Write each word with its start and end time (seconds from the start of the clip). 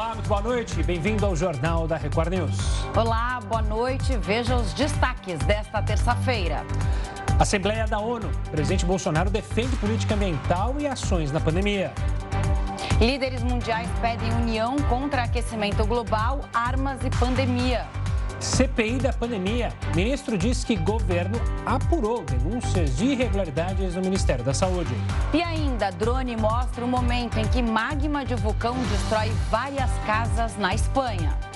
Olá, 0.00 0.14
muito 0.14 0.28
boa 0.28 0.40
noite. 0.40 0.82
Bem-vindo 0.82 1.26
ao 1.26 1.36
Jornal 1.36 1.86
da 1.86 1.98
Record 1.98 2.32
News. 2.32 2.56
Olá, 2.96 3.38
boa 3.46 3.60
noite. 3.60 4.16
Veja 4.16 4.56
os 4.56 4.72
destaques 4.72 5.38
desta 5.40 5.82
terça-feira. 5.82 6.64
Assembleia 7.38 7.86
da 7.86 7.98
ONU. 7.98 8.30
O 8.46 8.50
presidente 8.50 8.86
Bolsonaro 8.86 9.28
defende 9.28 9.76
política 9.76 10.14
ambiental 10.14 10.74
e 10.78 10.86
ações 10.86 11.30
na 11.30 11.38
pandemia. 11.38 11.92
Líderes 12.98 13.42
mundiais 13.42 13.90
pedem 14.00 14.32
união 14.36 14.74
contra 14.88 15.24
aquecimento 15.24 15.84
global, 15.84 16.40
armas 16.54 16.98
e 17.04 17.10
pandemia. 17.10 17.86
CPI 18.40 18.98
da 18.98 19.12
pandemia. 19.12 19.72
Ministro 19.94 20.38
diz 20.38 20.64
que 20.64 20.74
governo 20.74 21.38
apurou 21.66 22.24
denúncias 22.24 22.96
de 22.96 23.06
irregularidades 23.06 23.94
no 23.94 24.00
Ministério 24.00 24.42
da 24.42 24.54
Saúde. 24.54 24.94
E 25.32 25.42
ainda, 25.42 25.90
drone 25.90 26.36
mostra 26.36 26.84
o 26.84 26.88
momento 26.88 27.38
em 27.38 27.46
que 27.46 27.60
magma 27.60 28.24
de 28.24 28.34
vulcão 28.34 28.76
destrói 28.90 29.30
várias 29.50 29.90
casas 30.06 30.56
na 30.56 30.74
Espanha. 30.74 31.49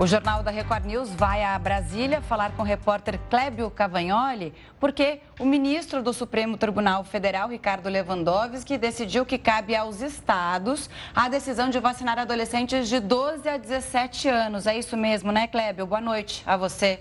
O 0.00 0.06
Jornal 0.06 0.44
da 0.44 0.52
Record 0.52 0.84
News 0.84 1.10
vai 1.10 1.42
a 1.42 1.58
Brasília 1.58 2.20
falar 2.20 2.52
com 2.52 2.62
o 2.62 2.64
repórter 2.64 3.18
Clébio 3.28 3.68
Cavagnoli, 3.68 4.54
porque 4.78 5.20
o 5.40 5.44
ministro 5.44 6.04
do 6.04 6.12
Supremo 6.12 6.56
Tribunal 6.56 7.02
Federal, 7.02 7.48
Ricardo 7.48 7.88
Lewandowski, 7.88 8.78
decidiu 8.78 9.26
que 9.26 9.36
cabe 9.36 9.74
aos 9.74 10.00
estados 10.00 10.88
a 11.12 11.28
decisão 11.28 11.68
de 11.68 11.80
vacinar 11.80 12.16
adolescentes 12.16 12.88
de 12.88 13.00
12 13.00 13.48
a 13.48 13.56
17 13.56 14.28
anos. 14.28 14.68
É 14.68 14.78
isso 14.78 14.96
mesmo, 14.96 15.32
né, 15.32 15.48
Clébio? 15.48 15.84
Boa 15.84 16.00
noite 16.00 16.44
a 16.46 16.56
você. 16.56 17.00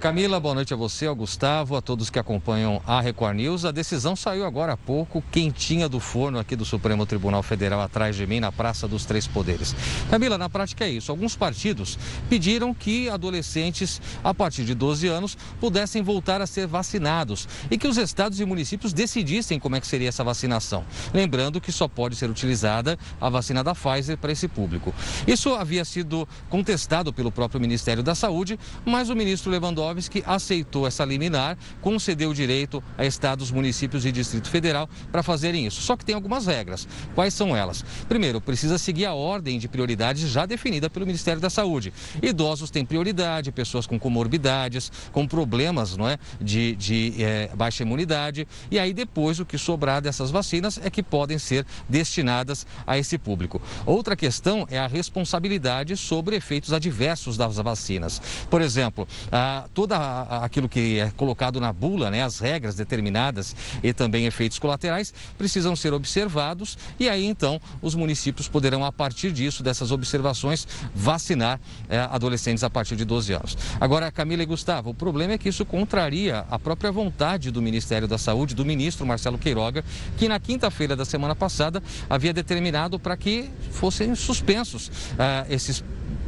Camila, 0.00 0.38
boa 0.38 0.54
noite 0.54 0.74
a 0.74 0.76
você, 0.76 1.06
ao 1.06 1.16
Gustavo, 1.16 1.74
a 1.74 1.80
todos 1.80 2.10
que 2.10 2.18
acompanham 2.18 2.82
a 2.86 3.00
Record 3.00 3.36
News. 3.36 3.64
A 3.64 3.70
decisão 3.70 4.14
saiu 4.14 4.44
agora 4.44 4.74
há 4.74 4.76
pouco, 4.76 5.22
quentinha 5.32 5.88
do 5.88 5.98
forno 5.98 6.38
aqui 6.38 6.54
do 6.54 6.66
Supremo 6.66 7.06
Tribunal 7.06 7.42
Federal, 7.42 7.80
atrás 7.80 8.14
de 8.14 8.26
mim, 8.26 8.38
na 8.38 8.52
Praça 8.52 8.86
dos 8.86 9.06
Três 9.06 9.26
Poderes. 9.26 9.74
Camila, 10.10 10.36
na 10.36 10.50
prática 10.50 10.84
é 10.84 10.90
isso. 10.90 11.10
Alguns 11.10 11.34
partidos 11.34 11.98
pediram 12.28 12.74
que 12.74 13.08
adolescentes 13.08 14.02
a 14.22 14.34
partir 14.34 14.64
de 14.66 14.74
12 14.74 15.08
anos 15.08 15.36
pudessem 15.58 16.02
voltar 16.02 16.42
a 16.42 16.46
ser 16.46 16.66
vacinados 16.66 17.48
e 17.70 17.78
que 17.78 17.88
os 17.88 17.96
estados 17.96 18.38
e 18.38 18.44
municípios 18.44 18.92
decidissem 18.92 19.58
como 19.58 19.76
é 19.76 19.80
que 19.80 19.86
seria 19.86 20.10
essa 20.10 20.22
vacinação. 20.22 20.84
Lembrando 21.14 21.58
que 21.58 21.72
só 21.72 21.88
pode 21.88 22.16
ser 22.16 22.28
utilizada 22.28 22.98
a 23.18 23.30
vacina 23.30 23.64
da 23.64 23.74
Pfizer 23.74 24.18
para 24.18 24.30
esse 24.30 24.46
público. 24.46 24.94
Isso 25.26 25.54
havia 25.54 25.86
sido 25.86 26.28
contestado 26.50 27.14
pelo 27.14 27.32
próprio 27.32 27.58
Ministério 27.58 28.02
da 28.02 28.14
Saúde, 28.14 28.58
mas 28.84 29.08
o 29.08 29.16
ministro 29.16 29.50
Lewandowski 29.50 29.85
Lewandowski 29.86 30.22
aceitou 30.26 30.86
essa 30.86 31.04
liminar, 31.04 31.56
concedeu 31.80 32.30
o 32.30 32.34
direito 32.34 32.82
a 32.96 33.04
estados, 33.04 33.50
municípios 33.50 34.04
e 34.04 34.12
Distrito 34.12 34.48
Federal 34.48 34.88
para 35.12 35.22
fazerem 35.22 35.66
isso. 35.66 35.80
Só 35.82 35.96
que 35.96 36.04
tem 36.04 36.14
algumas 36.14 36.46
regras. 36.46 36.86
Quais 37.14 37.34
são 37.34 37.56
elas? 37.56 37.84
Primeiro, 38.08 38.40
precisa 38.40 38.78
seguir 38.78 39.06
a 39.06 39.14
ordem 39.14 39.58
de 39.58 39.68
prioridades 39.68 40.28
já 40.28 40.46
definida 40.46 40.90
pelo 40.90 41.06
Ministério 41.06 41.40
da 41.40 41.50
Saúde. 41.50 41.92
Idosos 42.22 42.70
têm 42.70 42.84
prioridade, 42.84 43.52
pessoas 43.52 43.86
com 43.86 43.98
comorbidades, 43.98 44.90
com 45.12 45.26
problemas 45.26 45.96
não 45.96 46.08
é, 46.08 46.18
de, 46.40 46.74
de 46.76 47.14
é, 47.18 47.50
baixa 47.54 47.82
imunidade. 47.82 48.46
E 48.70 48.78
aí 48.78 48.92
depois 48.92 49.38
o 49.40 49.46
que 49.46 49.58
sobrar 49.58 50.00
dessas 50.00 50.30
vacinas 50.30 50.80
é 50.82 50.90
que 50.90 51.02
podem 51.02 51.38
ser 51.38 51.66
destinadas 51.88 52.66
a 52.86 52.98
esse 52.98 53.18
público. 53.18 53.60
Outra 53.84 54.16
questão 54.16 54.66
é 54.70 54.78
a 54.78 54.86
responsabilidade 54.86 55.96
sobre 55.96 56.36
efeitos 56.36 56.72
adversos 56.72 57.36
das 57.36 57.56
vacinas. 57.56 58.20
Por 58.50 58.60
exemplo, 58.60 59.06
a 59.30 59.64
todo 59.76 59.92
aquilo 59.92 60.70
que 60.70 61.00
é 61.00 61.12
colocado 61.18 61.60
na 61.60 61.70
bula, 61.70 62.10
né, 62.10 62.24
as 62.24 62.38
regras 62.38 62.76
determinadas 62.76 63.54
e 63.82 63.92
também 63.92 64.24
efeitos 64.24 64.58
colaterais, 64.58 65.12
precisam 65.36 65.76
ser 65.76 65.92
observados 65.92 66.78
e 66.98 67.10
aí 67.10 67.26
então 67.26 67.60
os 67.82 67.94
municípios 67.94 68.48
poderão, 68.48 68.86
a 68.86 68.90
partir 68.90 69.30
disso, 69.30 69.62
dessas 69.62 69.92
observações, 69.92 70.66
vacinar 70.94 71.60
é, 71.90 71.98
adolescentes 71.98 72.64
a 72.64 72.70
partir 72.70 72.96
de 72.96 73.04
12 73.04 73.34
anos. 73.34 73.58
Agora, 73.78 74.10
Camila 74.10 74.42
e 74.42 74.46
Gustavo, 74.46 74.88
o 74.88 74.94
problema 74.94 75.34
é 75.34 75.38
que 75.38 75.50
isso 75.50 75.66
contraria 75.66 76.46
a 76.50 76.58
própria 76.58 76.90
vontade 76.90 77.50
do 77.50 77.60
Ministério 77.60 78.08
da 78.08 78.16
Saúde, 78.16 78.54
do 78.54 78.64
ministro 78.64 79.04
Marcelo 79.04 79.36
Queiroga, 79.36 79.84
que 80.16 80.26
na 80.26 80.40
quinta-feira 80.40 80.96
da 80.96 81.04
semana 81.04 81.36
passada 81.36 81.82
havia 82.08 82.32
determinado 82.32 82.98
para 82.98 83.14
que 83.14 83.50
fossem 83.72 84.14
suspensos 84.14 84.88
uh, 84.88 85.46
esses 85.50 85.84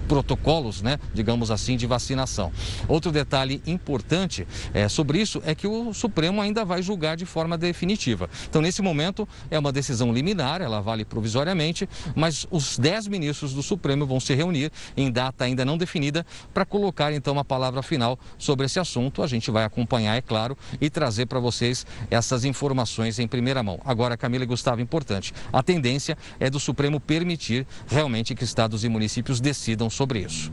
protocolos, 0.09 0.81
né, 0.83 0.99
digamos 1.13 1.51
assim, 1.51 1.77
de 1.77 1.87
vacinação. 1.87 2.51
Outro 2.89 3.13
detalhe 3.13 3.63
importante 3.67 4.49
é, 4.73 4.89
sobre 4.89 5.21
isso 5.21 5.43
é 5.45 5.55
que 5.55 5.67
o 5.67 5.93
Supremo 5.93 6.41
ainda 6.41 6.65
vai 6.65 6.83
julgar 6.83 7.17
de 7.17 7.27
forma 7.27 7.59
definitiva. 7.59 8.29
Então, 8.49 8.63
nesse 8.63 8.81
momento, 8.81 9.29
é 9.51 9.59
uma 9.59 9.71
decisão 9.71 10.13
liminar, 10.13 10.63
ela 10.63 10.81
vale 10.81 11.05
provisoriamente, 11.05 11.89
mas 12.17 12.47
os 12.51 12.79
dez 12.79 13.07
ministros 13.07 13.53
do 13.53 13.63
Supremo 13.63 14.07
vão 14.07 14.19
se 14.19 14.35
reunir 14.35 14.73
em 14.97 15.11
data 15.11 15.45
ainda 15.45 15.65
não 15.65 15.77
definida 15.77 16.25
para 16.55 16.65
colocar, 16.65 17.13
então, 17.13 17.39
a 17.39 17.45
palavra 17.45 17.83
final 17.83 18.19
sobre 18.39 18.67
esse 18.67 18.81
assunto. 18.81 19.23
A 19.23 19.27
gente 19.27 19.51
vai 19.51 19.65
acompanhar, 19.65 20.17
é 20.17 20.23
claro, 20.23 20.57
e 20.81 20.89
trazer 20.89 21.27
para 21.27 21.39
vocês 21.39 21.87
essas 22.11 22.45
informações 22.45 23.19
em 23.19 23.29
primeira 23.29 23.63
mão. 23.63 23.79
Agora, 23.85 24.17
Camila 24.17 24.45
e 24.45 24.47
Gustavo, 24.47 24.81
importante, 24.81 25.35
a 25.53 25.63
tendência 25.63 26.17
é 26.41 26.49
do 26.49 26.59
Supremo 26.59 26.99
permitir 26.99 27.67
realmente 27.87 28.35
que 28.35 28.45
estados 28.45 28.85
e 28.85 28.89
municípios 28.89 29.41
decidam 29.41 29.91
sobre 29.99 30.21
isso. 30.21 30.53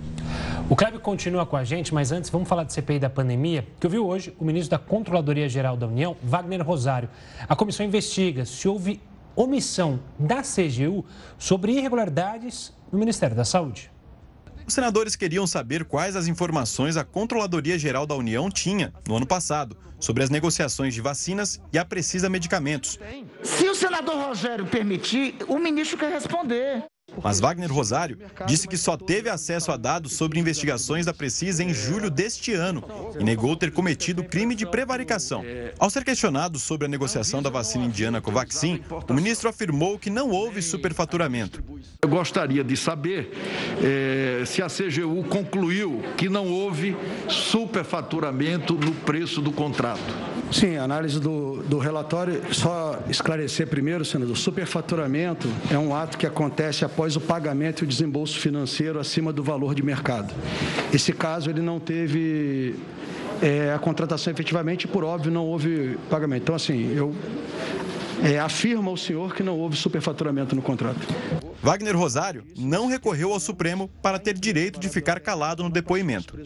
O 0.67 0.75
Kleber 0.75 0.99
continua 0.99 1.45
com 1.45 1.55
a 1.55 1.63
gente, 1.63 1.93
mas 1.93 2.11
antes 2.11 2.31
vamos 2.31 2.49
falar 2.49 2.63
de 2.63 2.73
CPI 2.73 2.97
da 2.97 3.09
pandemia, 3.09 3.67
que 3.79 3.85
ouviu 3.85 4.07
hoje 4.07 4.35
o 4.39 4.43
ministro 4.43 4.71
da 4.71 4.79
Controladoria 4.79 5.47
Geral 5.47 5.77
da 5.77 5.87
União, 5.87 6.17
Wagner 6.23 6.65
Rosário. 6.65 7.07
A 7.47 7.55
comissão 7.55 7.85
investiga 7.85 8.43
se 8.43 8.67
houve 8.67 8.99
omissão 9.35 9.99
da 10.17 10.41
CGU 10.41 11.05
sobre 11.37 11.73
irregularidades 11.73 12.73
no 12.91 12.97
Ministério 12.97 13.35
da 13.35 13.45
Saúde. 13.45 13.91
Os 14.67 14.73
senadores 14.73 15.15
queriam 15.15 15.45
saber 15.45 15.85
quais 15.85 16.15
as 16.15 16.27
informações 16.27 16.97
a 16.97 17.03
Controladoria 17.03 17.77
Geral 17.77 18.07
da 18.07 18.15
União 18.15 18.49
tinha, 18.49 18.91
no 19.07 19.15
ano 19.15 19.27
passado, 19.27 19.77
sobre 19.99 20.23
as 20.23 20.31
negociações 20.31 20.95
de 20.95 21.01
vacinas 21.01 21.61
e 21.71 21.77
a 21.77 21.85
Precisa 21.85 22.27
Medicamentos. 22.29 22.97
Se 23.43 23.69
o 23.69 23.75
senador 23.75 24.15
Rogério 24.15 24.65
permitir, 24.65 25.35
o 25.47 25.59
ministro 25.59 25.99
quer 25.99 26.11
responder. 26.11 26.85
Mas 27.23 27.39
Wagner 27.39 27.71
Rosário 27.71 28.17
disse 28.45 28.67
que 28.67 28.77
só 28.77 28.97
teve 28.97 29.29
acesso 29.29 29.71
a 29.71 29.77
dados 29.77 30.13
sobre 30.13 30.39
investigações 30.39 31.05
da 31.05 31.13
Precisa 31.13 31.63
em 31.63 31.73
julho 31.73 32.09
deste 32.09 32.53
ano 32.53 32.83
e 33.19 33.23
negou 33.23 33.55
ter 33.55 33.71
cometido 33.71 34.23
crime 34.23 34.55
de 34.55 34.65
prevaricação. 34.65 35.43
Ao 35.79 35.89
ser 35.89 36.03
questionado 36.03 36.59
sobre 36.59 36.85
a 36.85 36.89
negociação 36.89 37.41
da 37.41 37.49
vacina 37.49 37.85
indiana 37.85 38.21
Covaxin, 38.21 38.81
o 39.07 39.13
ministro 39.13 39.49
afirmou 39.49 39.97
que 39.97 40.09
não 40.09 40.29
houve 40.29 40.61
superfaturamento. 40.61 41.63
Eu 42.01 42.09
gostaria 42.09 42.63
de 42.63 42.77
saber 42.77 43.31
eh, 43.81 44.43
se 44.45 44.61
a 44.61 44.67
CGU 44.67 45.23
concluiu 45.23 46.01
que 46.17 46.29
não 46.29 46.47
houve 46.47 46.95
superfaturamento 47.27 48.73
no 48.73 48.91
preço 48.91 49.41
do 49.41 49.51
contrato. 49.51 50.35
Sim, 50.51 50.77
a 50.77 50.83
análise 50.83 51.19
do, 51.19 51.63
do 51.63 51.79
relatório, 51.79 52.41
só 52.53 52.99
esclarecer 53.09 53.67
primeiro, 53.67 54.05
senador, 54.05 54.37
superfaturamento 54.37 55.49
é 55.69 55.77
um 55.77 55.93
ato 55.93 56.17
que 56.17 56.25
acontece 56.25 56.85
após 56.85 57.04
o 57.13 57.21
pagamento 57.21 57.83
e 57.83 57.85
o 57.85 57.87
desembolso 57.87 58.39
financeiro 58.39 58.99
acima 58.99 59.33
do 59.33 59.43
valor 59.43 59.75
de 59.75 59.83
mercado. 59.83 60.33
Esse 60.93 61.11
caso, 61.11 61.49
ele 61.49 61.61
não 61.61 61.79
teve 61.79 62.75
é, 63.41 63.73
a 63.73 63.79
contratação 63.79 64.31
efetivamente, 64.31 64.87
por 64.87 65.03
óbvio, 65.03 65.31
não 65.31 65.45
houve 65.45 65.97
pagamento. 66.09 66.43
Então, 66.43 66.55
assim, 66.55 66.95
eu 66.95 67.13
é, 68.23 68.39
afirma 68.39 68.89
ao 68.89 68.97
senhor 68.97 69.35
que 69.35 69.43
não 69.43 69.59
houve 69.59 69.75
superfaturamento 69.75 70.55
no 70.55 70.61
contrato. 70.61 71.05
Wagner 71.61 71.97
Rosário 71.97 72.43
não 72.57 72.87
recorreu 72.87 73.33
ao 73.33 73.39
Supremo 73.39 73.89
para 74.01 74.19
ter 74.19 74.33
direito 74.33 74.79
de 74.79 74.87
ficar 74.87 75.19
calado 75.19 75.63
no 75.63 75.69
depoimento. 75.69 76.37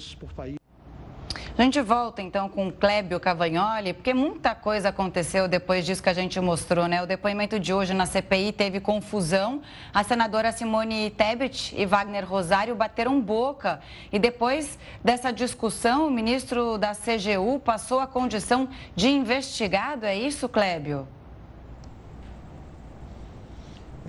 A 1.59 1.61
gente 1.63 1.81
volta 1.81 2.21
então 2.21 2.47
com 2.47 2.69
o 2.69 2.71
Clébio 2.71 3.19
Cavagnoli, 3.19 3.91
porque 3.91 4.13
muita 4.13 4.55
coisa 4.55 4.87
aconteceu 4.87 5.45
depois 5.45 5.85
disso 5.85 6.01
que 6.01 6.07
a 6.07 6.13
gente 6.13 6.39
mostrou, 6.39 6.87
né? 6.87 7.03
O 7.03 7.05
depoimento 7.05 7.59
de 7.59 7.73
hoje 7.73 7.93
na 7.93 8.05
CPI 8.05 8.53
teve 8.53 8.79
confusão. 8.79 9.61
A 9.93 10.01
senadora 10.01 10.53
Simone 10.53 11.09
Tebet 11.09 11.75
e 11.77 11.85
Wagner 11.85 12.25
Rosário 12.25 12.73
bateram 12.77 13.19
boca. 13.19 13.81
E 14.09 14.17
depois 14.17 14.79
dessa 15.03 15.33
discussão, 15.33 16.07
o 16.07 16.09
ministro 16.09 16.77
da 16.77 16.93
CGU 16.95 17.59
passou 17.59 17.99
a 17.99 18.07
condição 18.07 18.69
de 18.95 19.09
investigado. 19.09 20.05
É 20.05 20.15
isso, 20.15 20.47
Clébio? 20.47 21.09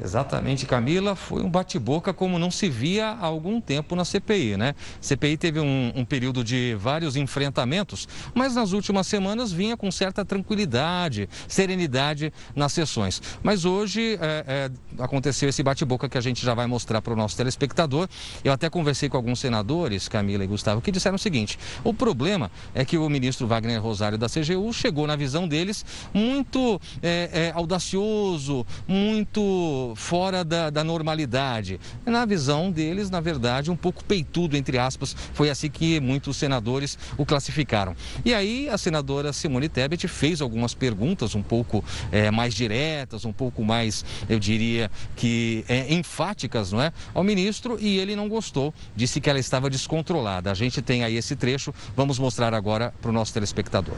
Exatamente, 0.03 0.65
Camila. 0.65 1.15
Foi 1.15 1.43
um 1.43 1.51
bate-boca 1.51 2.13
como 2.13 2.39
não 2.39 2.51
se 2.51 2.69
via 2.69 3.09
há 3.09 3.27
algum 3.27 3.61
tempo 3.61 3.95
na 3.95 4.05
CPI, 4.05 4.57
né? 4.57 4.75
A 4.99 5.03
CPI 5.03 5.37
teve 5.37 5.61
um, 5.61 5.93
um, 5.95 6.05
período 6.05 6.43
de 6.43 6.75
vários 6.79 7.17
enfrentamentos, 7.17 8.09
mas 8.35 8.55
nas 8.55 8.73
últimas 8.73 9.07
semanas 9.07 9.53
vinha 9.53 9.77
com 9.77 9.91
certa 9.91 10.25
tranquilidade, 10.25 11.29
serenidade 11.47 12.33
nas 12.57 12.73
sessões. 12.73 13.21
Mas 13.43 13.65
hoje 13.65 14.19
é, 14.21 14.71
é, 14.99 15.03
aconteceu 15.03 15.49
esse 15.49 15.63
bate-boca 15.63 16.09
que 16.09 16.17
a 16.17 16.21
gente 16.21 16.45
já 16.45 16.55
vai 16.55 16.67
mostrar 16.67 17.03
para 17.03 17.13
o 17.13 17.17
nosso 17.17 17.37
telespectador. 17.37 18.09
Eu 18.43 18.53
até 18.53 18.71
conversei 18.71 19.09
com 19.09 19.19
alguns 19.19 19.39
senadores, 19.39 20.09
Camila 20.09 20.43
e 20.43 20.47
Gustavo, 20.47 20.81
que 20.81 20.91
disseram 20.91 21.17
o 21.17 21.19
seguinte: 21.19 21.59
o 21.85 21.93
problema 21.93 22.51
é 22.75 22.85
que 22.85 22.97
o 22.97 23.09
ministro 23.09 23.47
Wagner 23.47 23.83
Rosário 23.83 24.17
da 24.17 24.29
CGU 24.29 24.73
chegou 24.73 25.07
na 25.07 25.17
visão 25.17 25.47
deles 25.47 25.85
muito 26.15 26.81
é, 27.03 27.53
audacioso, 27.55 28.67
muito 28.89 29.90
fora 29.95 30.45
da, 30.45 30.71
da 30.71 30.85
normalidade. 30.85 31.81
Na 32.05 32.25
visão 32.25 32.71
deles, 32.71 33.11
na 33.11 33.21
verdade, 33.21 33.71
um 33.71 33.77
pouco 33.77 34.05
peitudo, 34.05 34.57
entre 34.57 34.79
aspas, 34.79 35.15
foi 35.35 35.51
assim 35.51 35.71
que 35.71 36.01
muitos 36.01 36.37
senadores 36.37 36.99
o 37.17 37.25
classificaram. 37.25 37.95
E 38.25 38.35
aí 38.35 38.69
a 38.69 38.79
senadora 38.79 39.33
Simone 39.33 39.69
Tebet 39.69 40.07
fez 40.09 40.41
algumas 40.41 40.75
perguntas 40.75 41.35
um 41.35 41.43
pouco 41.43 41.85
é, 42.11 42.31
mais 42.31 42.55
diretas, 42.55 43.25
um 43.25 43.33
pouco 43.33 43.65
mais, 43.65 44.05
eu 44.29 44.39
diria 44.39 44.91
que 45.17 45.65
é, 45.69 45.93
enfáticas, 45.93 46.73
não 46.73 46.83
é? 46.83 46.93
Ao 47.15 47.23
ministro 47.23 47.79
e 47.81 47.99
ele 47.99 48.17
não 48.17 48.29
gostou, 48.29 48.75
disse 48.95 49.21
que 49.21 49.29
ela 49.29 49.39
estava 49.39 49.71
descontrolada. 49.71 50.51
A 50.51 50.55
gente 50.55 50.83
tem 50.83 51.05
aí 51.05 51.17
esse 51.17 51.37
trecho, 51.37 51.75
vamos 51.97 52.19
mostrar 52.19 52.55
agora 52.55 52.93
para 53.01 53.11
o 53.11 53.13
nosso 53.13 53.33
telespectador 53.33 53.97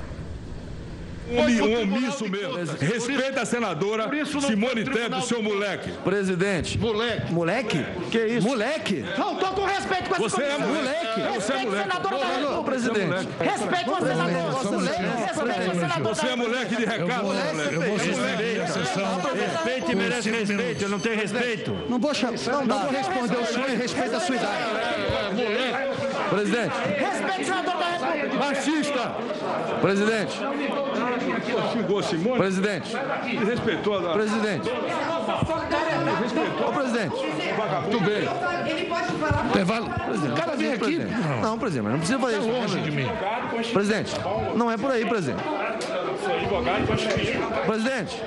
um 1.33 1.83
omisso 1.83 2.29
mesmo. 2.29 2.57
Respeita 2.79 3.43
a 3.43 3.47
senadora 3.47 4.11
Simone 4.25 4.85
Tebet, 4.85 5.27
seu 5.27 5.43
moleque. 5.43 5.91
Presidente. 6.05 6.79
Moleque. 6.79 7.33
Moleque? 7.33 7.85
Que 8.11 8.19
isso? 8.27 8.47
Moleque? 8.47 9.05
Não, 9.17 9.37
tô 9.37 9.47
com 9.49 9.65
respeito 9.65 10.09
com 10.09 10.15
essa 10.17 10.23
Você 10.23 10.43
é 10.43 10.59
moleque. 10.59 11.21
Você 11.35 11.53
é 11.53 11.65
moleque. 11.65 11.83
Senador 11.91 12.13
presidente. 12.73 13.29
Respeito 13.39 13.91
o 13.91 14.07
senador. 14.07 14.53
Respeito 15.27 15.71
o 15.71 15.81
senador. 15.81 16.15
Você 16.15 16.27
é 16.27 16.37
moleque 16.37 16.77
de 16.77 16.85
recado, 16.85 17.25
moleque. 17.25 17.75
Eu 17.75 17.83
vou 17.83 17.99
suspender 17.99 18.61
a 18.63 18.67
sessão. 18.67 19.21
Respeito 19.33 19.93
e 19.93 19.95
merece 19.95 20.31
respeito. 20.31 20.83
Eu 20.83 20.89
não 20.89 21.01
tenho 21.01 21.17
respeito. 21.17 21.71
Não 21.89 21.99
vou, 21.99 22.13
não 22.67 22.79
vou 22.79 22.91
responder 22.91 23.37
o 23.37 23.47
senhor 23.47 23.71
e 23.71 23.77
respeito 23.77 24.17
a 24.17 24.21
sua 24.21 24.37
idade. 24.37 24.65
Moleque. 25.35 25.92
Presidente. 26.33 26.75
Respeite 26.99 27.43
o 27.43 27.45
senador 27.45 27.75
da 27.77 27.87
República. 27.87 28.37
Machista. 28.37 29.15
Presidente. 29.81 30.39
Xingou 31.73 32.03
Simone. 32.03 32.39
Presidente. 32.39 32.97
Respeitou 33.47 33.99
a... 33.99 34.13
Presidente. 34.13 34.71
Respeitou. 36.23 36.69
Ô, 36.69 36.73
presidente. 36.73 37.15
Tudo 37.91 38.01
bem. 38.01 38.71
Ele 38.71 38.87
pode 38.87 39.07
falar. 39.13 39.47
Intervalo. 39.47 39.87
O 39.87 40.35
cara 40.37 40.57
vem 40.57 40.73
aqui. 40.73 40.99
Não, 41.43 41.59
presidente, 41.59 41.83
mas 41.85 41.93
não 41.93 41.99
precisa 41.99 42.19
fazer 42.19 42.37
Tá 42.37 42.41
isso. 42.43 42.51
longe 42.51 42.81
de 42.81 42.91
mim. 42.91 43.09
Presidente, 43.73 44.13
não 44.57 44.71
é 44.71 44.77
por 44.77 44.91
aí, 44.91 45.05
presidente. 45.07 45.43
Presidente. 47.67 48.23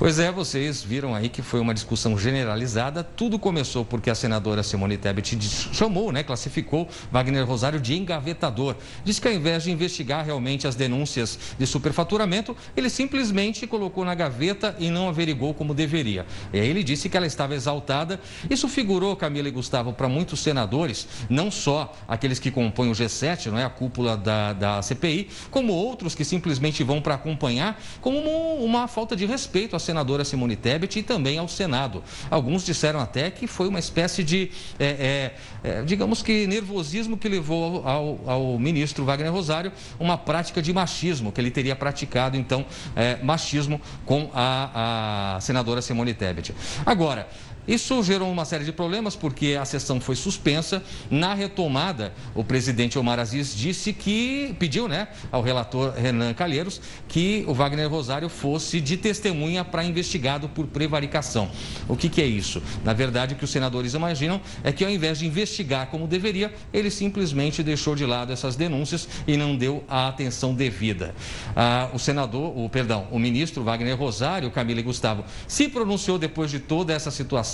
Pois 0.00 0.18
é, 0.18 0.32
vocês 0.32 0.82
viram 0.82 1.14
aí 1.14 1.28
que 1.28 1.42
foi 1.42 1.60
uma 1.60 1.74
discussão 1.74 2.16
generalizada. 2.16 3.04
Tudo 3.04 3.38
começou 3.38 3.84
porque 3.84 4.08
a 4.08 4.14
senadora 4.14 4.62
Simone 4.62 4.96
Tebet 4.96 5.38
chamou, 5.74 6.10
né, 6.10 6.22
classificou 6.22 6.88
Wagner 7.12 7.46
Rosário 7.46 7.78
de 7.78 7.94
engavetador. 7.94 8.76
Diz 9.04 9.18
que 9.18 9.28
ao 9.28 9.34
invés 9.34 9.64
de 9.64 9.70
investigar 9.70 10.24
realmente 10.24 10.66
as 10.66 10.74
denúncias 10.74 11.38
de 11.58 11.66
superfaturamento, 11.66 12.56
ele 12.74 12.88
simplesmente 12.88 13.66
colocou 13.66 14.02
na 14.02 14.14
gaveta 14.14 14.74
e 14.78 14.88
não 14.88 15.06
averigou 15.06 15.52
como 15.52 15.74
deveria. 15.74 16.24
E 16.50 16.58
aí 16.58 16.66
ele 16.66 16.82
disse 16.82 17.10
que 17.10 17.16
ela 17.18 17.26
estava 17.26 17.54
exaltada. 17.54 18.18
Isso 18.48 18.70
figurou, 18.70 19.14
Camila 19.16 19.48
e 19.48 19.50
Gustavo, 19.50 19.92
para 19.92 20.08
muitos 20.08 20.40
senadores, 20.40 21.06
não 21.28 21.50
só 21.50 21.94
aqueles 22.08 22.38
que 22.38 22.50
compõem 22.50 22.90
o 22.90 22.94
G7, 22.94 23.48
não 23.50 23.58
é, 23.58 23.66
a 23.66 23.70
cúpula 23.70 24.16
da, 24.16 24.54
da 24.54 24.80
CPI, 24.80 25.28
como 25.50 25.74
outros 25.74 26.14
que 26.14 26.24
simplesmente 26.24 26.82
vão 26.82 27.02
para 27.02 27.16
acompanhar, 27.16 27.78
como 28.00 28.18
uma, 28.18 28.64
uma 28.64 28.88
falta 28.88 29.14
de 29.14 29.26
respeito 29.26 29.76
à 29.76 29.89
senadora 29.90 30.24
Simone 30.24 30.54
Tebet 30.54 31.00
e 31.00 31.02
também 31.02 31.38
ao 31.38 31.48
Senado. 31.48 32.02
Alguns 32.30 32.64
disseram 32.64 33.00
até 33.00 33.30
que 33.30 33.46
foi 33.46 33.66
uma 33.66 33.78
espécie 33.78 34.22
de, 34.22 34.50
é, 34.78 35.32
é, 35.64 35.68
é, 35.68 35.82
digamos 35.82 36.22
que, 36.22 36.46
nervosismo 36.46 37.16
que 37.16 37.28
levou 37.28 37.86
ao, 37.86 38.20
ao, 38.26 38.58
ministro 38.58 39.04
Wagner 39.04 39.32
Rosário 39.32 39.72
uma 39.98 40.16
prática 40.16 40.62
de 40.62 40.72
machismo, 40.72 41.32
que 41.32 41.40
ele 41.40 41.50
teria 41.50 41.74
praticado, 41.74 42.36
então, 42.36 42.64
é, 42.94 43.18
machismo 43.22 43.80
com 44.06 44.30
a, 44.32 45.34
a 45.36 45.40
senadora 45.40 45.82
Simone 45.82 46.14
Tebet. 46.14 46.54
Agora, 46.86 47.28
isso 47.68 48.02
gerou 48.02 48.30
uma 48.30 48.44
série 48.44 48.64
de 48.64 48.72
problemas 48.72 49.14
porque 49.14 49.56
a 49.60 49.64
sessão 49.64 50.00
foi 50.00 50.16
suspensa. 50.16 50.82
Na 51.10 51.34
retomada, 51.34 52.12
o 52.34 52.42
presidente 52.42 52.98
Omar 52.98 53.18
Aziz 53.18 53.54
disse 53.54 53.92
que 53.92 54.54
pediu, 54.58 54.88
né, 54.88 55.08
ao 55.30 55.42
relator 55.42 55.92
Renan 55.92 56.32
Calheiros 56.32 56.80
que 57.06 57.44
o 57.46 57.54
Wagner 57.54 57.88
Rosário 57.88 58.28
fosse 58.28 58.80
de 58.80 58.96
testemunha 58.96 59.64
para 59.64 59.84
investigado 59.84 60.48
por 60.48 60.66
prevaricação. 60.66 61.50
O 61.88 61.96
que, 61.96 62.08
que 62.08 62.22
é 62.22 62.26
isso? 62.26 62.62
Na 62.84 62.92
verdade, 62.92 63.34
o 63.34 63.36
que 63.36 63.44
os 63.44 63.50
senadores 63.50 63.94
imaginam 63.94 64.40
é 64.64 64.72
que 64.72 64.84
ao 64.84 64.90
invés 64.90 65.18
de 65.18 65.26
investigar 65.26 65.88
como 65.88 66.06
deveria, 66.06 66.52
ele 66.72 66.90
simplesmente 66.90 67.62
deixou 67.62 67.94
de 67.94 68.06
lado 68.06 68.32
essas 68.32 68.56
denúncias 68.56 69.08
e 69.26 69.36
não 69.36 69.56
deu 69.56 69.84
a 69.88 70.08
atenção 70.08 70.54
devida. 70.54 71.14
Ah, 71.54 71.90
o 71.92 71.98
senador, 71.98 72.56
o 72.56 72.68
perdão, 72.68 73.06
o 73.10 73.18
ministro 73.18 73.62
Wagner 73.62 73.96
Rosário, 73.96 74.50
Camila 74.50 74.80
e 74.80 74.82
Gustavo, 74.82 75.24
se 75.46 75.68
pronunciou 75.68 76.18
depois 76.18 76.50
de 76.50 76.58
toda 76.58 76.92
essa 76.92 77.10
situação 77.10 77.49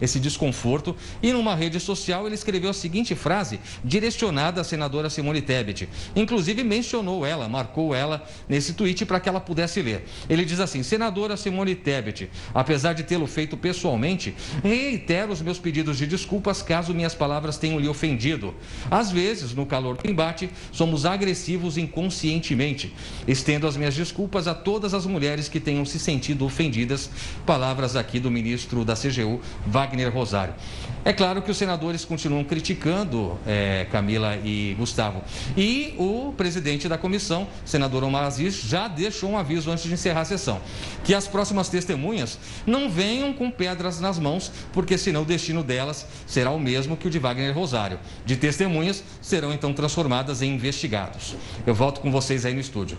esse 0.00 0.20
desconforto. 0.20 0.96
E 1.22 1.32
numa 1.32 1.54
rede 1.54 1.80
social 1.80 2.26
ele 2.26 2.34
escreveu 2.34 2.70
a 2.70 2.74
seguinte 2.74 3.14
frase, 3.14 3.60
direcionada 3.84 4.60
à 4.60 4.64
senadora 4.64 5.10
Simone 5.10 5.42
Tebet. 5.42 5.88
Inclusive 6.14 6.62
mencionou 6.62 7.24
ela, 7.24 7.48
marcou 7.48 7.94
ela 7.94 8.26
nesse 8.48 8.74
tweet 8.74 9.04
para 9.04 9.20
que 9.20 9.28
ela 9.28 9.40
pudesse 9.40 9.82
ler. 9.82 10.04
Ele 10.28 10.44
diz 10.44 10.60
assim: 10.60 10.82
Senadora 10.82 11.36
Simone 11.36 11.74
Tebet, 11.74 12.30
apesar 12.54 12.92
de 12.92 13.02
tê-lo 13.02 13.26
feito 13.26 13.56
pessoalmente, 13.56 14.34
reitero 14.62 15.32
os 15.32 15.42
meus 15.42 15.58
pedidos 15.58 15.98
de 15.98 16.06
desculpas 16.06 16.62
caso 16.62 16.94
minhas 16.94 17.14
palavras 17.14 17.58
tenham 17.58 17.78
lhe 17.78 17.88
ofendido. 17.88 18.54
Às 18.90 19.10
vezes, 19.10 19.54
no 19.54 19.66
calor 19.66 19.96
do 19.96 20.08
embate, 20.08 20.50
somos 20.72 21.04
agressivos 21.04 21.76
inconscientemente. 21.76 22.92
Estendo 23.26 23.66
as 23.66 23.76
minhas 23.76 23.94
desculpas 23.94 24.46
a 24.46 24.54
todas 24.54 24.94
as 24.94 25.06
mulheres 25.06 25.48
que 25.48 25.60
tenham 25.60 25.84
se 25.84 25.98
sentido 25.98 26.44
ofendidas. 26.44 27.10
Palavras 27.46 27.96
aqui 27.96 28.18
do 28.18 28.30
ministro 28.30 28.84
da 28.84 28.94
CGU, 28.94 29.39
Wagner 29.66 30.12
Rosário. 30.12 30.54
É 31.02 31.14
claro 31.14 31.40
que 31.40 31.50
os 31.50 31.56
senadores 31.56 32.04
continuam 32.04 32.44
criticando 32.44 33.38
é, 33.46 33.86
Camila 33.90 34.36
e 34.44 34.74
Gustavo. 34.78 35.22
E 35.56 35.94
o 35.96 36.34
presidente 36.36 36.88
da 36.88 36.98
comissão, 36.98 37.48
senador 37.64 38.04
Omar 38.04 38.24
Aziz, 38.24 38.60
já 38.60 38.86
deixou 38.86 39.30
um 39.30 39.38
aviso 39.38 39.70
antes 39.70 39.84
de 39.84 39.94
encerrar 39.94 40.20
a 40.20 40.24
sessão: 40.26 40.60
que 41.02 41.14
as 41.14 41.26
próximas 41.26 41.70
testemunhas 41.70 42.38
não 42.66 42.90
venham 42.90 43.32
com 43.32 43.50
pedras 43.50 43.98
nas 43.98 44.18
mãos, 44.18 44.52
porque 44.72 44.98
senão 44.98 45.22
o 45.22 45.24
destino 45.24 45.62
delas 45.62 46.06
será 46.26 46.50
o 46.50 46.60
mesmo 46.60 46.98
que 46.98 47.06
o 47.06 47.10
de 47.10 47.18
Wagner 47.18 47.54
Rosário. 47.54 47.98
De 48.26 48.36
testemunhas 48.36 49.02
serão 49.22 49.54
então 49.54 49.72
transformadas 49.72 50.42
em 50.42 50.54
investigados. 50.54 51.34
Eu 51.66 51.74
volto 51.74 52.00
com 52.00 52.12
vocês 52.12 52.44
aí 52.44 52.52
no 52.52 52.60
estúdio. 52.60 52.98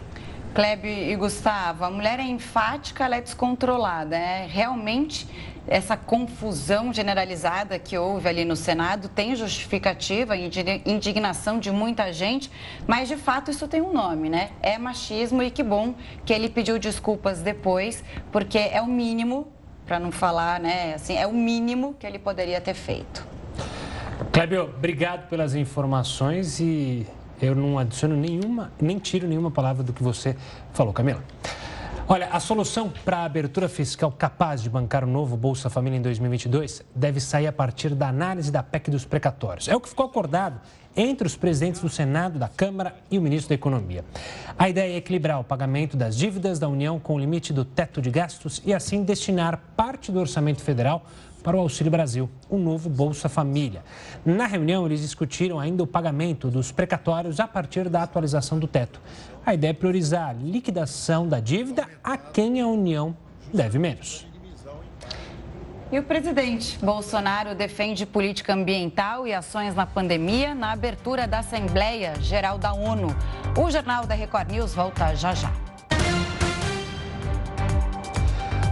Klebe 0.53 0.89
e 0.89 1.15
Gustavo, 1.15 1.86
a 1.86 1.89
mulher 1.89 2.19
é 2.19 2.24
enfática, 2.24 3.05
ela 3.05 3.15
é 3.15 3.21
descontrolada. 3.21 4.17
É 4.17 4.45
realmente 4.45 5.25
essa 5.67 5.95
confusão 5.95 6.93
generalizada 6.93 7.77
que 7.77 7.97
houve 7.97 8.27
ali 8.27 8.43
no 8.43 8.55
Senado 8.55 9.07
tem 9.07 9.35
justificativa, 9.35 10.35
indignação 10.35 11.59
de 11.59 11.71
muita 11.71 12.11
gente, 12.11 12.51
mas 12.87 13.07
de 13.07 13.15
fato 13.15 13.51
isso 13.51 13.67
tem 13.67 13.81
um 13.81 13.93
nome, 13.93 14.29
né? 14.29 14.51
É 14.61 14.77
machismo 14.77 15.43
e 15.43 15.51
que 15.51 15.63
bom 15.63 15.93
que 16.25 16.33
ele 16.33 16.49
pediu 16.49 16.79
desculpas 16.79 17.41
depois, 17.41 18.03
porque 18.31 18.57
é 18.57 18.81
o 18.81 18.87
mínimo, 18.87 19.47
para 19.85 19.99
não 19.99 20.11
falar, 20.11 20.59
né? 20.59 20.93
Assim, 20.95 21.15
é 21.15 21.27
o 21.27 21.33
mínimo 21.33 21.95
que 21.99 22.07
ele 22.07 22.17
poderia 22.17 22.59
ter 22.59 22.73
feito. 22.73 23.25
Clébio, 24.31 24.63
obrigado 24.63 25.27
pelas 25.27 25.55
informações 25.55 26.59
e 26.59 27.05
eu 27.41 27.55
não 27.55 27.77
adiciono 27.77 28.15
nenhuma, 28.15 28.71
nem 28.79 28.99
tiro 28.99 29.27
nenhuma 29.27 29.51
palavra 29.51 29.83
do 29.83 29.91
que 29.91 30.01
você 30.01 30.35
falou, 30.73 30.93
Camila. 30.93 31.23
Olha, 32.13 32.27
a 32.27 32.41
solução 32.41 32.91
para 33.05 33.19
a 33.19 33.23
abertura 33.23 33.69
fiscal 33.69 34.11
capaz 34.11 34.61
de 34.61 34.69
bancar 34.69 35.05
o 35.05 35.07
novo 35.07 35.37
Bolsa 35.37 35.69
Família 35.69 35.97
em 35.97 36.01
2022 36.01 36.83
deve 36.93 37.21
sair 37.21 37.47
a 37.47 37.53
partir 37.53 37.95
da 37.95 38.09
análise 38.09 38.51
da 38.51 38.61
PEC 38.61 38.91
dos 38.91 39.05
precatórios. 39.05 39.69
É 39.69 39.75
o 39.77 39.79
que 39.79 39.87
ficou 39.87 40.07
acordado 40.07 40.59
entre 40.93 41.25
os 41.25 41.37
presidentes 41.37 41.79
do 41.79 41.87
Senado, 41.87 42.37
da 42.37 42.49
Câmara 42.49 42.97
e 43.09 43.17
o 43.17 43.21
ministro 43.21 43.47
da 43.47 43.55
Economia. 43.55 44.03
A 44.59 44.67
ideia 44.67 44.91
é 44.91 44.97
equilibrar 44.97 45.39
o 45.39 45.43
pagamento 45.45 45.95
das 45.95 46.17
dívidas 46.17 46.59
da 46.59 46.67
União 46.67 46.99
com 46.99 47.15
o 47.15 47.17
limite 47.17 47.53
do 47.53 47.63
teto 47.63 48.01
de 48.01 48.11
gastos 48.11 48.61
e 48.65 48.73
assim 48.73 49.03
destinar 49.05 49.61
parte 49.77 50.11
do 50.11 50.19
orçamento 50.19 50.61
federal 50.61 51.05
para 51.41 51.57
o 51.57 51.59
Auxílio 51.59 51.91
Brasil, 51.91 52.29
o 52.49 52.57
novo 52.57 52.89
Bolsa 52.89 53.27
Família. 53.27 53.83
Na 54.25 54.45
reunião, 54.45 54.85
eles 54.85 55.01
discutiram 55.01 55.59
ainda 55.59 55.81
o 55.81 55.87
pagamento 55.87 56.49
dos 56.49 56.71
precatórios 56.71 57.39
a 57.39 57.47
partir 57.47 57.89
da 57.89 58.03
atualização 58.03 58.59
do 58.59 58.67
teto. 58.67 59.01
A 59.43 59.55
ideia 59.55 59.71
é 59.71 59.74
priorizar 59.74 60.29
a 60.29 60.33
liquidação 60.33 61.27
da 61.27 61.39
dívida 61.39 61.88
a 62.03 62.15
quem 62.15 62.62
a 62.62 62.67
União 62.67 63.15
deve 63.51 63.79
menos. 63.79 64.27
E 65.91 66.00
o 66.00 66.03
presidente 66.03 66.77
Bolsonaro 66.79 67.55
defende 67.55 68.05
política 68.05 68.53
ambiental 68.53 69.27
e 69.27 69.33
ações 69.33 69.75
na 69.75 69.86
pandemia 69.86 70.53
na 70.53 70.71
abertura 70.71 71.27
da 71.27 71.39
Assembleia 71.39 72.13
Geral 72.21 72.57
da 72.57 72.71
ONU. 72.71 73.07
O 73.57 73.69
Jornal 73.69 74.05
da 74.05 74.13
Record 74.13 74.51
News 74.51 74.74
volta 74.74 75.13
já 75.15 75.33
já. 75.33 75.51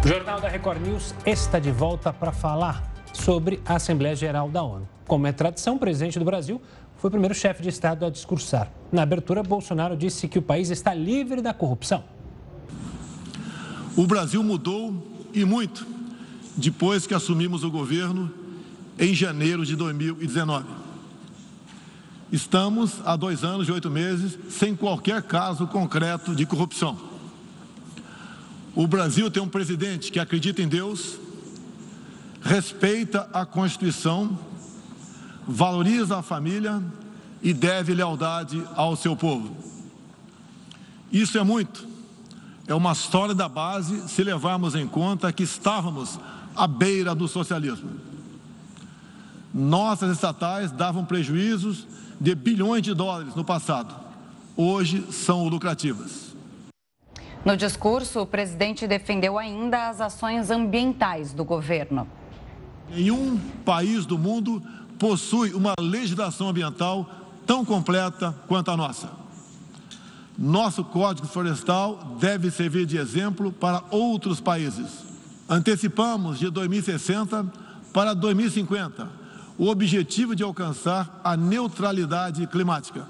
O 0.02 0.08
Jornal 0.08 0.40
da 0.40 0.48
Record 0.48 0.82
News 0.82 1.14
está 1.26 1.60
de 1.60 1.72
volta 1.72 2.14
para 2.14 2.32
falar 2.32 2.90
sobre 3.12 3.60
a 3.66 3.76
Assembleia 3.76 4.16
Geral 4.16 4.50
da 4.50 4.64
ONU. 4.64 4.88
Como 5.06 5.26
é 5.26 5.32
tradição, 5.32 5.76
o 5.76 5.80
presidente 5.80 6.20
do 6.20 6.24
Brasil 6.24 6.62
foi 7.00 7.08
o 7.08 7.12
primeiro 7.12 7.34
chefe 7.34 7.64
de 7.64 7.70
Estado 7.70 8.06
a 8.06 8.10
discursar. 8.10 8.70
Na 8.92 9.04
abertura, 9.04 9.42
Bolsonaro 9.42 9.96
disse 9.96 10.28
que 10.28 10.38
o 10.38 10.42
país 10.42 10.70
está 10.70 10.94
livre 10.94 11.42
da 11.42 11.54
corrupção. 11.54 12.04
O 13.96 14.06
Brasil 14.06 14.44
mudou 14.44 14.94
e 15.34 15.46
muito 15.46 15.88
depois 16.58 17.08
que 17.08 17.14
assumimos 17.14 17.64
o 17.64 17.72
governo 17.72 18.30
em 19.00 19.14
janeiro 19.14 19.66
de 19.66 19.78
2019. 19.78 20.66
Estamos 22.32 23.02
há 23.06 23.16
dois 23.16 23.46
anos 23.46 23.70
e 23.70 23.72
oito 23.72 23.90
meses 23.90 24.38
sem 24.50 24.76
qualquer 24.76 25.22
caso 25.22 25.68
concreto 25.68 26.36
de 26.36 26.46
corrupção. 26.46 27.00
O 28.76 28.86
Brasil 28.88 29.32
tem 29.32 29.42
um 29.42 29.48
presidente 29.48 30.12
que 30.12 30.20
acredita 30.20 30.62
em 30.62 30.68
Deus, 30.68 31.18
respeita 32.42 33.30
a 33.32 33.46
Constituição, 33.46 34.38
valoriza 35.50 36.20
a 36.20 36.22
família 36.22 36.82
e 37.42 37.54
deve 37.54 37.94
lealdade 37.94 38.64
ao 38.76 38.96
seu 38.96 39.16
povo. 39.16 39.56
Isso 41.12 41.38
é 41.40 41.44
muito. 41.44 41.88
É 42.68 42.76
uma 42.76 42.94
sólida 42.94 43.50
base 43.50 44.08
se 44.08 44.24
levarmos 44.24 44.76
em 44.76 44.88
conta 44.88 45.34
que 45.34 45.42
estávamos 45.42 46.20
à 46.56 46.68
beira 46.68 47.16
do 47.16 47.28
socialismo. 47.28 47.90
Nossas 49.52 50.12
estatais 50.12 50.72
davam 50.72 51.04
prejuízos 51.04 51.88
de 52.22 52.36
bilhões 52.36 52.84
de 52.84 52.94
dólares 52.94 53.34
no 53.34 53.44
passado. 53.44 53.96
Hoje 54.56 55.12
são 55.12 55.48
lucrativas. 55.48 56.36
No 57.44 57.58
discurso, 57.58 58.20
o 58.20 58.26
presidente 58.28 58.86
defendeu 58.86 59.40
ainda 59.40 59.90
as 59.90 60.00
ações 60.00 60.52
ambientais 60.52 61.34
do 61.34 61.44
governo. 61.44 62.08
Nenhum 62.92 63.40
país 63.66 64.06
do 64.06 64.18
mundo 64.18 64.62
possui 65.00 65.54
uma 65.54 65.74
legislação 65.80 66.50
ambiental 66.50 67.10
tão 67.48 67.64
completa 67.64 68.36
quanto 68.48 68.70
a 68.70 68.78
nossa. 68.78 69.10
Nosso 70.38 70.84
Código 70.84 71.28
Florestal 71.28 72.18
deve 72.20 72.52
servir 72.52 72.86
de 72.86 72.98
exemplo 72.98 73.52
para 73.52 73.84
outros 73.90 74.40
países 74.40 75.10
Antecipamos 75.50 76.38
de 76.38 76.48
2060 76.52 77.52
para 77.92 78.14
2050 78.14 79.18
o 79.58 79.68
objetivo 79.68 80.36
de 80.36 80.44
alcançar 80.44 81.20
a 81.22 81.36
neutralidade 81.36 82.46
climática. 82.48 83.06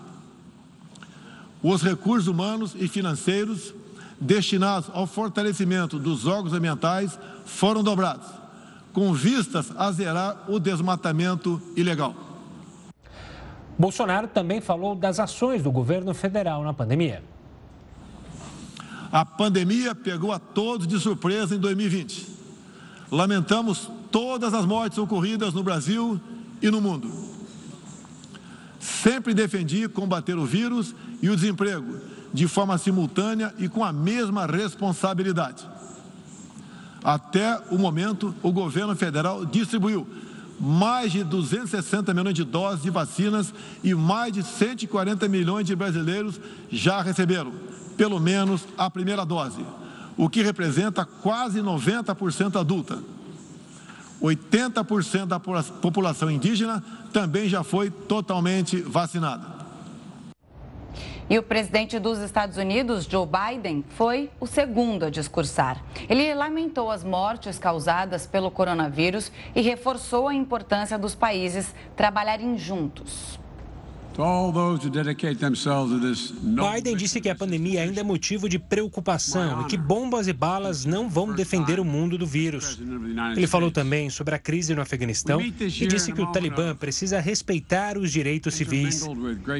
Os 1.61 1.83
recursos 1.83 2.27
humanos 2.27 2.75
e 2.79 2.87
financeiros 2.87 3.73
destinados 4.19 4.89
ao 4.93 5.05
fortalecimento 5.05 5.99
dos 5.99 6.25
órgãos 6.25 6.53
ambientais 6.53 7.19
foram 7.45 7.83
dobrados, 7.83 8.25
com 8.99 9.13
vistas 9.13 9.71
a 9.77 9.89
zerar 9.93 10.43
o 10.49 10.59
desmatamento 10.59 11.61
ilegal. 11.73 12.13
Bolsonaro 13.77 14.27
também 14.27 14.59
falou 14.59 14.93
das 14.93 15.21
ações 15.21 15.63
do 15.63 15.71
governo 15.71 16.13
federal 16.13 16.65
na 16.65 16.73
pandemia. 16.73 17.23
A 19.09 19.23
pandemia 19.23 19.95
pegou 19.95 20.33
a 20.33 20.37
todos 20.37 20.85
de 20.85 20.99
surpresa 20.99 21.55
em 21.55 21.59
2020. 21.59 22.27
Lamentamos 23.09 23.89
todas 24.11 24.53
as 24.53 24.65
mortes 24.65 24.97
ocorridas 24.97 25.53
no 25.53 25.63
Brasil 25.63 26.19
e 26.61 26.69
no 26.69 26.81
mundo. 26.81 27.09
Sempre 28.81 29.33
defendi 29.33 29.87
combater 29.87 30.37
o 30.37 30.45
vírus 30.45 30.93
e 31.21 31.29
o 31.29 31.37
desemprego 31.37 32.01
de 32.33 32.49
forma 32.49 32.77
simultânea 32.77 33.53
e 33.57 33.69
com 33.69 33.81
a 33.81 33.93
mesma 33.93 34.45
responsabilidade. 34.45 35.78
Até 37.03 37.61
o 37.71 37.77
momento, 37.77 38.33
o 38.43 38.51
governo 38.51 38.95
federal 38.95 39.45
distribuiu 39.45 40.07
mais 40.59 41.11
de 41.11 41.23
260 41.23 42.13
milhões 42.13 42.35
de 42.35 42.43
doses 42.43 42.83
de 42.83 42.89
vacinas 42.89 43.53
e 43.83 43.95
mais 43.95 44.33
de 44.33 44.43
140 44.43 45.27
milhões 45.27 45.65
de 45.65 45.75
brasileiros 45.75 46.39
já 46.69 47.01
receberam 47.01 47.53
pelo 47.95 48.19
menos 48.19 48.65
a 48.77 48.89
primeira 48.89 49.25
dose, 49.25 49.65
o 50.15 50.29
que 50.29 50.41
representa 50.41 51.05
quase 51.05 51.59
90% 51.59 52.57
adulta. 52.57 52.97
80% 54.21 55.25
da 55.25 55.39
população 55.39 56.29
indígena 56.29 56.83
também 57.11 57.47
já 57.49 57.63
foi 57.63 57.89
totalmente 57.89 58.81
vacinada. 58.81 59.58
E 61.29 61.37
o 61.37 61.43
presidente 61.43 61.99
dos 61.99 62.17
Estados 62.19 62.57
Unidos, 62.57 63.05
Joe 63.05 63.27
Biden, 63.27 63.85
foi 63.89 64.31
o 64.39 64.47
segundo 64.47 65.05
a 65.05 65.11
discursar. 65.11 65.79
Ele 66.09 66.33
lamentou 66.33 66.89
as 66.89 67.03
mortes 67.03 67.59
causadas 67.59 68.25
pelo 68.25 68.49
coronavírus 68.49 69.31
e 69.55 69.61
reforçou 69.61 70.27
a 70.27 70.33
importância 70.33 70.97
dos 70.97 71.13
países 71.13 71.75
trabalharem 71.95 72.57
juntos. 72.57 73.39
Biden 76.73 76.97
disse 76.97 77.21
que 77.21 77.29
a 77.29 77.35
pandemia 77.35 77.83
ainda 77.83 78.01
é 78.01 78.03
motivo 78.03 78.49
de 78.49 78.59
preocupação 78.59 79.61
e 79.61 79.65
que 79.65 79.77
bombas 79.77 80.27
e 80.27 80.33
balas 80.33 80.83
não 80.83 81.07
vão 81.07 81.33
defender 81.33 81.79
o 81.79 81.85
mundo 81.85 82.17
do 82.17 82.27
vírus. 82.27 82.77
Ele 83.37 83.47
falou 83.47 83.71
também 83.71 84.09
sobre 84.09 84.35
a 84.35 84.37
crise 84.37 84.75
no 84.75 84.81
Afeganistão 84.81 85.39
e 85.39 85.87
disse 85.87 86.11
que 86.11 86.21
o 86.21 86.27
Talibã 86.33 86.75
precisa 86.75 87.21
respeitar 87.21 87.97
os 87.97 88.11
direitos 88.11 88.55
civis. 88.55 89.07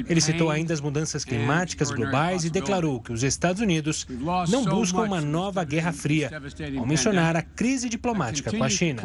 Ele 0.10 0.20
citou 0.20 0.50
ainda 0.50 0.74
as 0.74 0.82
mudanças 0.82 1.24
climáticas 1.24 1.90
globais 1.90 2.44
e 2.44 2.50
declarou 2.50 3.00
que 3.00 3.14
os 3.14 3.24
Estados 3.24 3.62
Unidos 3.62 4.06
não 4.50 4.66
buscam 4.66 5.04
uma 5.04 5.22
nova 5.22 5.64
guerra 5.64 5.94
fria, 5.94 6.30
ao 6.78 6.86
mencionar 6.86 7.38
a 7.38 7.42
crise 7.42 7.88
diplomática 7.88 8.52
com 8.52 8.64
a 8.64 8.70
China. 8.70 9.02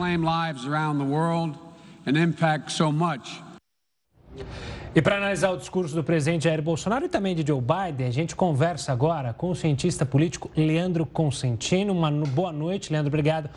E 4.94 5.02
para 5.02 5.16
analisar 5.16 5.50
o 5.50 5.56
discurso 5.56 5.92
do 5.92 6.04
presidente 6.04 6.44
Jair 6.44 6.62
Bolsonaro 6.62 7.04
e 7.04 7.08
também 7.08 7.34
de 7.34 7.44
Joe 7.44 7.60
Biden, 7.60 8.06
a 8.06 8.12
gente 8.12 8.36
conversa 8.36 8.92
agora 8.92 9.32
com 9.32 9.50
o 9.50 9.54
cientista 9.56 10.06
político 10.06 10.48
Leandro 10.56 11.04
Consentino. 11.04 11.92
Uma 11.92 12.12
boa 12.12 12.52
noite, 12.52 12.92
Leandro. 12.92 13.08
Obrigado 13.08 13.50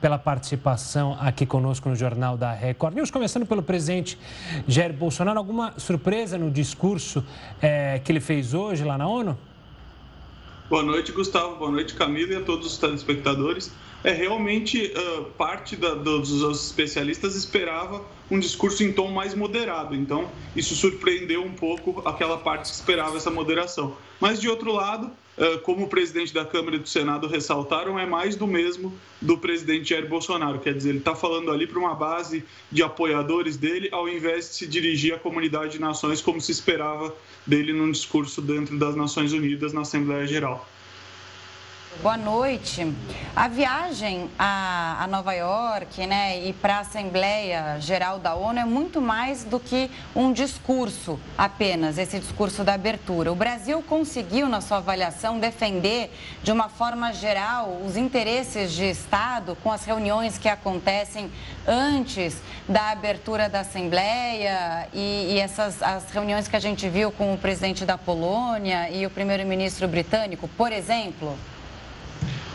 pela 0.00 0.18
participação 0.18 1.16
aqui 1.20 1.44
conosco 1.44 1.88
no 1.88 1.96
Jornal 1.96 2.36
da 2.36 2.52
Record 2.52 2.94
News. 2.94 3.10
Começando 3.10 3.44
pelo 3.44 3.60
presidente 3.60 4.16
Jair 4.68 4.92
Bolsonaro, 4.92 5.36
alguma 5.36 5.74
surpresa 5.78 6.38
no 6.38 6.48
discurso 6.48 7.24
é, 7.60 7.98
que 7.98 8.12
ele 8.12 8.20
fez 8.20 8.54
hoje 8.54 8.84
lá 8.84 8.96
na 8.96 9.08
ONU? 9.08 9.36
Boa 10.70 10.84
noite, 10.84 11.10
Gustavo. 11.10 11.56
Boa 11.56 11.72
noite, 11.72 11.94
Camila 11.94 12.34
e 12.34 12.36
a 12.36 12.42
todos 12.42 12.66
os 12.66 12.78
telespectadores 12.78 13.72
é 14.04 14.12
realmente 14.12 14.92
uh, 14.94 15.24
parte 15.30 15.74
da, 15.74 15.94
dos, 15.94 16.28
dos 16.28 16.66
especialistas 16.66 17.34
esperava 17.34 18.04
um 18.30 18.38
discurso 18.38 18.84
em 18.84 18.92
tom 18.92 19.10
mais 19.10 19.34
moderado. 19.34 19.94
Então, 19.94 20.30
isso 20.54 20.74
surpreendeu 20.76 21.42
um 21.42 21.54
pouco 21.54 22.06
aquela 22.06 22.36
parte 22.36 22.68
que 22.68 22.74
esperava 22.74 23.16
essa 23.16 23.30
moderação. 23.30 23.96
Mas, 24.20 24.38
de 24.38 24.48
outro 24.48 24.72
lado, 24.72 25.10
uh, 25.38 25.58
como 25.60 25.86
o 25.86 25.88
presidente 25.88 26.34
da 26.34 26.44
Câmara 26.44 26.76
e 26.76 26.78
do 26.78 26.88
Senado 26.88 27.26
ressaltaram, 27.26 27.98
é 27.98 28.04
mais 28.04 28.36
do 28.36 28.46
mesmo 28.46 28.92
do 29.22 29.38
presidente 29.38 29.88
Jair 29.88 30.06
Bolsonaro. 30.06 30.58
Quer 30.58 30.74
dizer, 30.74 30.90
ele 30.90 30.98
está 30.98 31.14
falando 31.14 31.50
ali 31.50 31.66
para 31.66 31.78
uma 31.78 31.94
base 31.94 32.44
de 32.70 32.82
apoiadores 32.82 33.56
dele, 33.56 33.88
ao 33.90 34.06
invés 34.06 34.50
de 34.50 34.54
se 34.56 34.66
dirigir 34.66 35.14
à 35.14 35.18
comunidade 35.18 35.72
de 35.72 35.80
nações 35.80 36.20
como 36.20 36.42
se 36.42 36.52
esperava 36.52 37.14
dele 37.46 37.72
num 37.72 37.90
discurso 37.90 38.42
dentro 38.42 38.78
das 38.78 38.94
Nações 38.94 39.32
Unidas 39.32 39.72
na 39.72 39.80
Assembleia 39.80 40.26
Geral. 40.26 40.68
Boa 42.02 42.16
noite. 42.18 42.92
A 43.34 43.48
viagem 43.48 44.30
a, 44.38 45.04
a 45.04 45.06
Nova 45.06 45.32
York 45.32 46.06
né, 46.06 46.44
e 46.44 46.52
para 46.52 46.76
a 46.76 46.80
Assembleia 46.80 47.80
Geral 47.80 48.18
da 48.18 48.34
ONU 48.34 48.58
é 48.58 48.64
muito 48.64 49.00
mais 49.00 49.42
do 49.44 49.58
que 49.58 49.90
um 50.14 50.32
discurso 50.32 51.18
apenas, 51.38 51.96
esse 51.96 52.18
discurso 52.18 52.62
da 52.62 52.74
abertura. 52.74 53.32
O 53.32 53.34
Brasil 53.34 53.82
conseguiu, 53.82 54.48
na 54.48 54.60
sua 54.60 54.78
avaliação, 54.78 55.38
defender 55.38 56.10
de 56.42 56.52
uma 56.52 56.68
forma 56.68 57.12
geral 57.12 57.80
os 57.86 57.96
interesses 57.96 58.72
de 58.72 58.84
Estado 58.84 59.56
com 59.62 59.72
as 59.72 59.84
reuniões 59.84 60.36
que 60.36 60.48
acontecem 60.48 61.30
antes 61.66 62.36
da 62.68 62.90
abertura 62.90 63.48
da 63.48 63.60
Assembleia 63.60 64.88
e, 64.92 65.32
e 65.32 65.38
essas 65.38 65.82
as 65.82 66.10
reuniões 66.10 66.48
que 66.48 66.56
a 66.56 66.60
gente 66.60 66.88
viu 66.88 67.10
com 67.10 67.32
o 67.32 67.38
presidente 67.38 67.86
da 67.86 67.96
Polônia 67.96 68.90
e 68.90 69.06
o 69.06 69.10
primeiro-ministro 69.10 69.88
britânico, 69.88 70.48
por 70.48 70.70
exemplo? 70.70 71.38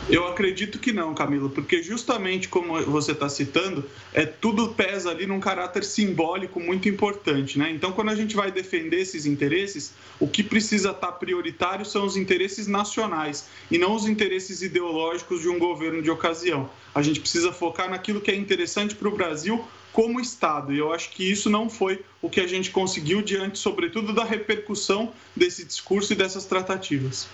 Eu 0.10 0.28
acredito 0.28 0.80
que 0.80 0.92
não, 0.92 1.14
Camila, 1.14 1.50
porque 1.50 1.84
justamente 1.84 2.48
como 2.50 2.82
você 2.86 3.12
está 3.12 3.30
citando, 3.30 3.86
é 4.12 4.26
tudo 4.26 4.70
pesa 4.70 5.12
ali 5.12 5.28
num 5.28 5.40
caráter 5.40 5.84
simbólico 5.84 6.60
muito 6.60 6.90
importante, 6.90 7.60
né? 7.60 7.70
Então, 7.70 7.92
quando 7.92 8.10
a 8.10 8.16
gente 8.16 8.36
vai 8.36 8.52
defender 8.52 9.02
esses 9.02 9.28
interesses, 9.28 9.94
o 10.20 10.28
que 10.28 10.42
precisa 10.42 10.90
estar 10.90 11.08
tá 11.08 11.12
prioritário 11.12 11.86
são 11.86 12.06
os 12.06 12.18
interesses 12.18 12.66
nacionais 12.66 13.50
e 13.70 13.78
não 13.78 13.94
os 13.94 14.08
interesses 14.08 14.64
ideológicos 14.64 15.42
de 15.42 15.48
um 15.48 15.60
governo 15.60 16.02
de 16.02 16.10
ocasião. 16.10 16.68
A 16.96 17.04
gente 17.04 17.20
precisa 17.20 17.52
focar 17.52 17.88
naquilo 17.88 18.20
que 18.20 18.32
é 18.32 18.36
interessante 18.36 18.96
para 18.96 19.08
o 19.08 19.12
Brasil 19.12 19.64
como 19.94 20.20
Estado. 20.20 20.74
E 20.74 20.80
eu 20.80 20.92
acho 20.92 21.12
que 21.12 21.30
isso 21.30 21.52
não 21.52 21.70
foi 21.70 22.04
o 22.20 22.30
que 22.32 22.42
a 22.42 22.48
gente 22.48 22.72
conseguiu 22.72 23.22
diante, 23.22 23.60
sobretudo, 23.60 24.12
da 24.12 24.24
repercussão 24.24 25.14
desse 25.36 25.64
discurso 25.64 26.14
e 26.14 26.16
dessas 26.16 26.46
tratativas. 26.46 27.28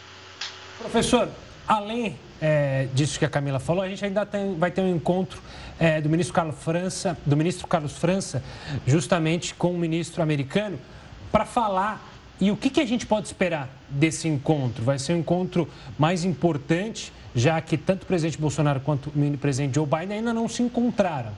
Professor, 0.77 1.29
além 1.67 2.17
é, 2.41 2.87
disso 2.93 3.17
que 3.17 3.25
a 3.25 3.29
Camila 3.29 3.59
falou, 3.59 3.83
a 3.83 3.89
gente 3.89 4.03
ainda 4.03 4.25
tem, 4.25 4.55
vai 4.55 4.71
ter 4.71 4.81
um 4.81 4.95
encontro 4.95 5.41
é, 5.79 5.99
do 6.01 6.09
ministro 6.09 6.33
Carlos 6.33 6.55
França, 6.63 7.17
do 7.25 7.35
ministro 7.35 7.67
Carlos 7.67 7.97
França, 7.97 8.43
justamente 8.85 9.53
com 9.53 9.71
o 9.71 9.77
ministro 9.77 10.21
americano, 10.21 10.79
para 11.31 11.45
falar 11.45 12.13
e 12.39 12.51
o 12.51 12.57
que, 12.57 12.69
que 12.69 12.81
a 12.81 12.85
gente 12.85 13.05
pode 13.05 13.27
esperar 13.27 13.69
desse 13.89 14.27
encontro. 14.27 14.83
Vai 14.83 14.99
ser 14.99 15.13
um 15.13 15.19
encontro 15.19 15.67
mais 15.97 16.25
importante, 16.25 17.11
já 17.33 17.59
que 17.61 17.77
tanto 17.77 18.03
o 18.03 18.05
presidente 18.05 18.37
Bolsonaro 18.37 18.79
quanto 18.81 19.09
o 19.09 19.37
presidente 19.37 19.75
Joe 19.75 19.85
Biden 19.85 20.17
ainda 20.17 20.33
não 20.33 20.47
se 20.47 20.61
encontraram. 20.61 21.31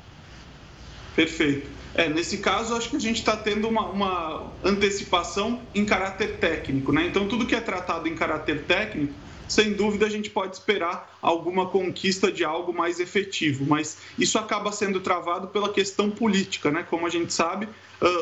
Perfeito. 1.16 1.68
É, 1.96 2.10
nesse 2.10 2.40
caso, 2.40 2.76
acho 2.76 2.90
que 2.90 2.96
a 2.96 3.00
gente 3.00 3.18
está 3.18 3.36
tendo 3.36 3.68
uma, 3.68 3.88
uma 3.88 4.52
antecipação 4.64 5.60
em 5.74 5.84
caráter 5.84 6.38
técnico, 6.38 6.92
né? 6.92 7.08
Então, 7.08 7.28
tudo 7.28 7.46
que 7.46 7.56
é 7.56 7.62
tratado 7.62 8.08
em 8.08 8.16
caráter 8.16 8.64
técnico 8.64 9.14
sem 9.48 9.74
dúvida 9.74 10.06
a 10.06 10.10
gente 10.10 10.30
pode 10.30 10.56
esperar 10.56 11.18
alguma 11.22 11.68
conquista 11.68 12.32
de 12.32 12.44
algo 12.44 12.74
mais 12.74 13.00
efetivo, 13.00 13.66
mas 13.66 13.98
isso 14.18 14.38
acaba 14.38 14.72
sendo 14.72 15.00
travado 15.00 15.48
pela 15.48 15.72
questão 15.72 16.10
política, 16.10 16.72
né? 16.72 16.86
Como 16.90 17.06
a 17.06 17.10
gente 17.10 17.34
sabe, 17.34 17.68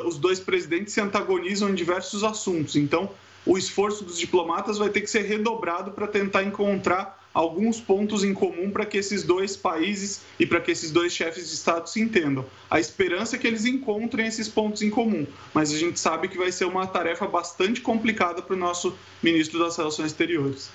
os 0.05 0.17
dois 0.17 0.39
presidentes 0.39 0.93
se 0.93 1.01
antagonizam 1.01 1.69
em 1.69 1.75
diversos 1.75 2.23
assuntos, 2.23 2.75
então 2.75 3.09
o 3.45 3.57
esforço 3.57 4.03
dos 4.03 4.17
diplomatas 4.17 4.77
vai 4.77 4.89
ter 4.89 5.01
que 5.01 5.09
ser 5.09 5.21
redobrado 5.21 5.91
para 5.91 6.07
tentar 6.07 6.43
encontrar 6.43 7.23
alguns 7.31 7.81
pontos 7.81 8.23
em 8.23 8.33
comum 8.33 8.71
para 8.71 8.85
que 8.85 8.97
esses 8.97 9.21
dois 9.21 9.57
países 9.57 10.21
e 10.39 10.45
para 10.45 10.61
que 10.61 10.71
esses 10.71 10.89
dois 10.89 11.11
chefes 11.13 11.49
de 11.49 11.53
Estado 11.53 11.87
se 11.89 11.99
entendam. 11.99 12.45
A 12.71 12.79
esperança 12.79 13.35
é 13.35 13.39
que 13.39 13.45
eles 13.45 13.65
encontrem 13.65 14.25
esses 14.25 14.47
pontos 14.47 14.81
em 14.81 14.89
comum, 14.89 15.27
mas 15.53 15.73
a 15.73 15.77
gente 15.77 15.99
sabe 15.99 16.29
que 16.29 16.37
vai 16.37 16.51
ser 16.51 16.63
uma 16.63 16.87
tarefa 16.87 17.27
bastante 17.27 17.81
complicada 17.81 18.41
para 18.41 18.55
o 18.55 18.57
nosso 18.57 18.97
ministro 19.21 19.59
das 19.59 19.75
Relações 19.75 20.07
Exteriores 20.07 20.69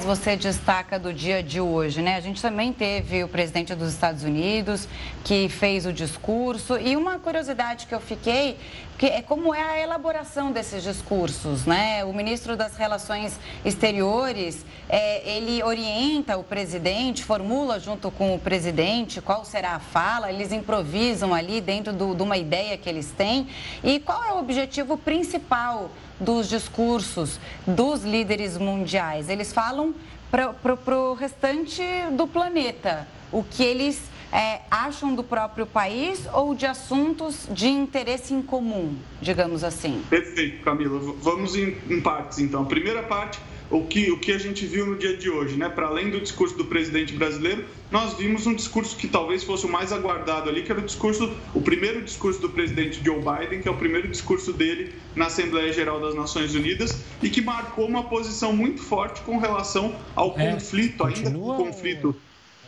você 0.00 0.36
destaca 0.36 0.98
do 0.98 1.12
dia 1.12 1.42
de 1.42 1.60
hoje, 1.60 2.00
né? 2.00 2.16
A 2.16 2.20
gente 2.20 2.40
também 2.40 2.72
teve 2.72 3.22
o 3.22 3.28
presidente 3.28 3.74
dos 3.74 3.92
Estados 3.92 4.22
Unidos 4.22 4.88
que 5.24 5.48
fez 5.48 5.86
o 5.86 5.92
discurso 5.92 6.78
e 6.78 6.96
uma 6.96 7.18
curiosidade 7.18 7.86
que 7.86 7.94
eu 7.94 8.00
fiquei 8.00 8.58
que 8.98 9.06
é 9.06 9.20
como 9.20 9.52
é 9.52 9.60
a 9.60 9.80
elaboração 9.80 10.52
desses 10.52 10.82
discursos, 10.82 11.66
né? 11.66 12.04
O 12.04 12.12
ministro 12.12 12.56
das 12.56 12.76
Relações 12.76 13.38
Exteriores 13.64 14.64
é, 14.88 15.28
ele 15.28 15.62
orienta 15.62 16.36
o 16.36 16.44
presidente, 16.44 17.24
formula 17.24 17.80
junto 17.80 18.10
com 18.10 18.34
o 18.34 18.38
presidente 18.38 19.20
qual 19.20 19.44
será 19.44 19.72
a 19.72 19.80
fala, 19.80 20.30
eles 20.30 20.52
improvisam 20.52 21.34
ali 21.34 21.60
dentro 21.60 21.92
do, 21.92 22.14
de 22.14 22.22
uma 22.22 22.36
ideia 22.36 22.76
que 22.76 22.88
eles 22.88 23.10
têm 23.10 23.48
e 23.82 23.98
qual 23.98 24.22
é 24.24 24.32
o 24.32 24.38
objetivo 24.38 24.96
principal 24.96 25.90
dos 26.22 26.48
discursos 26.48 27.38
dos 27.66 28.02
líderes 28.02 28.56
mundiais. 28.56 29.28
Eles 29.28 29.52
falam 29.52 29.94
para 30.30 30.98
o 30.98 31.14
restante 31.14 31.82
do 32.16 32.26
planeta 32.26 33.06
o 33.30 33.42
que 33.42 33.62
eles 33.62 34.02
é, 34.32 34.60
acham 34.70 35.14
do 35.14 35.22
próprio 35.22 35.66
país 35.66 36.26
ou 36.32 36.54
de 36.54 36.64
assuntos 36.64 37.46
de 37.50 37.68
interesse 37.68 38.32
em 38.32 38.40
comum, 38.40 38.96
digamos 39.20 39.62
assim? 39.62 40.02
Perfeito, 40.08 40.64
Camila. 40.64 40.98
Vamos 41.20 41.54
em, 41.54 41.76
em 41.90 42.00
partes, 42.00 42.38
então. 42.38 42.64
Primeira 42.64 43.02
parte 43.02 43.38
o 43.72 43.86
que, 43.86 44.10
o 44.10 44.18
que 44.18 44.30
a 44.32 44.38
gente 44.38 44.66
viu 44.66 44.86
no 44.86 44.96
dia 44.96 45.16
de 45.16 45.30
hoje, 45.30 45.56
né? 45.56 45.66
Para 45.66 45.86
além 45.86 46.10
do 46.10 46.20
discurso 46.20 46.54
do 46.56 46.66
presidente 46.66 47.14
brasileiro, 47.14 47.64
nós 47.90 48.12
vimos 48.12 48.46
um 48.46 48.54
discurso 48.54 48.94
que 48.94 49.08
talvez 49.08 49.42
fosse 49.42 49.64
o 49.64 49.68
mais 49.68 49.92
aguardado 49.92 50.50
ali, 50.50 50.62
que 50.62 50.70
era 50.70 50.80
o 50.80 50.84
discurso, 50.84 51.34
o 51.54 51.60
primeiro 51.60 52.02
discurso 52.02 52.38
do 52.38 52.50
presidente 52.50 53.02
Joe 53.02 53.16
Biden, 53.16 53.62
que 53.62 53.68
é 53.68 53.70
o 53.70 53.76
primeiro 53.76 54.08
discurso 54.08 54.52
dele 54.52 54.94
na 55.16 55.26
Assembleia 55.26 55.72
Geral 55.72 55.98
das 56.00 56.14
Nações 56.14 56.54
Unidas 56.54 57.02
e 57.22 57.30
que 57.30 57.40
marcou 57.40 57.86
uma 57.86 58.04
posição 58.04 58.52
muito 58.52 58.82
forte 58.82 59.22
com 59.22 59.38
relação 59.38 59.96
ao 60.14 60.38
é, 60.38 60.52
conflito, 60.52 61.04
ainda 61.04 61.30
um 61.30 61.56
conflito 61.56 62.14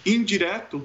indireto 0.06 0.82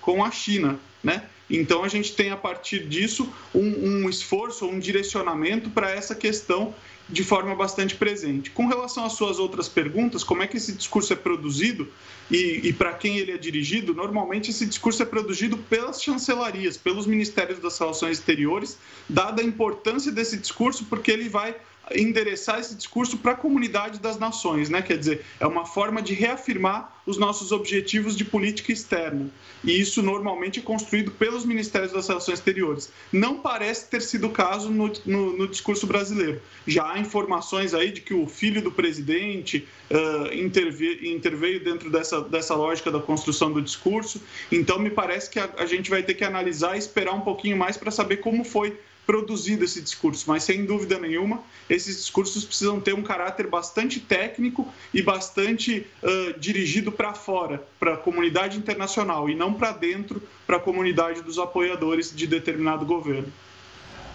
com 0.00 0.24
a 0.24 0.30
China, 0.30 0.78
né? 1.02 1.24
Então 1.50 1.82
a 1.82 1.88
gente 1.88 2.14
tem 2.14 2.30
a 2.30 2.36
partir 2.36 2.86
disso 2.86 3.32
um, 3.54 4.04
um 4.04 4.08
esforço, 4.08 4.66
um 4.66 4.78
direcionamento 4.78 5.70
para 5.70 5.90
essa 5.90 6.14
questão 6.14 6.74
de 7.08 7.24
forma 7.24 7.54
bastante 7.54 7.94
presente. 7.94 8.50
Com 8.50 8.66
relação 8.66 9.04
às 9.04 9.14
suas 9.14 9.38
outras 9.38 9.68
perguntas, 9.68 10.22
como 10.22 10.42
é 10.42 10.46
que 10.46 10.58
esse 10.58 10.72
discurso 10.72 11.12
é 11.12 11.16
produzido 11.16 11.88
e, 12.30 12.60
e 12.64 12.72
para 12.72 12.92
quem 12.92 13.16
ele 13.16 13.32
é 13.32 13.38
dirigido? 13.38 13.94
Normalmente 13.94 14.50
esse 14.50 14.66
discurso 14.66 15.02
é 15.02 15.06
produzido 15.06 15.56
pelas 15.56 16.02
chancelarias, 16.02 16.76
pelos 16.76 17.06
ministérios 17.06 17.58
das 17.60 17.78
relações 17.78 18.18
exteriores, 18.18 18.76
dada 19.08 19.40
a 19.40 19.44
importância 19.44 20.12
desse 20.12 20.36
discurso, 20.36 20.84
porque 20.84 21.10
ele 21.10 21.30
vai 21.30 21.56
endereçar 21.94 22.58
esse 22.58 22.74
discurso 22.74 23.18
para 23.18 23.32
a 23.32 23.34
comunidade 23.34 23.98
das 23.98 24.18
nações, 24.18 24.68
né? 24.68 24.82
Quer 24.82 24.98
dizer, 24.98 25.24
é 25.40 25.46
uma 25.46 25.64
forma 25.64 26.02
de 26.02 26.14
reafirmar 26.14 26.98
os 27.06 27.16
nossos 27.16 27.52
objetivos 27.52 28.16
de 28.16 28.24
política 28.24 28.70
externa. 28.70 29.30
E 29.64 29.80
isso 29.80 30.02
normalmente 30.02 30.60
é 30.60 30.62
construído 30.62 31.10
pelos 31.12 31.44
ministérios 31.44 31.92
das 31.92 32.06
relações 32.06 32.38
exteriores. 32.38 32.92
Não 33.12 33.40
parece 33.40 33.88
ter 33.88 34.02
sido 34.02 34.26
o 34.26 34.30
caso 34.30 34.70
no, 34.70 34.92
no, 35.06 35.36
no 35.36 35.48
discurso 35.48 35.86
brasileiro. 35.86 36.40
Já 36.66 36.92
há 36.92 36.98
informações 36.98 37.72
aí 37.72 37.90
de 37.90 38.02
que 38.02 38.12
o 38.12 38.26
filho 38.26 38.60
do 38.60 38.70
presidente 38.70 39.66
uh, 39.90 40.34
interveio, 40.34 41.06
interveio 41.06 41.64
dentro 41.64 41.90
dessa, 41.90 42.20
dessa 42.20 42.54
lógica 42.54 42.90
da 42.90 43.00
construção 43.00 43.50
do 43.50 43.62
discurso. 43.62 44.20
Então, 44.52 44.78
me 44.78 44.90
parece 44.90 45.30
que 45.30 45.38
a, 45.38 45.48
a 45.56 45.66
gente 45.66 45.88
vai 45.88 46.02
ter 46.02 46.14
que 46.14 46.24
analisar 46.24 46.76
e 46.76 46.78
esperar 46.78 47.14
um 47.14 47.22
pouquinho 47.22 47.56
mais 47.56 47.76
para 47.76 47.90
saber 47.90 48.18
como 48.18 48.44
foi 48.44 48.78
produzido 49.08 49.64
esse 49.64 49.80
discurso, 49.80 50.26
mas 50.28 50.42
sem 50.42 50.66
dúvida 50.66 50.98
nenhuma, 50.98 51.40
esses 51.70 51.96
discursos 51.96 52.44
precisam 52.44 52.78
ter 52.78 52.94
um 52.94 53.02
caráter 53.02 53.46
bastante 53.46 53.98
técnico 53.98 54.68
e 54.92 55.00
bastante 55.00 55.86
uh, 56.02 56.38
dirigido 56.38 56.92
para 56.92 57.14
fora, 57.14 57.66
para 57.80 57.94
a 57.94 57.96
comunidade 57.96 58.58
internacional, 58.58 59.30
e 59.30 59.34
não 59.34 59.54
para 59.54 59.72
dentro, 59.72 60.22
para 60.46 60.58
a 60.58 60.60
comunidade 60.60 61.22
dos 61.22 61.38
apoiadores 61.38 62.14
de 62.14 62.26
determinado 62.26 62.84
governo. 62.84 63.32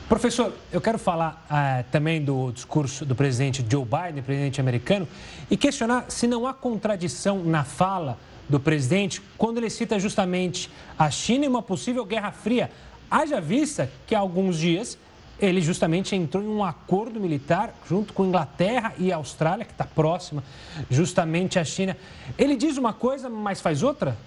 Professor, 0.08 0.54
eu 0.72 0.80
quero 0.80 1.00
falar 1.00 1.44
uh, 1.50 1.92
também 1.92 2.24
do 2.24 2.52
discurso 2.52 3.04
do 3.04 3.16
presidente 3.16 3.66
Joe 3.68 3.84
Biden, 3.84 4.22
presidente 4.22 4.62
americano, 4.62 5.08
e 5.50 5.58
questionar 5.58 6.06
se 6.12 6.28
não 6.28 6.46
há 6.46 6.54
contradição 6.54 7.44
na 7.44 7.64
fala 7.64 8.20
do 8.48 8.60
presidente 8.60 9.24
quando 9.40 9.58
ele 9.58 9.72
cita 9.72 9.98
justamente 9.98 10.70
a 11.00 11.10
China 11.10 11.46
e 11.46 11.48
uma 11.48 11.64
possível 11.64 12.06
guerra 12.06 12.32
fria 12.32 12.70
Haja 13.14 13.40
vista 13.40 13.92
que 14.08 14.16
há 14.16 14.20
alguns 14.20 14.58
dias 14.58 14.98
ele 15.40 15.62
justamente 15.62 16.16
entrou 16.16 16.44
em 16.44 16.48
um 16.48 16.64
acordo 16.64 17.20
militar 17.20 17.72
junto 17.88 18.12
com 18.12 18.26
Inglaterra 18.26 18.92
e 18.98 19.12
Austrália, 19.12 19.64
que 19.64 19.72
está 19.72 19.86
próxima 19.86 20.44
justamente 20.90 21.60
à 21.60 21.64
China. 21.64 21.96
Ele 22.40 22.56
diz 22.56 22.76
uma 22.76 22.92
coisa, 22.92 23.30
mas 23.30 23.62
faz 23.62 23.84
outra? 23.84 24.18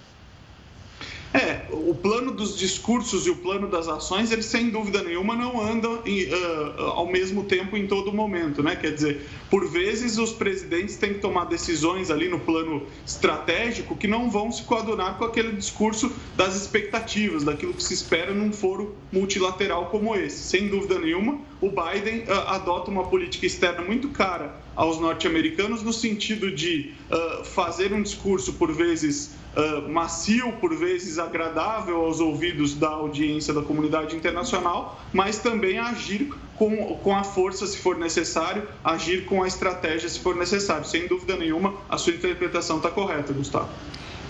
É, 1.33 1.65
o 1.71 1.93
plano 1.93 2.31
dos 2.31 2.57
discursos 2.57 3.27
e 3.27 3.29
o 3.29 3.35
plano 3.35 3.67
das 3.67 3.87
ações, 3.87 4.31
eles 4.31 4.45
sem 4.45 4.69
dúvida 4.69 5.03
nenhuma 5.03 5.35
não 5.35 5.61
andam 5.61 6.01
em, 6.05 6.23
uh, 6.23 6.81
ao 6.81 7.07
mesmo 7.07 7.43
tempo 7.43 7.75
em 7.75 7.85
todo 7.85 8.13
momento, 8.13 8.63
né? 8.63 8.75
Quer 8.75 8.93
dizer, 8.93 9.27
por 9.49 9.67
vezes 9.69 10.17
os 10.17 10.31
presidentes 10.31 10.95
têm 10.95 11.15
que 11.15 11.19
tomar 11.19 11.45
decisões 11.45 12.09
ali 12.09 12.29
no 12.29 12.39
plano 12.39 12.83
estratégico 13.05 13.95
que 13.95 14.07
não 14.07 14.29
vão 14.29 14.51
se 14.51 14.63
coadunar 14.63 15.17
com 15.17 15.25
aquele 15.25 15.51
discurso 15.51 16.11
das 16.35 16.55
expectativas, 16.55 17.43
daquilo 17.43 17.73
que 17.73 17.83
se 17.83 17.93
espera 17.93 18.33
num 18.33 18.53
foro 18.53 18.95
multilateral 19.11 19.87
como 19.87 20.15
esse. 20.15 20.37
Sem 20.37 20.69
dúvida 20.69 20.97
nenhuma, 20.97 21.39
o 21.59 21.69
Biden 21.69 22.21
uh, 22.21 22.47
adota 22.47 22.89
uma 22.89 23.03
política 23.03 23.45
externa 23.45 23.81
muito 23.81 24.09
cara 24.09 24.55
aos 24.75 24.99
norte-americanos 24.99 25.83
no 25.83 25.91
sentido 25.91 26.51
de 26.51 26.93
uh, 27.11 27.43
fazer 27.43 27.91
um 27.91 28.01
discurso 28.01 28.53
por 28.53 28.71
vezes 28.71 29.31
uh, 29.57 29.89
macio, 29.89 30.53
por 30.53 30.75
vezes 30.75 31.17
agradável 31.17 32.05
aos 32.05 32.19
ouvidos 32.19 32.75
da 32.75 32.89
audiência 32.89 33.53
da 33.53 33.61
comunidade 33.61 34.15
internacional, 34.15 35.01
mas 35.11 35.39
também 35.39 35.79
agir 35.79 36.31
com, 36.55 36.95
com 36.97 37.15
a 37.15 37.23
força 37.23 37.65
se 37.65 37.77
for 37.77 37.97
necessário, 37.97 38.67
agir 38.83 39.25
com 39.25 39.43
a 39.43 39.47
estratégia 39.47 40.07
se 40.07 40.19
for 40.19 40.35
necessário. 40.35 40.85
Sem 40.85 41.07
dúvida 41.07 41.35
nenhuma, 41.35 41.73
a 41.89 41.97
sua 41.97 42.13
interpretação 42.13 42.77
está 42.77 42.89
correta, 42.89 43.33
Gustavo. 43.33 43.69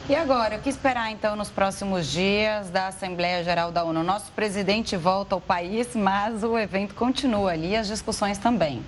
E 0.09 0.15
agora, 0.15 0.55
o 0.55 0.61
que 0.61 0.69
esperar 0.69 1.11
então 1.11 1.35
nos 1.35 1.49
próximos 1.49 2.07
dias 2.07 2.69
da 2.69 2.87
Assembleia 2.87 3.43
Geral 3.43 3.73
da 3.73 3.83
ONU? 3.83 4.03
Nosso 4.03 4.31
presidente 4.31 4.95
volta 4.95 5.35
ao 5.35 5.41
país, 5.41 5.89
mas 5.95 6.45
o 6.45 6.57
evento 6.57 6.95
continua 6.95 7.51
ali, 7.51 7.75
as 7.75 7.87
discussões 7.87 8.37
também. 8.37 8.81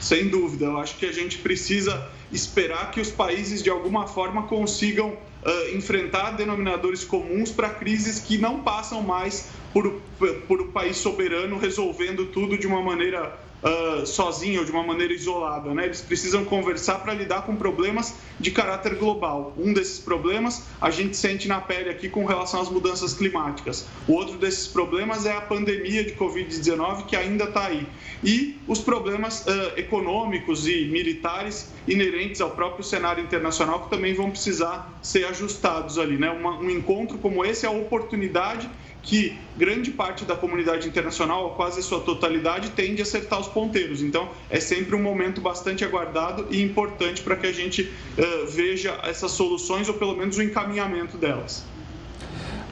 sem 0.00 0.28
dúvida. 0.28 0.64
Eu 0.64 0.78
acho 0.78 0.96
que 0.96 1.06
a 1.06 1.12
gente 1.12 1.38
precisa 1.38 2.10
esperar 2.30 2.90
que 2.90 3.00
os 3.00 3.10
países, 3.10 3.62
de 3.62 3.70
alguma 3.70 4.06
forma, 4.06 4.44
consigam 4.44 5.10
uh, 5.12 5.76
enfrentar 5.76 6.32
denominadores 6.32 7.04
comuns 7.04 7.50
para 7.50 7.70
crises 7.70 8.20
que 8.20 8.38
não 8.38 8.62
passam 8.62 9.02
mais 9.02 9.59
por, 9.72 10.00
por 10.46 10.60
um 10.60 10.72
país 10.72 10.96
soberano 10.96 11.58
resolvendo 11.58 12.26
tudo 12.26 12.58
de 12.58 12.66
uma 12.66 12.82
maneira 12.82 13.38
uh, 13.62 14.06
sozinho 14.06 14.60
ou 14.60 14.64
de 14.64 14.72
uma 14.72 14.82
maneira 14.82 15.12
isolada. 15.12 15.72
Né? 15.72 15.86
Eles 15.86 16.00
precisam 16.00 16.44
conversar 16.44 17.00
para 17.00 17.14
lidar 17.14 17.42
com 17.42 17.56
problemas 17.56 18.14
de 18.38 18.50
caráter 18.50 18.94
global. 18.94 19.54
Um 19.56 19.72
desses 19.72 19.98
problemas 19.98 20.64
a 20.80 20.90
gente 20.90 21.16
sente 21.16 21.46
na 21.48 21.60
pele 21.60 21.90
aqui 21.90 22.08
com 22.08 22.24
relação 22.24 22.60
às 22.60 22.68
mudanças 22.68 23.14
climáticas. 23.14 23.86
O 24.08 24.14
outro 24.14 24.38
desses 24.38 24.66
problemas 24.66 25.26
é 25.26 25.32
a 25.32 25.40
pandemia 25.40 26.04
de 26.04 26.12
Covid-19 26.12 27.06
que 27.06 27.16
ainda 27.16 27.44
está 27.44 27.66
aí. 27.66 27.86
E 28.22 28.58
os 28.66 28.80
problemas 28.80 29.46
uh, 29.46 29.78
econômicos 29.78 30.66
e 30.66 30.86
militares 30.86 31.72
inerentes 31.86 32.40
ao 32.40 32.50
próprio 32.50 32.84
cenário 32.84 33.22
internacional 33.22 33.84
que 33.84 33.90
também 33.90 34.14
vão 34.14 34.30
precisar 34.30 34.98
ser 35.02 35.24
ajustados 35.26 35.98
ali. 35.98 36.16
Né? 36.16 36.30
Uma, 36.30 36.58
um 36.58 36.70
encontro 36.70 37.18
como 37.18 37.44
esse 37.44 37.64
é 37.64 37.68
a 37.68 37.72
oportunidade 37.72 38.68
que 39.02 39.38
grande 39.56 39.90
parte 39.90 40.24
da 40.24 40.36
comunidade 40.36 40.88
internacional, 40.88 41.54
quase 41.54 41.80
a 41.80 41.82
sua 41.82 42.00
totalidade, 42.00 42.70
tende 42.70 43.00
a 43.00 43.04
acertar 43.04 43.40
os 43.40 43.48
ponteiros. 43.48 44.02
Então, 44.02 44.30
é 44.48 44.60
sempre 44.60 44.94
um 44.94 45.02
momento 45.02 45.40
bastante 45.40 45.84
aguardado 45.84 46.46
e 46.50 46.62
importante 46.62 47.22
para 47.22 47.36
que 47.36 47.46
a 47.46 47.52
gente 47.52 47.82
uh, 47.82 48.46
veja 48.48 48.98
essas 49.04 49.32
soluções 49.32 49.88
ou 49.88 49.94
pelo 49.94 50.16
menos 50.16 50.36
o 50.36 50.42
encaminhamento 50.42 51.16
delas. 51.16 51.64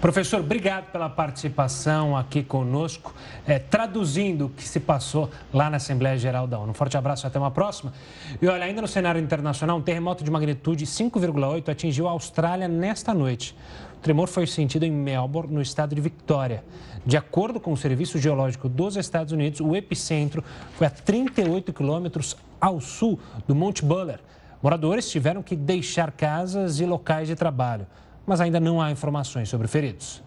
Professor, 0.00 0.38
obrigado 0.38 0.92
pela 0.92 1.08
participação 1.08 2.16
aqui 2.16 2.44
conosco, 2.44 3.12
é, 3.44 3.58
traduzindo 3.58 4.46
o 4.46 4.48
que 4.48 4.62
se 4.62 4.78
passou 4.78 5.28
lá 5.52 5.68
na 5.68 5.78
Assembleia 5.78 6.16
Geral 6.16 6.46
da 6.46 6.56
ONU. 6.56 6.70
Um 6.70 6.74
forte 6.74 6.96
abraço 6.96 7.26
até 7.26 7.36
uma 7.36 7.50
próxima. 7.50 7.92
E 8.40 8.46
olha, 8.46 8.64
ainda 8.64 8.80
no 8.80 8.86
cenário 8.86 9.20
internacional, 9.20 9.76
um 9.76 9.82
terremoto 9.82 10.22
de 10.22 10.30
magnitude 10.30 10.86
5,8 10.86 11.68
atingiu 11.68 12.06
a 12.06 12.12
Austrália 12.12 12.68
nesta 12.68 13.12
noite. 13.12 13.56
O 13.98 14.00
tremor 14.00 14.28
foi 14.28 14.46
sentido 14.46 14.84
em 14.84 14.92
Melbourne, 14.92 15.52
no 15.52 15.60
estado 15.60 15.92
de 15.92 16.00
Victoria. 16.00 16.64
De 17.04 17.16
acordo 17.16 17.58
com 17.58 17.72
o 17.72 17.76
Serviço 17.76 18.16
Geológico 18.16 18.68
dos 18.68 18.96
Estados 18.96 19.32
Unidos, 19.32 19.60
o 19.60 19.74
epicentro 19.74 20.44
foi 20.76 20.86
a 20.86 20.90
38 20.90 21.72
quilômetros 21.72 22.36
ao 22.60 22.80
sul 22.80 23.18
do 23.48 23.56
Monte 23.56 23.84
Buller. 23.84 24.20
Moradores 24.62 25.10
tiveram 25.10 25.42
que 25.42 25.56
deixar 25.56 26.12
casas 26.12 26.78
e 26.78 26.86
locais 26.86 27.26
de 27.26 27.34
trabalho, 27.34 27.88
mas 28.24 28.40
ainda 28.40 28.60
não 28.60 28.80
há 28.80 28.92
informações 28.92 29.48
sobre 29.48 29.66
feridos. 29.66 30.22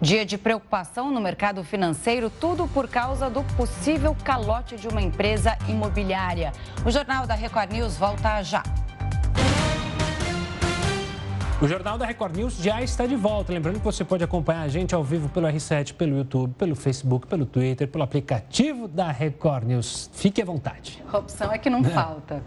Dia 0.00 0.24
de 0.24 0.38
preocupação 0.38 1.10
no 1.10 1.20
mercado 1.20 1.64
financeiro, 1.64 2.30
tudo 2.30 2.68
por 2.68 2.86
causa 2.86 3.28
do 3.28 3.42
possível 3.56 4.16
calote 4.22 4.76
de 4.76 4.86
uma 4.86 5.02
empresa 5.02 5.58
imobiliária. 5.68 6.52
O 6.84 6.90
Jornal 6.90 7.26
da 7.26 7.34
Record 7.34 7.72
News 7.72 7.96
volta 7.96 8.42
já. 8.44 8.62
O 11.58 11.66
Jornal 11.66 11.96
da 11.96 12.04
Record 12.04 12.36
News 12.36 12.58
já 12.58 12.82
está 12.82 13.06
de 13.06 13.16
volta. 13.16 13.50
Lembrando 13.50 13.78
que 13.78 13.84
você 13.84 14.04
pode 14.04 14.22
acompanhar 14.22 14.60
a 14.60 14.68
gente 14.68 14.94
ao 14.94 15.02
vivo 15.02 15.30
pelo 15.30 15.46
R7, 15.46 15.94
pelo 15.94 16.18
YouTube, 16.18 16.52
pelo 16.52 16.76
Facebook, 16.76 17.26
pelo 17.26 17.46
Twitter, 17.46 17.88
pelo 17.88 18.04
aplicativo 18.04 18.86
da 18.86 19.10
Record 19.10 19.64
News. 19.64 20.10
Fique 20.12 20.42
à 20.42 20.44
vontade. 20.44 21.02
A 21.10 21.16
opção 21.16 21.50
é 21.50 21.56
que 21.56 21.70
não 21.70 21.82
falta. 21.94 22.42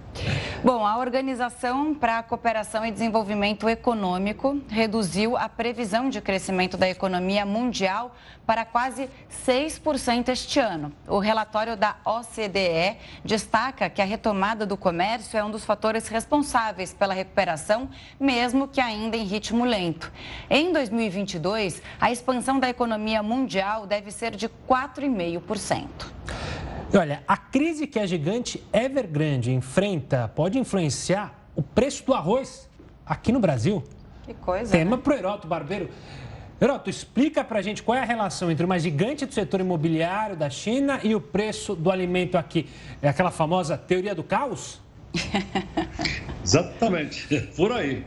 Bom, 0.63 0.85
a 0.85 0.99
Organização 0.99 1.95
para 1.95 2.19
a 2.19 2.23
Cooperação 2.23 2.85
e 2.85 2.91
Desenvolvimento 2.91 3.67
Econômico 3.67 4.61
reduziu 4.69 5.35
a 5.35 5.49
previsão 5.49 6.07
de 6.07 6.21
crescimento 6.21 6.77
da 6.77 6.87
economia 6.87 7.47
mundial 7.47 8.15
para 8.45 8.63
quase 8.63 9.09
6% 9.43 10.29
este 10.29 10.59
ano. 10.59 10.91
O 11.07 11.17
relatório 11.17 11.75
da 11.75 11.95
OCDE 12.05 12.97
destaca 13.25 13.89
que 13.89 14.03
a 14.03 14.05
retomada 14.05 14.67
do 14.67 14.77
comércio 14.77 15.37
é 15.37 15.43
um 15.43 15.49
dos 15.49 15.65
fatores 15.65 16.07
responsáveis 16.07 16.93
pela 16.93 17.13
recuperação, 17.13 17.89
mesmo 18.19 18.67
que 18.67 18.79
ainda 18.79 18.98
em 18.99 19.23
ritmo 19.23 19.65
lento. 19.65 20.11
Em 20.49 20.71
2022, 20.73 21.81
a 21.99 22.11
expansão 22.11 22.59
da 22.59 22.69
economia 22.69 23.23
mundial 23.23 23.87
deve 23.87 24.11
ser 24.11 24.35
de 24.35 24.49
4,5%. 24.67 25.87
Olha, 26.93 27.23
a 27.27 27.37
crise 27.37 27.85
que 27.85 27.99
a 27.99 28.05
gigante 28.05 28.63
Evergrande 28.73 29.51
enfrenta 29.51 30.27
pode 30.27 30.57
influenciar 30.57 31.33
o 31.55 31.61
preço 31.61 32.03
do 32.05 32.13
arroz 32.13 32.67
aqui 33.05 33.31
no 33.31 33.39
Brasil. 33.39 33.83
Que 34.23 34.33
coisa. 34.33 34.71
Tema 34.71 34.95
né? 34.95 35.01
para 35.03 35.13
o 35.13 35.17
Heroto 35.17 35.47
Barbeiro. 35.47 35.89
Heroto, 36.61 36.89
explica 36.89 37.43
para 37.43 37.59
a 37.59 37.61
gente 37.61 37.81
qual 37.81 37.97
é 37.97 38.01
a 38.01 38.05
relação 38.05 38.51
entre 38.51 38.65
uma 38.65 38.77
gigante 38.77 39.25
do 39.25 39.33
setor 39.33 39.61
imobiliário 39.61 40.35
da 40.35 40.49
China 40.49 40.99
e 41.03 41.15
o 41.15 41.21
preço 41.21 41.73
do 41.73 41.89
alimento 41.89 42.37
aqui. 42.37 42.67
É 43.01 43.07
aquela 43.07 43.31
famosa 43.31 43.77
teoria 43.77 44.13
do 44.13 44.23
caos? 44.23 44.81
Exatamente, 46.43 47.27
por 47.55 47.71
aí. 47.71 48.05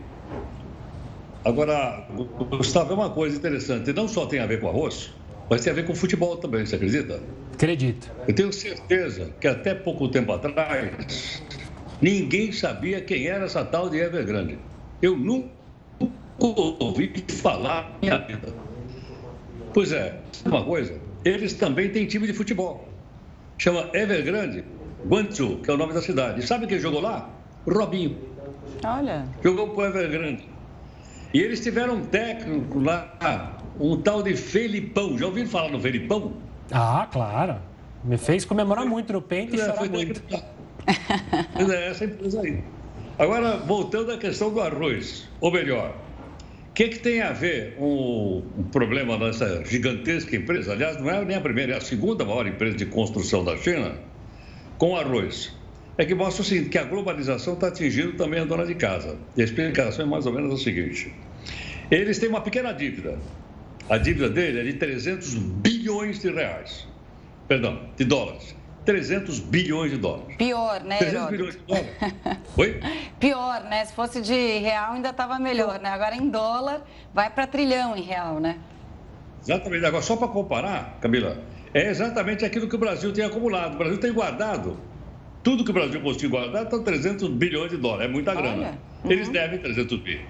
Agora, 1.44 2.06
Gustavo, 2.50 2.92
é 2.92 2.94
uma 2.94 3.10
coisa 3.10 3.36
interessante. 3.36 3.92
Não 3.92 4.06
só 4.06 4.26
tem 4.26 4.38
a 4.38 4.46
ver 4.46 4.60
com 4.60 4.68
arroz, 4.68 5.12
mas 5.50 5.62
tem 5.62 5.72
a 5.72 5.76
ver 5.76 5.86
com 5.86 5.94
futebol 5.94 6.36
também, 6.36 6.64
você 6.64 6.76
acredita? 6.76 7.20
Acredito. 7.54 8.10
Eu 8.28 8.34
tenho 8.34 8.52
certeza 8.52 9.32
que 9.40 9.48
até 9.48 9.74
pouco 9.74 10.08
tempo 10.08 10.32
atrás, 10.32 11.42
ninguém 12.00 12.52
sabia 12.52 13.00
quem 13.00 13.26
era 13.26 13.44
essa 13.44 13.64
tal 13.64 13.90
de 13.90 13.98
Evergrande. 13.98 14.58
Eu 15.00 15.16
nunca 15.16 15.50
ouvi 16.38 17.12
falar 17.28 17.90
na 17.90 17.98
minha 18.00 18.18
vida. 18.18 18.54
Pois 19.74 19.90
é, 19.90 20.20
uma 20.44 20.64
coisa, 20.64 20.94
eles 21.24 21.54
também 21.54 21.90
têm 21.90 22.06
time 22.06 22.26
de 22.26 22.32
futebol. 22.32 22.88
Chama 23.58 23.90
Evergrande 23.92 24.64
Guangzhou, 25.06 25.58
que 25.58 25.70
é 25.70 25.74
o 25.74 25.76
nome 25.76 25.92
da 25.92 26.02
cidade. 26.02 26.40
E 26.40 26.46
sabe 26.46 26.66
quem 26.66 26.78
jogou 26.78 27.00
lá? 27.00 27.28
Robinho. 27.66 28.16
Olha. 28.84 29.26
Jogou 29.42 29.70
pro 29.70 29.84
Evergrande. 29.84 30.51
E 31.32 31.40
eles 31.40 31.60
tiveram 31.60 31.94
um 31.94 32.04
técnico 32.04 32.78
lá, 32.78 33.58
um 33.80 33.96
tal 34.00 34.22
de 34.22 34.36
Felipão. 34.36 35.16
Já 35.16 35.26
ouviram 35.26 35.48
falar 35.48 35.70
no 35.70 35.80
Felipão? 35.80 36.34
Ah, 36.70 37.08
claro. 37.10 37.56
Me 38.04 38.18
fez 38.18 38.44
comemorar 38.44 38.84
muito 38.84 39.12
no 39.12 39.22
pente 39.22 39.56
e 39.56 39.60
é, 39.60 39.64
chorar 39.64 39.88
muito. 39.88 40.22
É, 41.70 41.90
essa 41.90 42.04
empresa 42.04 42.40
aí. 42.40 42.62
Agora, 43.18 43.56
voltando 43.58 44.10
à 44.10 44.18
questão 44.18 44.52
do 44.52 44.60
arroz, 44.60 45.28
ou 45.40 45.52
melhor, 45.52 45.94
o 46.70 46.72
que, 46.74 46.88
que 46.88 46.98
tem 46.98 47.20
a 47.22 47.32
ver 47.32 47.76
um, 47.78 48.42
um 48.58 48.64
problema 48.64 49.16
dessa 49.16 49.64
gigantesca 49.64 50.34
empresa? 50.34 50.72
Aliás, 50.72 51.00
não 51.00 51.08
é 51.08 51.24
nem 51.24 51.36
a 51.36 51.40
primeira, 51.40 51.74
é 51.74 51.76
a 51.76 51.80
segunda 51.80 52.24
maior 52.24 52.46
empresa 52.46 52.76
de 52.76 52.86
construção 52.86 53.44
da 53.44 53.56
China, 53.56 53.94
com 54.78 54.96
arroz. 54.96 55.54
É 55.98 56.04
que 56.04 56.14
mostra 56.14 56.42
o 56.42 56.44
seguinte, 56.44 56.70
que 56.70 56.78
a 56.78 56.84
globalização 56.84 57.54
está 57.54 57.68
atingindo 57.68 58.14
também 58.14 58.40
a 58.40 58.44
dona 58.44 58.64
de 58.64 58.74
casa. 58.74 59.16
E 59.36 59.42
a 59.42 59.44
explicação 59.44 60.06
é 60.06 60.08
mais 60.08 60.24
ou 60.24 60.32
menos 60.32 60.60
a 60.60 60.62
seguinte. 60.62 61.12
Eles 61.90 62.18
têm 62.18 62.28
uma 62.28 62.40
pequena 62.40 62.72
dívida. 62.72 63.18
A 63.90 63.98
dívida 63.98 64.30
dele 64.30 64.60
é 64.60 64.62
de 64.64 64.72
300 64.74 65.34
bilhões 65.34 66.20
de 66.20 66.30
reais. 66.30 66.86
Perdão, 67.46 67.80
de 67.96 68.04
dólares. 68.04 68.56
300 68.84 69.38
bilhões 69.40 69.90
de 69.90 69.98
dólares. 69.98 70.36
Pior, 70.36 70.82
né, 70.82 70.98
300 70.98 71.30
bilhões 71.30 71.54
de 71.54 71.60
dólares. 71.60 71.90
Oi? 72.56 72.80
Pior, 73.20 73.64
né? 73.64 73.84
Se 73.84 73.92
fosse 73.92 74.20
de 74.20 74.58
real 74.58 74.94
ainda 74.94 75.10
estava 75.10 75.38
melhor, 75.38 75.78
né? 75.78 75.90
Agora 75.90 76.16
em 76.16 76.28
dólar 76.28 76.82
vai 77.12 77.30
para 77.30 77.46
trilhão 77.46 77.94
em 77.96 78.02
real, 78.02 78.40
né? 78.40 78.58
Exatamente. 79.42 79.84
Agora, 79.84 80.02
só 80.02 80.16
para 80.16 80.28
comparar, 80.28 80.98
Camila, 81.00 81.42
é 81.74 81.88
exatamente 81.88 82.44
aquilo 82.44 82.68
que 82.68 82.74
o 82.74 82.78
Brasil 82.78 83.12
tem 83.12 83.24
acumulado. 83.24 83.74
O 83.74 83.78
Brasil 83.78 83.98
tem 83.98 84.12
guardado. 84.12 84.78
Tudo 85.42 85.64
que 85.64 85.70
o 85.70 85.74
Brasil 85.74 86.00
conseguiu 86.00 86.30
guardar 86.30 86.64
estão 86.64 86.82
300 86.82 87.28
bilhões 87.30 87.70
de 87.70 87.76
dólares. 87.76 88.06
É 88.06 88.12
muita 88.12 88.34
grana. 88.34 88.78
Uhum. 89.04 89.10
Eles 89.10 89.28
devem 89.28 89.58
300 89.58 89.98
bilhões. 90.00 90.26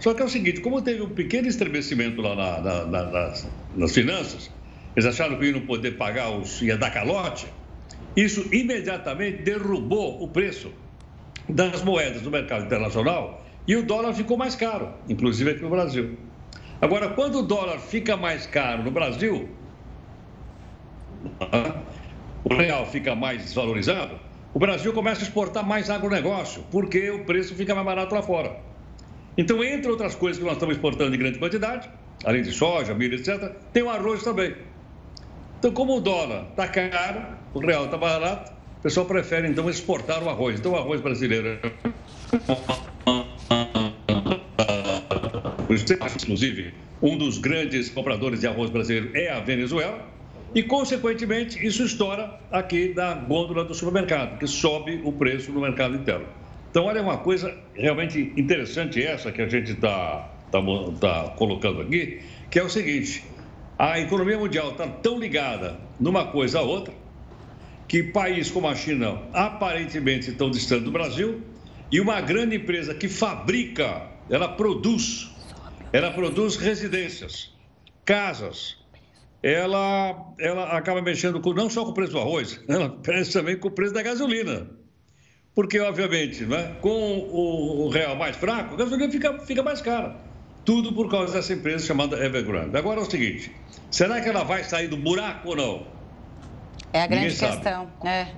Só 0.00 0.14
que 0.14 0.22
é 0.22 0.24
o 0.24 0.28
seguinte, 0.28 0.60
como 0.60 0.80
teve 0.80 1.02
um 1.02 1.10
pequeno 1.10 1.46
estremecimento 1.46 2.22
lá 2.22 2.34
na, 2.34 2.60
na, 2.60 2.86
na, 2.86 3.04
nas, 3.04 3.48
nas 3.76 3.92
finanças, 3.92 4.50
eles 4.96 5.06
acharam 5.06 5.38
que 5.38 5.44
iam 5.44 5.60
poder 5.60 5.92
pagar 5.92 6.30
os... 6.30 6.62
ia 6.62 6.76
dar 6.76 6.90
calote, 6.90 7.46
isso 8.16 8.48
imediatamente 8.52 9.42
derrubou 9.42 10.22
o 10.22 10.28
preço 10.28 10.72
das 11.48 11.82
moedas 11.82 12.22
no 12.22 12.30
mercado 12.30 12.64
internacional 12.64 13.44
e 13.68 13.76
o 13.76 13.84
dólar 13.84 14.14
ficou 14.14 14.36
mais 14.36 14.54
caro, 14.56 14.88
inclusive 15.08 15.50
aqui 15.50 15.62
no 15.62 15.70
Brasil. 15.70 16.16
Agora, 16.80 17.10
quando 17.10 17.40
o 17.40 17.42
dólar 17.42 17.78
fica 17.78 18.16
mais 18.16 18.46
caro 18.46 18.82
no 18.82 18.90
Brasil, 18.90 19.50
o 22.42 22.54
real 22.54 22.86
fica 22.86 23.14
mais 23.14 23.42
desvalorizado, 23.42 24.18
o 24.52 24.58
Brasil 24.58 24.92
começa 24.92 25.20
a 25.20 25.24
exportar 25.24 25.66
mais 25.66 25.88
agronegócio, 25.90 26.64
porque 26.70 27.10
o 27.10 27.24
preço 27.24 27.54
fica 27.54 27.74
mais 27.74 27.86
barato 27.86 28.14
lá 28.14 28.22
fora. 28.22 28.56
Então, 29.36 29.62
entre 29.62 29.90
outras 29.90 30.14
coisas 30.14 30.38
que 30.38 30.44
nós 30.44 30.54
estamos 30.54 30.74
exportando 30.74 31.14
em 31.14 31.18
grande 31.18 31.38
quantidade, 31.38 31.88
além 32.24 32.42
de 32.42 32.52
soja, 32.52 32.94
milho, 32.94 33.14
etc., 33.14 33.52
tem 33.72 33.82
o 33.82 33.90
arroz 33.90 34.22
também. 34.22 34.54
Então, 35.58 35.72
como 35.72 35.96
o 35.96 36.00
dólar 36.00 36.46
está 36.50 36.66
caro, 36.68 37.22
o 37.54 37.60
real 37.60 37.84
está 37.84 37.96
barato, 37.96 38.52
o 38.78 38.82
pessoal 38.82 39.06
prefere 39.06 39.46
então 39.48 39.68
exportar 39.70 40.22
o 40.22 40.28
arroz. 40.28 40.58
Então, 40.58 40.72
o 40.72 40.76
arroz 40.76 41.00
brasileiro 41.00 41.58
inclusive, 46.22 46.74
um 47.02 47.16
dos 47.16 47.38
grandes 47.38 47.90
compradores 47.90 48.40
de 48.40 48.46
arroz 48.46 48.70
brasileiro 48.70 49.10
é 49.16 49.30
a 49.30 49.40
Venezuela. 49.40 50.06
E, 50.54 50.62
consequentemente, 50.64 51.64
isso 51.64 51.84
estoura 51.84 52.40
aqui 52.50 52.92
na 52.94 53.14
gôndola 53.14 53.64
do 53.64 53.72
supermercado, 53.72 54.38
que 54.38 54.48
sobe 54.48 55.00
o 55.04 55.12
preço 55.12 55.52
no 55.52 55.60
mercado 55.60 55.94
interno. 55.94 56.26
Então, 56.70 56.84
olha, 56.84 57.02
uma 57.02 57.18
coisa 57.18 57.56
realmente 57.74 58.32
interessante 58.36 59.02
essa 59.02 59.30
que 59.30 59.40
a 59.42 59.48
gente 59.48 59.72
está 59.72 60.28
tá, 60.50 60.60
tá 61.00 61.30
colocando 61.36 61.82
aqui, 61.82 62.20
que 62.50 62.58
é 62.58 62.62
o 62.64 62.68
seguinte: 62.68 63.24
a 63.78 64.00
economia 64.00 64.38
mundial 64.38 64.72
está 64.72 64.86
tão 64.86 65.18
ligada 65.18 65.78
numa 65.98 66.26
coisa 66.26 66.58
a 66.58 66.62
outra, 66.62 66.92
que 67.86 68.02
países 68.02 68.50
como 68.50 68.68
a 68.68 68.74
China 68.74 69.22
aparentemente 69.32 70.30
estão 70.30 70.50
distante 70.50 70.84
do 70.84 70.90
Brasil, 70.90 71.42
e 71.92 72.00
uma 72.00 72.20
grande 72.20 72.56
empresa 72.56 72.94
que 72.94 73.08
fabrica, 73.08 74.08
ela 74.28 74.48
produz, 74.48 75.30
ela 75.92 76.10
produz 76.10 76.56
residências, 76.56 77.52
casas, 78.04 78.79
ela, 79.42 80.34
ela 80.38 80.76
acaba 80.76 81.00
mexendo 81.00 81.40
com, 81.40 81.52
não 81.52 81.70
só 81.70 81.84
com 81.84 81.90
o 81.90 81.94
preço 81.94 82.12
do 82.12 82.18
arroz, 82.18 82.60
ela 82.68 82.96
mexe 83.06 83.32
também 83.32 83.58
com 83.58 83.68
o 83.68 83.70
preço 83.70 83.94
da 83.94 84.02
gasolina. 84.02 84.68
Porque, 85.54 85.80
obviamente, 85.80 86.44
né, 86.44 86.76
com 86.80 86.88
o, 86.88 87.86
o 87.86 87.88
real 87.88 88.16
mais 88.16 88.36
fraco, 88.36 88.74
a 88.74 88.76
gasolina 88.76 89.10
fica, 89.10 89.38
fica 89.40 89.62
mais 89.62 89.82
cara. 89.82 90.16
Tudo 90.64 90.92
por 90.92 91.10
causa 91.10 91.32
dessa 91.34 91.52
empresa 91.52 91.86
chamada 91.86 92.22
Evergrande. 92.24 92.76
Agora 92.76 93.00
é 93.00 93.02
o 93.02 93.10
seguinte: 93.10 93.50
será 93.90 94.20
que 94.20 94.28
ela 94.28 94.44
vai 94.44 94.62
sair 94.62 94.88
do 94.88 94.96
buraco 94.96 95.48
ou 95.48 95.56
não? 95.56 95.86
É 96.92 97.02
a 97.02 97.06
grande 97.06 97.30
Ninguém 97.30 97.50
questão, 97.50 97.90
né? 98.04 98.34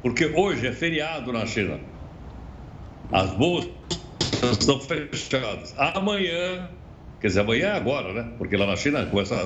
Porque 0.00 0.26
hoje 0.26 0.66
é 0.66 0.72
feriado 0.72 1.32
na 1.32 1.46
China. 1.46 1.78
As 3.12 3.30
bolsas 3.34 3.70
estão 4.42 4.80
fechadas. 4.80 5.74
Amanhã 5.78 6.68
Quer 7.22 7.28
dizer, 7.28 7.40
amanhã 7.40 7.68
é 7.68 7.76
agora, 7.76 8.12
né? 8.12 8.32
Porque 8.36 8.56
lá 8.56 8.66
na 8.66 8.74
China 8.74 9.06
começa, 9.06 9.36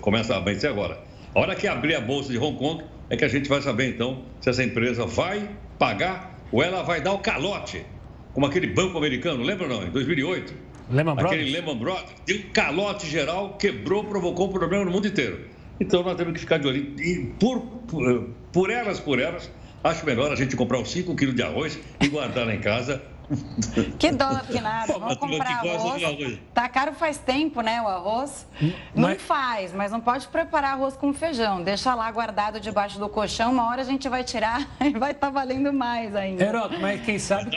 começa 0.00 0.34
a 0.34 0.36
amanhecer 0.36 0.68
agora. 0.68 0.96
A 1.34 1.40
hora 1.40 1.56
que 1.56 1.66
abrir 1.66 1.96
a 1.96 2.00
bolsa 2.00 2.30
de 2.30 2.38
Hong 2.38 2.56
Kong 2.56 2.84
é 3.10 3.16
que 3.16 3.24
a 3.24 3.28
gente 3.28 3.48
vai 3.48 3.60
saber, 3.60 3.88
então, 3.88 4.22
se 4.40 4.48
essa 4.48 4.62
empresa 4.62 5.04
vai 5.04 5.50
pagar 5.76 6.38
ou 6.52 6.62
ela 6.62 6.84
vai 6.84 7.00
dar 7.00 7.12
o 7.14 7.18
calote, 7.18 7.84
como 8.32 8.46
aquele 8.46 8.68
banco 8.68 8.96
americano, 8.96 9.42
lembra 9.42 9.66
não? 9.66 9.82
Em 9.82 9.90
2008. 9.90 10.54
Lehman 10.88 11.16
Brothers? 11.16 11.32
Aquele 11.32 11.50
Lehman 11.50 11.76
Brothers 11.76 12.14
deu 12.24 12.42
calote 12.52 13.10
geral, 13.10 13.56
quebrou, 13.58 14.04
provocou 14.04 14.48
um 14.48 14.52
problema 14.52 14.84
no 14.84 14.92
mundo 14.92 15.08
inteiro. 15.08 15.40
Então 15.80 16.04
nós 16.04 16.16
temos 16.16 16.32
que 16.34 16.38
ficar 16.38 16.58
de 16.58 16.68
olho. 16.68 16.94
E 17.00 17.26
por, 17.40 17.60
por, 17.88 18.30
por 18.52 18.70
elas, 18.70 19.00
por 19.00 19.18
elas, 19.18 19.50
acho 19.82 20.06
melhor 20.06 20.30
a 20.30 20.36
gente 20.36 20.54
comprar 20.54 20.78
uns 20.78 20.92
5 20.92 21.16
quilos 21.16 21.34
de 21.34 21.42
arroz 21.42 21.76
e 22.00 22.06
guardar 22.06 22.46
lá 22.46 22.54
em 22.54 22.60
casa 22.60 23.02
que 23.98 24.10
dólar 24.12 24.46
que 24.46 24.60
nada, 24.60 24.98
vamos 24.98 25.16
comprar 25.16 25.66
arroz. 25.66 26.38
Tá 26.54 26.68
caro 26.68 26.92
faz 26.92 27.18
tempo, 27.18 27.60
né, 27.60 27.80
o 27.82 27.88
arroz. 27.88 28.46
Não 28.94 29.08
mas... 29.08 29.22
faz, 29.22 29.72
mas 29.72 29.92
não 29.92 30.00
pode 30.00 30.26
preparar 30.28 30.74
arroz 30.74 30.96
com 30.96 31.12
feijão. 31.12 31.62
Deixa 31.62 31.94
lá 31.94 32.10
guardado 32.10 32.60
debaixo 32.60 32.98
do 32.98 33.08
colchão, 33.08 33.52
uma 33.52 33.68
hora 33.68 33.82
a 33.82 33.84
gente 33.84 34.08
vai 34.08 34.24
tirar 34.24 34.68
e 34.80 34.90
vai 34.90 35.12
estar 35.12 35.28
tá 35.28 35.32
valendo 35.32 35.72
mais 35.72 36.14
ainda. 36.14 36.44
Heroto, 36.44 36.78
mas 36.80 37.02
quem 37.02 37.18
sabe... 37.18 37.50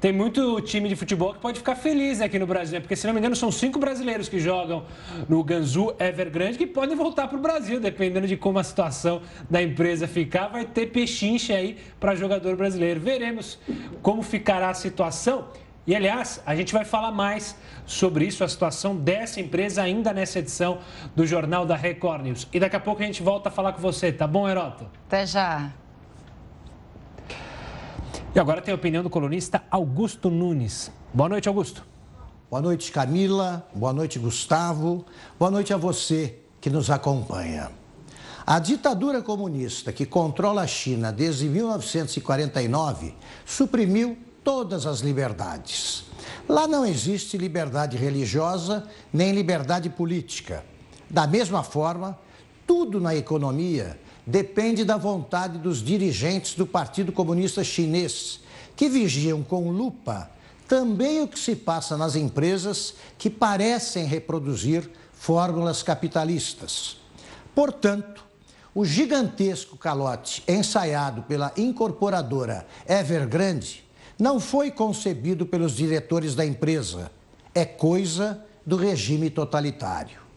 Tem 0.00 0.12
muito 0.12 0.60
time 0.60 0.88
de 0.88 0.94
futebol 0.94 1.34
que 1.34 1.40
pode 1.40 1.58
ficar 1.58 1.74
feliz 1.74 2.20
aqui 2.20 2.38
no 2.38 2.46
Brasil, 2.46 2.74
né? 2.74 2.80
porque 2.80 2.94
se 2.94 3.04
não 3.04 3.12
me 3.12 3.18
engano 3.18 3.34
são 3.34 3.50
cinco 3.50 3.80
brasileiros 3.80 4.28
que 4.28 4.38
jogam 4.38 4.84
no 5.28 5.42
Ganzu 5.42 5.92
Evergrande 5.98 6.56
que 6.56 6.68
podem 6.68 6.96
voltar 6.96 7.26
para 7.26 7.36
o 7.36 7.40
Brasil, 7.40 7.80
dependendo 7.80 8.28
de 8.28 8.36
como 8.36 8.60
a 8.60 8.64
situação 8.64 9.20
da 9.50 9.60
empresa 9.60 10.06
ficar, 10.06 10.46
vai 10.48 10.64
ter 10.64 10.86
pechinche 10.86 11.52
aí 11.52 11.78
para 11.98 12.14
jogador 12.14 12.54
brasileiro. 12.54 13.00
Veremos 13.00 13.58
como 14.00 14.22
ficará 14.22 14.70
a 14.70 14.74
situação. 14.74 15.48
E 15.84 15.96
aliás, 15.96 16.40
a 16.46 16.54
gente 16.54 16.72
vai 16.72 16.84
falar 16.84 17.10
mais 17.10 17.56
sobre 17.84 18.24
isso, 18.26 18.44
a 18.44 18.48
situação 18.48 18.94
dessa 18.94 19.40
empresa 19.40 19.82
ainda 19.82 20.12
nessa 20.12 20.38
edição 20.38 20.78
do 21.16 21.26
Jornal 21.26 21.66
da 21.66 21.74
Record 21.74 22.22
News. 22.22 22.46
E 22.52 22.60
daqui 22.60 22.76
a 22.76 22.80
pouco 22.80 23.02
a 23.02 23.06
gente 23.06 23.22
volta 23.22 23.48
a 23.48 23.52
falar 23.52 23.72
com 23.72 23.80
você, 23.80 24.12
tá 24.12 24.28
bom, 24.28 24.48
Heroto? 24.48 24.86
Até 25.06 25.26
já. 25.26 25.72
E 28.34 28.38
agora 28.38 28.60
tem 28.60 28.72
a 28.72 28.74
opinião 28.74 29.02
do 29.02 29.08
colunista 29.08 29.62
Augusto 29.70 30.28
Nunes. 30.28 30.92
Boa 31.14 31.30
noite, 31.30 31.48
Augusto. 31.48 31.82
Boa 32.50 32.60
noite, 32.60 32.92
Camila. 32.92 33.66
Boa 33.74 33.92
noite, 33.92 34.18
Gustavo. 34.18 35.04
Boa 35.38 35.50
noite 35.50 35.72
a 35.72 35.78
você 35.78 36.38
que 36.60 36.68
nos 36.68 36.90
acompanha. 36.90 37.70
A 38.46 38.58
ditadura 38.58 39.22
comunista 39.22 39.92
que 39.92 40.04
controla 40.04 40.60
a 40.62 40.66
China 40.66 41.10
desde 41.10 41.48
1949 41.48 43.14
suprimiu 43.46 44.18
todas 44.44 44.84
as 44.84 45.00
liberdades. 45.00 46.04
Lá 46.46 46.68
não 46.68 46.84
existe 46.84 47.38
liberdade 47.38 47.96
religiosa 47.96 48.86
nem 49.10 49.32
liberdade 49.32 49.88
política. 49.88 50.64
Da 51.08 51.26
mesma 51.26 51.62
forma, 51.62 52.18
tudo 52.66 53.00
na 53.00 53.16
economia 53.16 53.98
depende 54.28 54.84
da 54.84 54.98
vontade 54.98 55.56
dos 55.56 55.82
dirigentes 55.82 56.54
do 56.54 56.66
Partido 56.66 57.10
Comunista 57.10 57.64
Chinês, 57.64 58.40
que 58.76 58.86
vigiam 58.86 59.42
com 59.42 59.70
lupa 59.70 60.30
também 60.68 61.22
o 61.22 61.26
que 61.26 61.38
se 61.38 61.56
passa 61.56 61.96
nas 61.96 62.14
empresas 62.14 62.92
que 63.16 63.30
parecem 63.30 64.04
reproduzir 64.04 64.90
fórmulas 65.14 65.82
capitalistas. 65.82 66.98
Portanto, 67.54 68.22
o 68.74 68.84
gigantesco 68.84 69.78
calote 69.78 70.44
ensaiado 70.46 71.22
pela 71.22 71.50
incorporadora 71.56 72.66
Evergrande 72.86 73.82
não 74.18 74.38
foi 74.38 74.70
concebido 74.70 75.46
pelos 75.46 75.74
diretores 75.74 76.34
da 76.34 76.44
empresa, 76.44 77.10
é 77.54 77.64
coisa 77.64 78.44
do 78.66 78.76
regime 78.76 79.30
totalitário. 79.30 80.27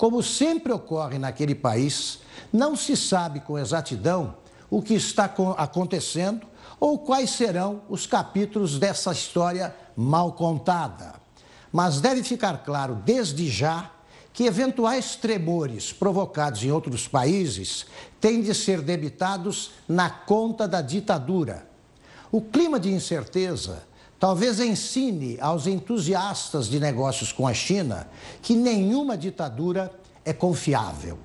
Como 0.00 0.22
sempre 0.22 0.72
ocorre 0.72 1.18
naquele 1.18 1.54
país, 1.54 2.20
não 2.50 2.74
se 2.74 2.96
sabe 2.96 3.38
com 3.40 3.58
exatidão 3.58 4.34
o 4.70 4.80
que 4.80 4.94
está 4.94 5.30
acontecendo 5.58 6.46
ou 6.80 7.00
quais 7.00 7.28
serão 7.28 7.82
os 7.86 8.06
capítulos 8.06 8.78
dessa 8.78 9.12
história 9.12 9.76
mal 9.94 10.32
contada. 10.32 11.16
Mas 11.70 12.00
deve 12.00 12.22
ficar 12.22 12.64
claro 12.64 12.94
desde 13.04 13.50
já 13.50 13.90
que 14.32 14.44
eventuais 14.44 15.16
tremores 15.16 15.92
provocados 15.92 16.64
em 16.64 16.70
outros 16.72 17.06
países 17.06 17.84
têm 18.18 18.40
de 18.40 18.54
ser 18.54 18.80
debitados 18.80 19.72
na 19.86 20.08
conta 20.08 20.66
da 20.66 20.80
ditadura. 20.80 21.68
O 22.32 22.40
clima 22.40 22.80
de 22.80 22.90
incerteza 22.90 23.82
talvez 24.20 24.60
ensine 24.60 25.38
aos 25.40 25.66
entusiastas 25.66 26.68
de 26.68 26.78
negócios 26.78 27.32
com 27.32 27.48
a 27.48 27.54
China 27.54 28.06
que 28.42 28.54
nenhuma 28.54 29.16
ditadura 29.16 29.90
é 30.22 30.32
confiável. 30.34 31.18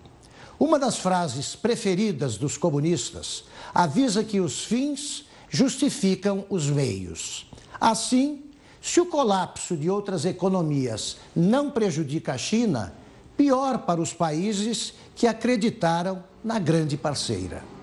Uma 0.57 0.79
das 0.79 0.97
frases 0.97 1.53
preferidas 1.53 2.37
dos 2.37 2.57
comunistas 2.57 3.43
avisa 3.73 4.23
que 4.23 4.39
os 4.39 4.63
fins 4.63 5.25
justificam 5.49 6.45
os 6.49 6.69
meios. 6.69 7.51
Assim, 7.79 8.45
se 8.81 9.01
o 9.01 9.05
colapso 9.07 9.75
de 9.75 9.89
outras 9.89 10.23
economias 10.23 11.17
não 11.35 11.69
prejudica 11.69 12.33
a 12.33 12.37
China, 12.37 12.93
pior 13.35 13.79
para 13.79 13.99
os 13.99 14.13
países 14.13 14.93
que 15.13 15.27
acreditaram 15.27 16.23
na 16.41 16.57
grande 16.59 16.95
parceira. 16.95 17.74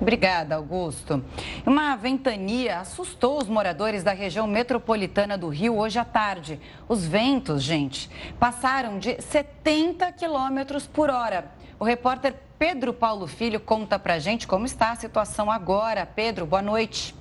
Obrigada, 0.00 0.56
Augusto. 0.56 1.24
Uma 1.64 1.94
ventania 1.96 2.80
assustou 2.80 3.38
os 3.38 3.48
moradores 3.48 4.02
da 4.02 4.12
região 4.12 4.46
metropolitana 4.46 5.38
do 5.38 5.48
Rio 5.48 5.76
hoje 5.76 5.98
à 5.98 6.04
tarde. 6.04 6.60
Os 6.88 7.06
ventos, 7.06 7.62
gente, 7.62 8.10
passaram 8.38 8.98
de 8.98 9.20
70 9.22 10.10
quilômetros 10.12 10.86
por 10.86 11.10
hora. 11.10 11.50
O 11.78 11.84
repórter 11.84 12.34
Pedro 12.58 12.92
Paulo 12.92 13.26
Filho 13.26 13.60
conta 13.60 13.98
pra 13.98 14.18
gente 14.18 14.46
como 14.46 14.66
está 14.66 14.90
a 14.90 14.96
situação 14.96 15.50
agora. 15.50 16.06
Pedro, 16.06 16.44
boa 16.44 16.62
noite. 16.62 17.14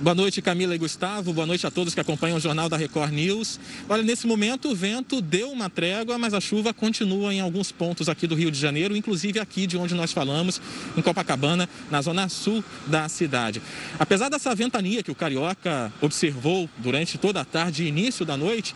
Boa 0.00 0.14
noite, 0.14 0.42
Camila 0.42 0.74
e 0.74 0.78
Gustavo. 0.78 1.32
Boa 1.32 1.46
noite 1.46 1.66
a 1.66 1.70
todos 1.70 1.94
que 1.94 2.00
acompanham 2.00 2.36
o 2.36 2.40
Jornal 2.40 2.68
da 2.68 2.76
Record 2.76 3.12
News. 3.12 3.58
Olha, 3.88 4.02
nesse 4.02 4.26
momento 4.26 4.70
o 4.70 4.74
vento 4.74 5.20
deu 5.20 5.50
uma 5.50 5.70
trégua, 5.70 6.18
mas 6.18 6.34
a 6.34 6.40
chuva 6.40 6.74
continua 6.74 7.32
em 7.32 7.40
alguns 7.40 7.72
pontos 7.72 8.08
aqui 8.08 8.26
do 8.26 8.34
Rio 8.34 8.50
de 8.50 8.58
Janeiro, 8.58 8.96
inclusive 8.96 9.40
aqui 9.40 9.66
de 9.66 9.76
onde 9.76 9.94
nós 9.94 10.12
falamos, 10.12 10.60
em 10.96 11.02
Copacabana, 11.02 11.68
na 11.90 12.02
zona 12.02 12.28
sul 12.28 12.62
da 12.86 13.08
cidade. 13.08 13.62
Apesar 13.98 14.28
dessa 14.28 14.54
ventania 14.54 15.02
que 15.02 15.10
o 15.10 15.14
Carioca 15.14 15.92
observou 16.00 16.68
durante 16.78 17.16
toda 17.18 17.40
a 17.40 17.44
tarde 17.44 17.84
e 17.84 17.88
início 17.88 18.24
da 18.24 18.36
noite, 18.36 18.74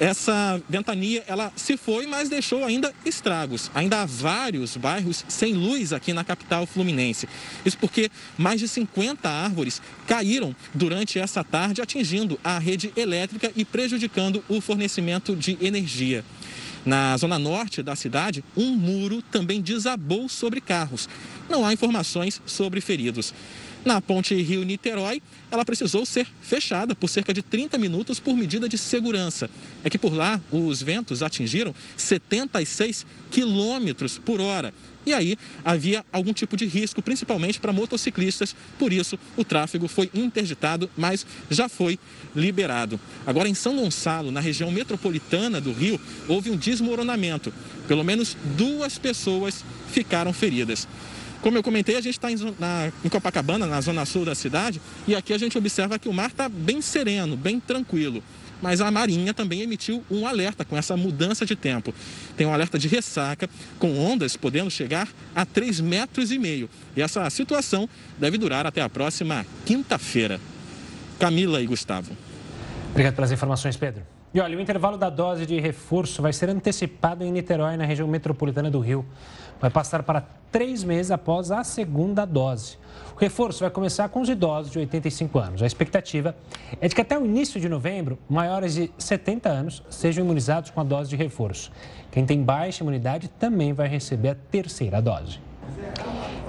essa 0.00 0.60
ventania 0.68 1.24
ela 1.26 1.52
se 1.56 1.76
foi, 1.76 2.06
mas 2.06 2.28
deixou 2.28 2.64
ainda 2.64 2.92
estragos. 3.04 3.70
Ainda 3.74 4.02
há 4.02 4.06
vários 4.06 4.76
bairros 4.76 5.24
sem 5.28 5.54
luz 5.54 5.92
aqui 5.92 6.12
na 6.12 6.24
capital 6.24 6.66
fluminense. 6.66 7.28
Isso 7.64 7.76
porque 7.78 8.10
mais 8.36 8.60
de 8.60 8.68
50 8.68 9.28
árvores 9.28 9.82
caíram 10.06 10.54
durante 10.72 11.18
essa 11.18 11.42
tarde, 11.42 11.82
atingindo 11.82 12.38
a 12.44 12.58
rede 12.58 12.92
elétrica 12.96 13.50
e 13.56 13.64
prejudicando 13.64 14.44
o 14.48 14.60
fornecimento 14.60 15.34
de 15.34 15.58
energia. 15.60 16.24
Na 16.86 17.16
zona 17.16 17.38
norte 17.38 17.82
da 17.82 17.96
cidade, 17.96 18.42
um 18.56 18.70
muro 18.76 19.20
também 19.20 19.60
desabou 19.60 20.28
sobre 20.28 20.60
carros. 20.60 21.08
Não 21.48 21.66
há 21.66 21.72
informações 21.72 22.40
sobre 22.46 22.80
feridos. 22.80 23.34
Na 23.88 24.02
ponte 24.02 24.34
Rio-Niterói, 24.34 25.22
ela 25.50 25.64
precisou 25.64 26.04
ser 26.04 26.26
fechada 26.42 26.94
por 26.94 27.08
cerca 27.08 27.32
de 27.32 27.40
30 27.40 27.78
minutos 27.78 28.20
por 28.20 28.36
medida 28.36 28.68
de 28.68 28.76
segurança. 28.76 29.48
É 29.82 29.88
que 29.88 29.96
por 29.96 30.12
lá 30.12 30.38
os 30.52 30.82
ventos 30.82 31.22
atingiram 31.22 31.74
76 31.96 33.06
quilômetros 33.30 34.18
por 34.18 34.42
hora. 34.42 34.74
E 35.06 35.14
aí 35.14 35.38
havia 35.64 36.04
algum 36.12 36.34
tipo 36.34 36.54
de 36.54 36.66
risco, 36.66 37.00
principalmente 37.00 37.58
para 37.58 37.72
motociclistas, 37.72 38.54
por 38.78 38.92
isso 38.92 39.18
o 39.38 39.42
tráfego 39.42 39.88
foi 39.88 40.10
interditado, 40.12 40.90
mas 40.94 41.24
já 41.50 41.66
foi 41.66 41.98
liberado. 42.36 43.00
Agora 43.26 43.48
em 43.48 43.54
São 43.54 43.74
Gonçalo, 43.74 44.30
na 44.30 44.40
região 44.40 44.70
metropolitana 44.70 45.62
do 45.62 45.72
Rio, 45.72 45.98
houve 46.28 46.50
um 46.50 46.56
desmoronamento. 46.58 47.54
Pelo 47.86 48.04
menos 48.04 48.36
duas 48.54 48.98
pessoas 48.98 49.64
ficaram 49.90 50.34
feridas. 50.34 50.86
Como 51.42 51.56
eu 51.56 51.62
comentei, 51.62 51.96
a 51.96 52.00
gente 52.00 52.14
está 52.14 52.30
em, 52.30 52.36
em, 53.04 53.08
Copacabana, 53.08 53.66
na 53.66 53.80
zona 53.80 54.04
sul 54.04 54.24
da 54.24 54.34
cidade, 54.34 54.80
e 55.06 55.14
aqui 55.14 55.32
a 55.32 55.38
gente 55.38 55.56
observa 55.56 55.98
que 55.98 56.08
o 56.08 56.12
mar 56.12 56.30
está 56.30 56.48
bem 56.48 56.80
sereno, 56.80 57.36
bem 57.36 57.60
tranquilo. 57.60 58.22
Mas 58.60 58.80
a 58.80 58.90
Marinha 58.90 59.32
também 59.32 59.62
emitiu 59.62 60.02
um 60.10 60.26
alerta 60.26 60.64
com 60.64 60.76
essa 60.76 60.96
mudança 60.96 61.46
de 61.46 61.54
tempo. 61.54 61.94
Tem 62.36 62.44
um 62.44 62.52
alerta 62.52 62.76
de 62.76 62.88
ressaca, 62.88 63.48
com 63.78 63.96
ondas 63.98 64.36
podendo 64.36 64.68
chegar 64.68 65.08
a 65.34 65.46
3,5 65.46 65.82
metros. 65.82 66.32
E, 66.32 66.38
meio. 66.38 66.68
e 66.96 67.02
essa 67.02 67.28
situação 67.30 67.88
deve 68.18 68.36
durar 68.36 68.66
até 68.66 68.82
a 68.82 68.88
próxima 68.88 69.46
quinta-feira. 69.64 70.40
Camila 71.20 71.62
e 71.62 71.66
Gustavo. 71.66 72.10
Obrigado 72.90 73.14
pelas 73.14 73.30
informações, 73.30 73.76
Pedro. 73.76 74.02
E 74.34 74.40
olha, 74.40 74.58
o 74.58 74.60
intervalo 74.60 74.96
da 74.96 75.08
dose 75.08 75.46
de 75.46 75.58
reforço 75.58 76.20
vai 76.20 76.32
ser 76.32 76.50
antecipado 76.50 77.24
em 77.24 77.32
Niterói, 77.32 77.76
na 77.76 77.84
região 77.84 78.06
metropolitana 78.06 78.70
do 78.70 78.78
Rio 78.78 79.06
vai 79.60 79.70
passar 79.70 80.02
para 80.02 80.22
três 80.50 80.82
meses 80.82 81.10
após 81.10 81.50
a 81.50 81.62
segunda 81.62 82.24
dose. 82.24 82.78
O 83.14 83.18
reforço 83.18 83.60
vai 83.60 83.70
começar 83.70 84.08
com 84.08 84.20
os 84.20 84.28
idosos 84.28 84.70
de 84.70 84.78
85 84.78 85.38
anos. 85.38 85.62
A 85.62 85.66
expectativa 85.66 86.36
é 86.80 86.88
de 86.88 86.94
que 86.94 87.00
até 87.00 87.18
o 87.18 87.24
início 87.24 87.60
de 87.60 87.68
novembro, 87.68 88.18
maiores 88.28 88.74
de 88.74 88.90
70 88.96 89.48
anos 89.48 89.82
sejam 89.90 90.24
imunizados 90.24 90.70
com 90.70 90.80
a 90.80 90.84
dose 90.84 91.10
de 91.10 91.16
reforço. 91.16 91.70
Quem 92.10 92.24
tem 92.24 92.42
baixa 92.42 92.82
imunidade 92.82 93.28
também 93.28 93.72
vai 93.72 93.88
receber 93.88 94.30
a 94.30 94.34
terceira 94.34 95.02
dose. 95.02 95.47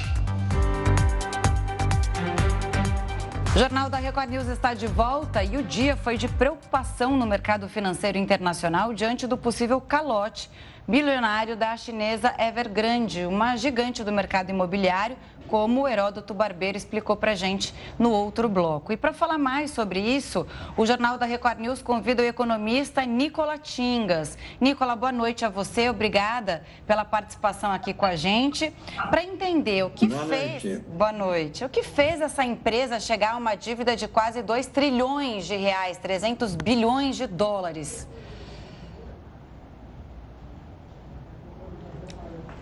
O 3.58 3.60
Jornal 3.60 3.90
da 3.90 3.98
Record 3.98 4.30
News 4.30 4.48
está 4.50 4.76
de 4.76 4.86
volta 4.86 5.44
e 5.44 5.58
o 5.58 5.64
dia 5.64 5.96
foi 5.96 6.16
de 6.16 6.28
preocupação 6.28 7.18
no 7.18 7.26
mercado 7.26 7.68
financeiro 7.68 8.16
internacional 8.16 8.94
diante 8.94 9.26
do 9.26 9.36
possível 9.36 9.82
calote. 9.82 10.48
Bilionário 10.88 11.58
da 11.58 11.76
chinesa 11.76 12.36
Evergrande, 12.38 13.26
uma 13.26 13.56
gigante 13.56 14.04
do 14.04 14.12
mercado 14.12 14.52
imobiliário, 14.52 15.18
como 15.48 15.82
o 15.82 15.88
Heródoto 15.88 16.34
Barbeiro 16.34 16.78
explicou 16.78 17.16
para 17.16 17.36
gente 17.36 17.74
no 17.98 18.12
outro 18.12 18.48
bloco. 18.48 18.92
E 18.92 18.98
para 18.98 19.14
falar 19.14 19.38
mais 19.38 19.72
sobre 19.72 20.00
isso, 20.00 20.46
o 20.76 20.86
Jornal 20.86 21.18
da 21.18 21.26
Record 21.26 21.60
News 21.60 21.82
convida 21.82 22.22
o 22.22 22.26
economista 22.26 23.06
Nicola 23.06 23.58
Tingas. 23.58 24.38
Nicola, 24.60 24.96
boa 24.96 25.12
noite 25.12 25.46
a 25.46 25.50
você, 25.50 25.90
obrigada 25.90 26.64
pela 26.86 27.06
participação 27.06 27.72
aqui 27.72 27.94
com 27.94 28.06
a 28.06 28.16
gente. 28.16 28.74
Para 29.10 29.24
entender 29.24 29.84
o 29.84 29.90
que 29.90 30.08
boa 30.08 30.26
fez... 30.26 30.64
Noite. 30.64 30.84
Boa 30.90 31.12
noite. 31.12 31.66
O 31.66 31.70
que 31.70 31.84
fez 31.84 32.22
essa 32.22 32.44
empresa 32.44 33.00
chegar 33.00 33.34
a 33.34 33.38
uma 33.38 33.56
dívida 33.56 33.96
de 33.96 34.08
quase 34.08 34.42
2 34.42 34.68
trilhões 34.68 35.46
de 35.46 35.56
reais, 35.56 35.98
300 35.98 36.56
bilhões 36.56 37.16
de 37.16 37.28
dólares? 37.28 38.08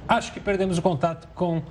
Acho 0.07 0.31
que 0.31 0.39
perdemos 0.39 0.77
o 0.77 0.81
contato 0.83 1.27
com 1.33 1.63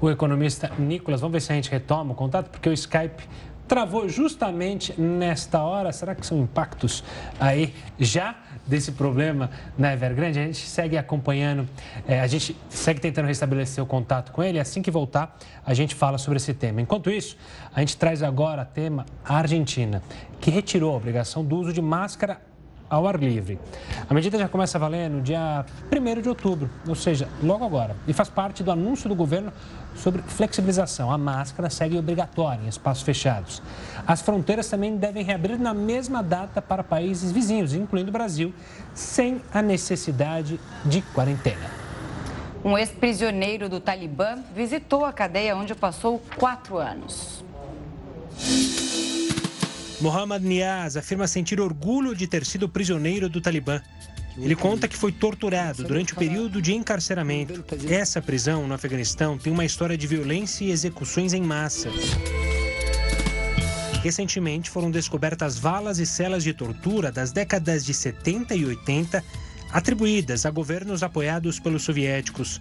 o 0.00 0.10
economista 0.10 0.70
Nicolas. 0.78 1.20
Vamos 1.20 1.32
ver 1.32 1.40
se 1.40 1.52
a 1.52 1.54
gente 1.54 1.70
retoma 1.70 2.12
o 2.12 2.14
contato, 2.14 2.48
porque 2.48 2.68
o 2.68 2.72
Skype 2.72 3.28
travou 3.70 4.08
justamente 4.08 5.00
nesta 5.00 5.62
hora. 5.62 5.92
Será 5.92 6.14
que 6.14 6.26
são 6.26 6.40
impactos 6.40 7.04
aí 7.38 7.72
já 8.00 8.34
desse 8.66 8.90
problema 8.90 9.48
na 9.78 9.92
Evergrande? 9.92 10.40
A 10.40 10.42
gente 10.42 10.66
segue 10.66 10.98
acompanhando, 10.98 11.68
é, 12.08 12.20
a 12.20 12.26
gente 12.26 12.56
segue 12.68 13.00
tentando 13.00 13.26
restabelecer 13.26 13.82
o 13.82 13.86
contato 13.86 14.32
com 14.32 14.42
ele. 14.42 14.58
Assim 14.58 14.82
que 14.82 14.90
voltar, 14.90 15.38
a 15.64 15.72
gente 15.72 15.94
fala 15.94 16.18
sobre 16.18 16.38
esse 16.38 16.52
tema. 16.52 16.80
Enquanto 16.80 17.10
isso, 17.10 17.36
a 17.72 17.78
gente 17.78 17.96
traz 17.96 18.24
agora 18.24 18.64
tema 18.64 19.06
Argentina, 19.24 20.02
que 20.40 20.50
retirou 20.50 20.92
a 20.92 20.96
obrigação 20.96 21.44
do 21.44 21.56
uso 21.56 21.72
de 21.72 21.80
máscara 21.80 22.40
ao 22.90 23.06
ar 23.06 23.18
livre. 23.18 23.58
A 24.08 24.12
medida 24.12 24.36
já 24.36 24.48
começa 24.48 24.76
a 24.76 24.80
valer 24.80 25.08
no 25.08 25.22
dia 25.22 25.64
1 25.90 26.20
de 26.20 26.28
outubro, 26.28 26.68
ou 26.86 26.96
seja, 26.96 27.28
logo 27.40 27.64
agora, 27.64 27.96
e 28.08 28.12
faz 28.12 28.28
parte 28.28 28.64
do 28.64 28.72
anúncio 28.72 29.08
do 29.08 29.14
governo 29.14 29.52
sobre 29.94 30.20
flexibilização. 30.22 31.12
A 31.12 31.16
máscara 31.16 31.70
segue 31.70 31.96
obrigatória 31.96 32.60
em 32.64 32.68
espaços 32.68 33.04
fechados. 33.04 33.62
As 34.06 34.20
fronteiras 34.20 34.68
também 34.68 34.96
devem 34.96 35.22
reabrir 35.22 35.58
na 35.58 35.72
mesma 35.72 36.22
data 36.22 36.60
para 36.60 36.82
países 36.82 37.30
vizinhos, 37.30 37.72
incluindo 37.72 38.10
o 38.10 38.12
Brasil, 38.12 38.52
sem 38.92 39.40
a 39.54 39.62
necessidade 39.62 40.58
de 40.84 41.00
quarentena. 41.00 41.70
Um 42.64 42.76
ex-prisioneiro 42.76 43.68
do 43.68 43.80
Talibã 43.80 44.38
visitou 44.54 45.04
a 45.04 45.12
cadeia 45.12 45.56
onde 45.56 45.74
passou 45.74 46.20
quatro 46.36 46.76
anos. 46.76 47.42
Mohammad 50.00 50.42
Niaz 50.42 50.96
afirma 50.96 51.26
sentir 51.26 51.60
orgulho 51.60 52.14
de 52.14 52.26
ter 52.26 52.44
sido 52.46 52.68
prisioneiro 52.68 53.28
do 53.28 53.40
Talibã. 53.40 53.80
Ele 54.38 54.56
conta 54.56 54.88
que 54.88 54.96
foi 54.96 55.12
torturado 55.12 55.84
durante 55.84 56.14
o 56.14 56.16
período 56.16 56.62
de 56.62 56.72
encarceramento. 56.74 57.62
Essa 57.88 58.22
prisão 58.22 58.66
no 58.66 58.72
Afeganistão 58.72 59.36
tem 59.36 59.52
uma 59.52 59.64
história 59.64 59.98
de 59.98 60.06
violência 60.06 60.64
e 60.64 60.70
execuções 60.70 61.34
em 61.34 61.42
massa. 61.42 61.90
Recentemente 64.02 64.70
foram 64.70 64.90
descobertas 64.90 65.58
valas 65.58 65.98
e 65.98 66.06
celas 66.06 66.42
de 66.42 66.54
tortura 66.54 67.12
das 67.12 67.32
décadas 67.32 67.84
de 67.84 67.92
70 67.92 68.54
e 68.54 68.64
80, 68.64 69.22
atribuídas 69.70 70.46
a 70.46 70.50
governos 70.50 71.02
apoiados 71.02 71.60
pelos 71.60 71.82
soviéticos. 71.82 72.58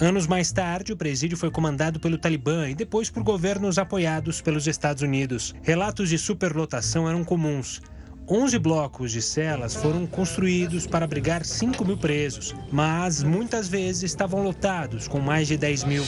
Anos 0.00 0.26
mais 0.26 0.50
tarde, 0.50 0.94
o 0.94 0.96
presídio 0.96 1.36
foi 1.36 1.50
comandado 1.50 2.00
pelo 2.00 2.16
Talibã 2.16 2.70
e 2.70 2.74
depois 2.74 3.10
por 3.10 3.22
governos 3.22 3.76
apoiados 3.76 4.40
pelos 4.40 4.66
Estados 4.66 5.02
Unidos. 5.02 5.54
Relatos 5.62 6.08
de 6.08 6.16
superlotação 6.16 7.06
eram 7.06 7.22
comuns. 7.22 7.82
11 8.26 8.58
blocos 8.58 9.12
de 9.12 9.20
celas 9.20 9.74
foram 9.74 10.06
construídos 10.06 10.86
para 10.86 11.04
abrigar 11.04 11.44
5 11.44 11.84
mil 11.84 11.98
presos, 11.98 12.54
mas 12.72 13.22
muitas 13.22 13.68
vezes 13.68 14.04
estavam 14.04 14.42
lotados, 14.42 15.06
com 15.06 15.20
mais 15.20 15.46
de 15.48 15.58
10 15.58 15.84
mil. 15.84 16.04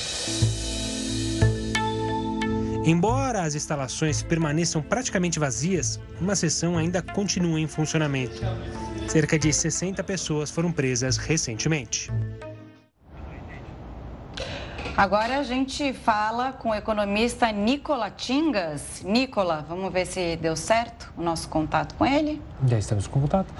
Embora 2.86 3.42
as 3.42 3.54
instalações 3.54 4.22
permaneçam 4.22 4.80
praticamente 4.80 5.38
vazias, 5.38 6.00
uma 6.18 6.34
seção 6.34 6.78
ainda 6.78 7.02
continua 7.02 7.60
em 7.60 7.66
funcionamento. 7.66 8.40
Cerca 9.06 9.38
de 9.38 9.52
60 9.52 10.02
pessoas 10.02 10.50
foram 10.50 10.72
presas 10.72 11.18
recentemente. 11.18 12.10
Agora 14.96 15.38
a 15.38 15.42
gente 15.42 15.94
fala 15.94 16.52
com 16.52 16.68
o 16.68 16.74
economista 16.74 17.50
Nicola 17.50 18.10
Tingas. 18.10 19.02
Nicola, 19.02 19.64
vamos 19.66 19.90
ver 19.90 20.06
se 20.06 20.36
deu 20.36 20.54
certo 20.54 21.10
o 21.16 21.22
nosso 21.22 21.48
contato 21.48 21.94
com 21.94 22.04
ele? 22.04 22.42
Já 22.66 22.78
estamos 22.78 23.06
com 23.06 23.18
contato. 23.20 23.52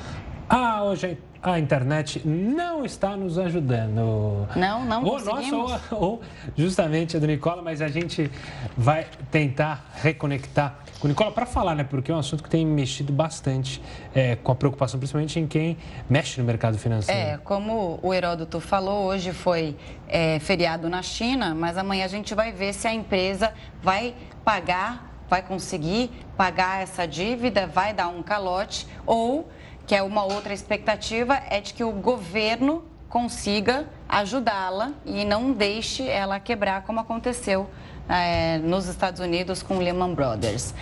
Ah, 0.47 0.85
hoje 0.85 1.19
a 1.43 1.59
internet 1.59 2.23
não 2.25 2.85
está 2.85 3.17
nos 3.17 3.37
ajudando. 3.37 4.47
Não, 4.55 4.85
não 4.85 5.03
ou 5.03 5.13
conseguimos. 5.13 5.73
Nossa, 5.73 5.95
ou, 5.95 6.03
ou 6.03 6.23
justamente 6.57 7.17
a 7.17 7.21
do 7.21 7.27
Nicola, 7.27 7.61
mas 7.61 7.83
a 7.83 7.89
gente 7.89 8.31
vai 8.77 9.07
tentar 9.31 9.85
reconectar 9.97 10.79
com 11.01 11.09
o 11.09 11.11
Nicola 11.11 11.33
para 11.33 11.45
falar, 11.45 11.75
né? 11.75 11.83
Porque 11.83 12.13
é 12.13 12.15
um 12.15 12.19
assunto 12.19 12.45
que 12.45 12.49
tem 12.49 12.65
mexido 12.65 13.13
bastante 13.13 13.83
é, 14.15 14.37
com 14.37 14.53
a 14.53 14.55
preocupação, 14.55 15.01
principalmente 15.01 15.41
em 15.41 15.49
quem 15.49 15.77
mexe 16.09 16.41
no 16.41 16.47
mercado 16.47 16.79
financeiro. 16.79 17.21
É, 17.21 17.39
como 17.39 17.99
o 18.01 18.15
Heródoto 18.15 18.61
falou, 18.61 19.07
hoje 19.07 19.33
foi 19.33 19.77
é, 20.09 20.39
feriado 20.39 20.89
na 20.89 21.03
China, 21.03 21.57
mas 21.57 21.77
amanhã 21.77 22.05
a 22.05 22.09
gente 22.09 22.37
vai 22.37 22.53
ver 22.53 22.73
se 22.73 22.87
a 22.87 22.95
empresa 22.95 23.53
vai 23.83 24.15
pagar, 24.45 25.13
vai 25.29 25.43
conseguir 25.43 26.09
pagar 26.37 26.83
essa 26.83 27.05
dívida, 27.05 27.67
vai 27.67 27.93
dar 27.93 28.07
um 28.07 28.23
calote 28.23 28.87
ou 29.05 29.49
que 29.87 29.95
é 29.95 30.03
uma 30.03 30.25
outra 30.25 30.53
expectativa, 30.53 31.41
é 31.51 31.61
de 31.61 31.75
que 31.75 31.85
o 31.85 31.93
governo 31.93 32.85
consiga 33.09 33.87
ajudá-la 34.09 34.93
e 35.05 35.25
não 35.25 35.53
deixe 35.53 36.09
ela 36.09 36.41
quebrar, 36.41 36.83
como 36.83 37.01
aconteceu 37.01 37.69
é, 38.09 38.59
nos 38.59 38.87
Estados 38.87 39.21
Unidos 39.21 39.63
com 39.63 39.79
Lehman 39.79 40.15
Brothers. 40.15 40.75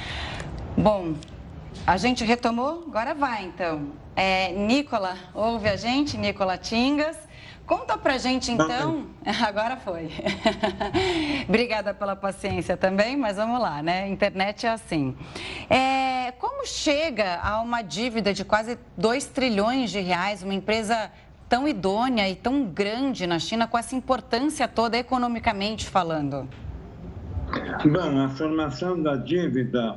Bom, 0.77 1.15
a 1.87 1.97
gente 1.97 2.25
retomou? 2.25 2.85
Agora 2.87 3.15
vai, 3.15 3.45
então. 3.45 3.89
É, 4.15 4.53
Nicola, 4.53 5.17
ouve 5.35 5.69
a 5.69 5.77
gente? 5.77 6.17
Nicola 6.17 6.57
Tingas. 6.57 7.17
Conta 7.71 7.97
pra 7.97 8.19
gente 8.19 8.51
então. 8.51 9.07
Agora 9.47 9.77
foi. 9.77 10.11
Obrigada 11.49 11.95
pela 11.95 12.17
paciência 12.17 12.77
também, 12.77 13.17
mas 13.17 13.37
vamos 13.37 13.61
lá, 13.61 13.81
né? 13.81 14.09
Internet 14.09 14.67
é 14.67 14.71
assim. 14.71 15.17
É, 15.71 16.33
como 16.33 16.67
chega 16.67 17.39
a 17.41 17.63
uma 17.63 17.81
dívida 17.81 18.35
de 18.35 18.45
quase 18.45 18.77
2 18.97 19.27
trilhões 19.27 19.93
de 19.93 20.01
reais, 20.01 20.43
uma 20.43 20.53
empresa 20.53 21.13
tão 21.49 21.69
idônea 21.69 22.29
e 22.29 22.35
tão 22.35 22.65
grande 22.65 23.25
na 23.25 23.39
China, 23.39 23.69
com 23.69 23.79
essa 23.79 23.95
importância 23.95 24.67
toda 24.67 24.99
economicamente 24.99 25.87
falando? 25.87 26.49
Bom, 27.85 28.19
a 28.19 28.29
formação 28.31 29.01
da 29.01 29.15
dívida 29.15 29.97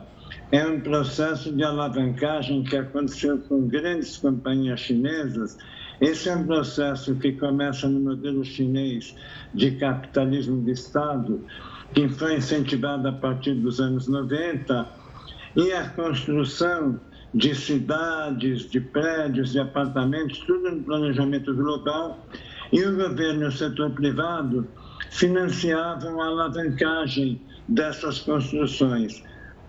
é 0.52 0.64
um 0.64 0.80
processo 0.80 1.52
de 1.52 1.64
alavancagem 1.64 2.64
que 2.64 2.78
aconteceu 2.78 3.40
com 3.40 3.68
grandes 3.68 4.16
companhias 4.18 4.80
chinesas 4.80 5.58
esse 6.02 6.30
é 6.30 6.36
um 6.36 6.46
processo 6.46 7.16
que 7.16 7.34
começa 7.34 7.88
no 7.88 8.00
modelo 8.00 8.44
chinês 8.44 9.16
de 9.54 9.72
capitalismo 9.72 10.64
de 10.64 10.72
Estado, 10.72 11.46
que 11.94 12.10
foi 12.10 12.38
incentivado 12.38 13.08
a 13.08 13.12
partir 13.12 13.54
dos 13.56 13.80
anos 13.80 14.08
90, 14.08 14.88
e 15.56 15.72
a 15.72 15.90
construção 15.90 17.00
de 17.34 17.56
cidades, 17.56 18.70
de 18.70 18.80
prédios, 18.80 19.52
de 19.52 19.60
apartamentos, 19.60 20.40
tudo 20.40 20.72
no 20.72 20.84
planejamento 20.84 21.54
global, 21.54 22.28
e 22.72 22.84
o 22.84 22.96
governo 22.96 23.44
e 23.44 23.48
o 23.48 23.52
setor 23.52 23.92
privado 23.92 24.68
financiavam 25.12 26.22
a 26.22 26.28
alavancagem 26.28 27.40
dessas 27.68 28.20
construções. 28.20 29.24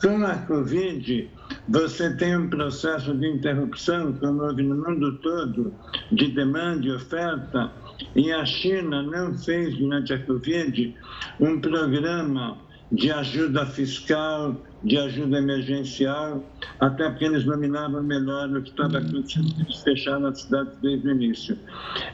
Com 0.04 0.22
a 0.22 0.34
Covid, 0.34 1.30
você 1.66 2.14
tem 2.14 2.36
um 2.36 2.50
processo 2.50 3.14
de 3.14 3.26
interrupção, 3.26 4.12
como 4.12 4.42
houve 4.42 4.62
no 4.62 4.76
mundo 4.76 5.16
todo, 5.20 5.72
de 6.12 6.28
demanda 6.28 6.84
e 6.84 6.92
oferta, 6.92 7.72
e 8.14 8.30
a 8.30 8.44
China 8.44 9.02
não 9.02 9.34
fez, 9.34 9.74
durante 9.78 10.12
a 10.12 10.18
Covid, 10.26 10.94
um 11.40 11.58
programa 11.58 12.58
de 12.92 13.10
ajuda 13.10 13.64
fiscal, 13.64 14.54
de 14.82 14.98
ajuda 14.98 15.38
emergencial, 15.38 16.44
até 16.80 17.08
porque 17.08 17.24
eles 17.24 17.44
dominavam 17.44 18.02
melhor 18.02 18.50
o 18.50 18.62
que 18.62 18.68
estava 18.68 18.98
acontecendo, 18.98 19.54
eles 19.58 19.82
fecharam 19.82 20.26
a 20.26 20.34
cidade 20.34 20.70
desde 20.82 21.08
o 21.08 21.10
início. 21.12 21.58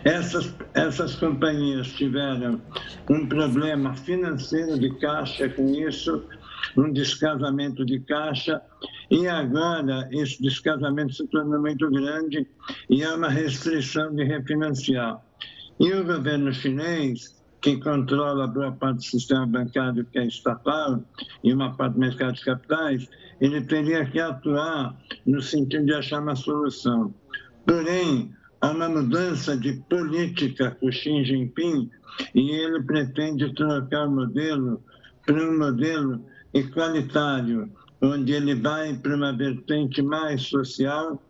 Essas, 0.05 0.55
essas 0.75 1.17
companhias 1.17 1.89
tiveram 1.89 2.61
um 3.11 3.27
problema 3.27 3.95
financeiro 3.95 4.79
de 4.79 4.91
caixa 5.01 5.49
com 5.49 5.75
isso, 5.75 6.23
um 6.77 6.93
descasamento 6.93 7.85
de 7.85 8.01
caixa, 8.01 8.61
e 9.11 9.27
agora 9.27 10.09
esse 10.13 10.41
descasamento 10.43 11.15
se 11.15 11.27
tornou 11.29 11.61
muito 11.61 11.91
grande 11.91 12.47
e 12.89 13.03
há 13.03 13.15
uma 13.15 13.29
restrição 13.29 14.15
de 14.15 14.25
refinanciar. 14.25 15.21
E 15.79 15.93
o 15.93 16.05
governo 16.05 16.53
chinês, 16.53 17.41
que 17.61 17.77
controla 17.79 18.47
boa 18.47 18.73
parte 18.73 18.97
do 18.97 19.05
sistema 19.05 19.47
bancário 19.47 20.05
que 20.07 20.19
é 20.19 20.27
estatal 20.27 21.03
e 21.45 21.53
uma 21.53 21.77
parte 21.77 21.95
do 21.95 22.01
mercado 22.01 22.35
de 22.35 22.45
capitais, 22.45 23.09
ele 23.41 23.61
teria 23.63 24.05
que 24.05 24.19
atuar 24.19 24.97
no 25.27 25.41
sentido 25.43 25.87
de 25.87 25.95
achar 25.95 26.23
uma 26.23 26.37
solução. 26.37 27.15
Porém, 27.67 28.33
há 28.61 28.71
uma 28.71 28.89
mudança 28.89 29.57
de 29.57 29.75
política 29.89 30.71
com 30.73 30.91
Xi 30.91 31.25
Jinping 31.25 31.91
e 32.35 32.51
ele 32.51 32.83
pretende 32.83 33.53
trocar 33.55 34.07
o 34.07 34.11
modelo 34.11 34.83
para 35.25 35.43
um 35.43 35.59
modelo 35.59 36.25
igualitário, 36.53 37.71
onde 38.03 38.33
ele 38.33 38.55
vai 38.55 38.95
para 38.95 39.15
uma 39.15 39.33
vertente 39.37 40.03
mais 40.03 40.43
social 40.43 41.23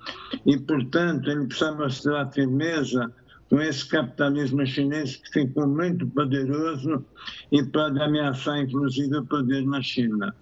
e, 0.46 0.56
portanto, 0.58 1.28
ele 1.30 1.46
precisa 1.46 1.72
mostrar 1.72 2.30
firmeza 2.32 3.12
com 3.48 3.60
esse 3.60 3.86
capitalismo 3.88 4.64
chinês 4.64 5.16
que 5.16 5.32
ficou 5.32 5.66
muito 5.66 6.06
poderoso 6.06 7.04
e 7.50 7.62
pode 7.64 8.00
ameaçar, 8.00 8.60
inclusive, 8.60 9.16
o 9.16 9.26
poder 9.26 9.66
na 9.66 9.82
China. 9.82 10.34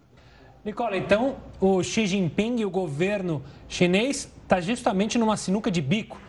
Nicola, 0.63 0.97
então 0.97 1.37
o 1.59 1.83
Xi 1.83 2.07
Jinping 2.07 2.61
e 2.61 2.65
o 2.67 2.71
governo 2.71 3.43
chinês 3.69 4.31
está 4.43 4.61
justamente 4.61 5.17
numa 5.17 5.37
sinuca 5.37 5.71
de 5.71 5.81
bico. 5.81 6.21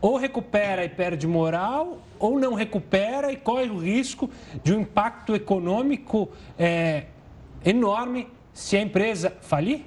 Ou 0.00 0.16
recupera 0.16 0.84
e 0.84 0.88
perde 0.88 1.26
moral, 1.26 1.98
ou 2.18 2.38
não 2.38 2.54
recupera 2.54 3.32
e 3.32 3.36
corre 3.36 3.68
o 3.68 3.78
risco 3.78 4.30
de 4.62 4.72
um 4.72 4.80
impacto 4.80 5.34
econômico 5.34 6.30
é, 6.56 7.06
enorme 7.64 8.28
se 8.52 8.76
a 8.76 8.82
empresa 8.82 9.36
falir? 9.40 9.84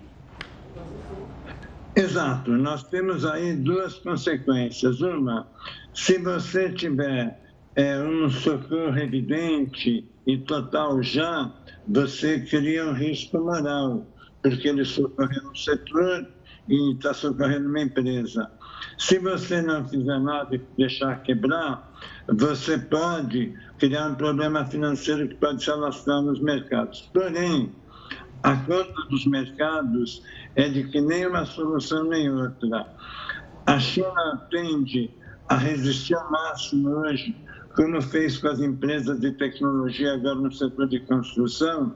Exato. 1.96 2.52
Nós 2.52 2.84
temos 2.84 3.26
aí 3.26 3.56
duas 3.56 3.96
consequências. 3.96 5.02
Uma, 5.02 5.48
se 5.94 6.18
você 6.18 6.72
tiver 6.72 7.40
é, 7.76 8.00
um 8.00 8.30
socorro 8.30 8.98
evidente 8.98 10.08
e 10.26 10.38
total 10.40 11.04
já, 11.04 11.54
você 11.88 12.40
cria 12.40 12.86
um 12.86 12.94
risco 12.94 13.38
moral, 13.40 14.08
porque 14.42 14.70
ele 14.70 14.86
socorreu 14.86 15.52
um 15.52 15.56
setor 15.56 16.28
e 16.68 16.94
está 16.94 17.14
socorrendo 17.14 17.68
uma 17.68 17.82
empresa. 17.82 18.50
Se 18.98 19.20
você 19.20 19.62
não 19.62 19.88
fizer 19.88 20.20
nada 20.20 20.56
e 20.56 20.62
deixar 20.78 21.22
quebrar, 21.24 21.93
você 22.28 22.78
pode 22.78 23.54
criar 23.78 24.08
um 24.08 24.16
problema 24.16 24.66
financeiro 24.66 25.28
que 25.28 25.36
pode 25.36 25.64
se 25.64 25.70
alastrar 25.70 26.22
nos 26.22 26.40
mercados. 26.40 27.10
Porém, 27.14 27.72
a 28.44 28.56
conta 28.58 29.02
dos 29.10 29.26
mercados 29.26 30.22
é 30.56 30.68
de 30.70 30.84
que 30.86 31.02
nem 31.02 31.26
uma 31.28 31.46
solução 31.46 32.04
nem 32.06 32.30
outra. 32.30 32.88
A 33.66 33.80
China 33.80 34.48
tende 34.52 35.10
a 35.48 35.56
resistir 35.56 36.16
ao 36.16 36.32
máximo 36.32 36.90
hoje, 36.90 37.36
como 37.76 38.02
fez 38.02 38.38
com 38.38 38.48
as 38.48 38.60
empresas 38.60 39.20
de 39.20 39.32
tecnologia 39.32 40.14
agora 40.14 40.36
no 40.36 40.52
setor 40.52 40.88
de 40.88 41.00
construção, 41.02 41.96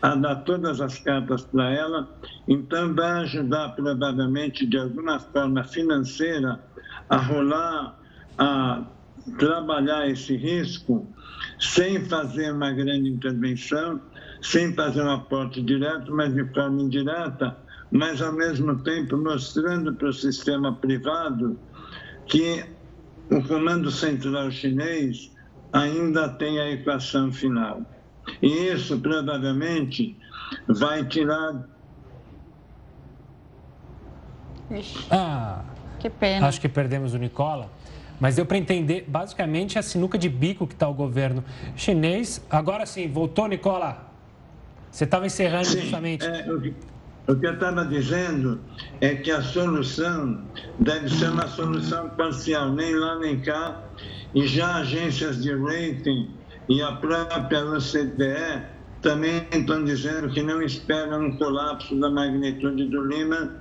a 0.00 0.14
dar 0.14 0.36
todas 0.36 0.80
as 0.80 0.98
cartas 0.98 1.44
para 1.44 1.70
ela, 1.72 2.08
então 2.48 2.94
vai 2.94 3.22
ajudar 3.22 3.70
provavelmente 3.70 4.66
de 4.66 4.78
alguma 4.78 5.20
forma 5.20 5.62
financeira 5.64 6.58
a 7.08 7.16
rolar, 7.16 7.98
a 8.38 8.82
trabalhar 9.38 10.08
esse 10.08 10.36
risco 10.36 11.06
sem 11.58 12.04
fazer 12.06 12.52
uma 12.52 12.72
grande 12.72 13.08
intervenção, 13.08 14.00
sem 14.40 14.74
fazer 14.74 15.02
um 15.02 15.10
aporte 15.10 15.62
direto, 15.62 16.12
mas 16.12 16.34
de 16.34 16.44
forma 16.52 16.82
indireta, 16.82 17.56
mas 17.90 18.20
ao 18.20 18.32
mesmo 18.32 18.82
tempo 18.82 19.16
mostrando 19.16 19.94
para 19.94 20.08
o 20.08 20.12
sistema 20.12 20.74
privado 20.74 21.58
que 22.26 22.64
o 23.30 23.42
comando 23.46 23.90
central 23.90 24.50
chinês 24.50 25.30
ainda 25.72 26.28
tem 26.28 26.60
a 26.60 26.70
equação 26.70 27.32
final. 27.32 27.82
E 28.40 28.46
isso 28.68 28.98
provavelmente 29.00 30.16
vai 30.68 31.04
tirar. 31.04 31.68
Ah, 35.10 35.64
que 35.98 36.08
pena. 36.08 36.46
Acho 36.46 36.60
que 36.60 36.68
perdemos 36.68 37.14
o 37.14 37.18
Nicola. 37.18 37.70
Mas 38.22 38.36
deu 38.36 38.46
para 38.46 38.56
entender 38.56 39.04
basicamente 39.08 39.80
a 39.80 39.82
sinuca 39.82 40.16
de 40.16 40.28
bico 40.28 40.64
que 40.64 40.74
está 40.74 40.88
o 40.88 40.94
governo 40.94 41.42
chinês. 41.74 42.40
Agora 42.48 42.86
sim, 42.86 43.08
voltou, 43.08 43.48
Nicola? 43.48 44.12
Você 44.92 45.02
estava 45.02 45.26
encerrando 45.26 45.66
sim, 45.66 45.80
justamente. 45.80 46.24
É, 46.24 46.48
o, 46.48 46.60
que, 46.60 46.72
o 47.26 47.34
que 47.34 47.44
eu 47.44 47.54
estava 47.54 47.84
dizendo 47.84 48.60
é 49.00 49.16
que 49.16 49.28
a 49.28 49.42
solução 49.42 50.40
deve 50.78 51.08
ser 51.10 51.30
uma 51.30 51.48
solução 51.48 52.10
parcial, 52.10 52.70
nem 52.70 52.94
lá 52.94 53.18
nem 53.18 53.40
cá. 53.40 53.82
E 54.32 54.46
já 54.46 54.76
agências 54.76 55.42
de 55.42 55.52
rating 55.56 56.30
e 56.68 56.80
a 56.80 56.92
própria 56.92 57.66
OCDE 57.66 58.62
também 59.00 59.48
estão 59.50 59.84
dizendo 59.84 60.30
que 60.30 60.44
não 60.44 60.62
esperam 60.62 61.26
um 61.26 61.36
colapso 61.38 61.98
da 61.98 62.08
magnitude 62.08 62.84
do 62.84 63.04
Lima 63.04 63.56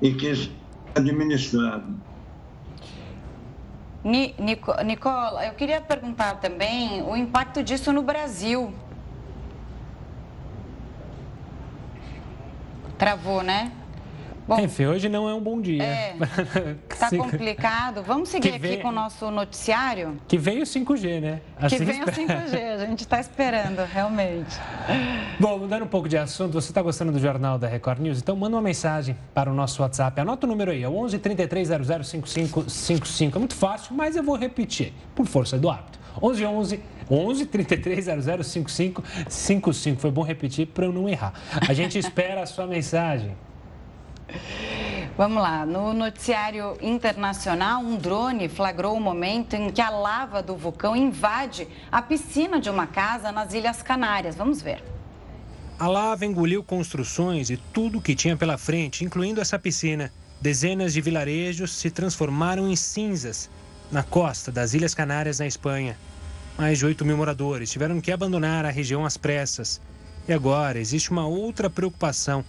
e 0.00 0.14
que 0.14 0.28
isso 0.28 0.52
é 0.94 1.00
administrado. 1.00 2.06
Nicola, 4.06 5.44
eu 5.44 5.54
queria 5.54 5.80
perguntar 5.80 6.36
também 6.36 7.02
o 7.02 7.16
impacto 7.16 7.60
disso 7.60 7.92
no 7.92 8.02
Brasil. 8.02 8.72
Travou, 12.96 13.42
né? 13.42 13.72
Bom, 14.46 14.60
Enfim, 14.60 14.86
hoje 14.86 15.08
não 15.08 15.28
é 15.28 15.34
um 15.34 15.40
bom 15.40 15.60
dia. 15.60 15.82
É, 15.82 16.16
tá 16.96 17.10
complicado. 17.10 18.00
Vamos 18.04 18.28
seguir 18.28 18.50
aqui 18.50 18.58
vem, 18.58 18.80
com 18.80 18.88
o 18.88 18.92
nosso 18.92 19.28
noticiário? 19.28 20.20
Que 20.28 20.38
vem 20.38 20.62
o 20.62 20.64
5G, 20.64 21.20
né? 21.20 21.40
Assim 21.60 21.78
que 21.78 21.84
vem 21.84 22.00
o 22.00 22.06
5G, 22.06 22.74
a 22.74 22.86
gente 22.86 23.00
está 23.00 23.18
esperando, 23.18 23.84
realmente. 23.84 24.56
Bom, 25.40 25.58
mudando 25.58 25.82
um 25.82 25.88
pouco 25.88 26.08
de 26.08 26.16
assunto, 26.16 26.52
você 26.52 26.70
está 26.70 26.80
gostando 26.80 27.10
do 27.10 27.18
Jornal 27.18 27.58
da 27.58 27.66
Record 27.66 27.98
News? 27.98 28.18
Então 28.18 28.36
manda 28.36 28.54
uma 28.54 28.62
mensagem 28.62 29.16
para 29.34 29.50
o 29.50 29.54
nosso 29.54 29.82
WhatsApp. 29.82 30.20
Anota 30.20 30.46
o 30.46 30.48
número 30.48 30.70
aí, 30.70 30.84
é 30.84 30.88
o 30.88 30.96
11 30.96 31.18
33 31.18 31.68
5555. 31.68 33.36
É 33.36 33.38
muito 33.40 33.54
fácil, 33.56 33.96
mas 33.96 34.14
eu 34.14 34.22
vou 34.22 34.36
repetir, 34.36 34.92
por 35.12 35.26
força 35.26 35.58
do 35.58 35.68
hábito. 35.68 35.98
11 36.22 36.46
11 36.46 36.80
11 37.10 37.46
33 37.46 38.04
00 38.04 38.44
55 38.44 39.04
55. 39.28 40.00
Foi 40.00 40.10
bom 40.10 40.22
repetir 40.22 40.68
para 40.68 40.86
eu 40.86 40.92
não 40.92 41.08
errar. 41.08 41.32
A 41.68 41.72
gente 41.72 41.98
espera 41.98 42.42
a 42.42 42.46
sua 42.46 42.66
mensagem. 42.66 43.32
Vamos 45.16 45.42
lá, 45.42 45.64
no 45.64 45.94
noticiário 45.94 46.76
internacional, 46.82 47.80
um 47.80 47.96
drone 47.96 48.50
flagrou 48.50 48.94
o 48.94 49.00
momento 49.00 49.54
em 49.54 49.70
que 49.70 49.80
a 49.80 49.88
lava 49.88 50.42
do 50.42 50.54
vulcão 50.54 50.94
invade 50.94 51.66
a 51.90 52.02
piscina 52.02 52.60
de 52.60 52.68
uma 52.68 52.86
casa 52.86 53.32
nas 53.32 53.54
Ilhas 53.54 53.80
Canárias. 53.82 54.36
Vamos 54.36 54.60
ver. 54.60 54.84
A 55.78 55.86
lava 55.86 56.26
engoliu 56.26 56.62
construções 56.62 57.48
e 57.50 57.56
tudo 57.56 58.00
que 58.00 58.14
tinha 58.14 58.36
pela 58.36 58.58
frente, 58.58 59.04
incluindo 59.04 59.40
essa 59.40 59.58
piscina. 59.58 60.12
Dezenas 60.40 60.92
de 60.92 61.00
vilarejos 61.00 61.72
se 61.72 61.90
transformaram 61.90 62.68
em 62.68 62.76
cinzas 62.76 63.48
na 63.90 64.02
costa 64.02 64.52
das 64.52 64.74
Ilhas 64.74 64.94
Canárias, 64.94 65.38
na 65.38 65.46
Espanha. 65.46 65.96
Mais 66.58 66.78
de 66.78 66.86
8 66.86 67.04
mil 67.04 67.16
moradores 67.16 67.70
tiveram 67.70 68.00
que 68.00 68.12
abandonar 68.12 68.66
a 68.66 68.70
região 68.70 69.04
às 69.04 69.16
pressas. 69.16 69.80
E 70.28 70.32
agora 70.32 70.78
existe 70.78 71.10
uma 71.10 71.26
outra 71.26 71.70
preocupação 71.70 72.44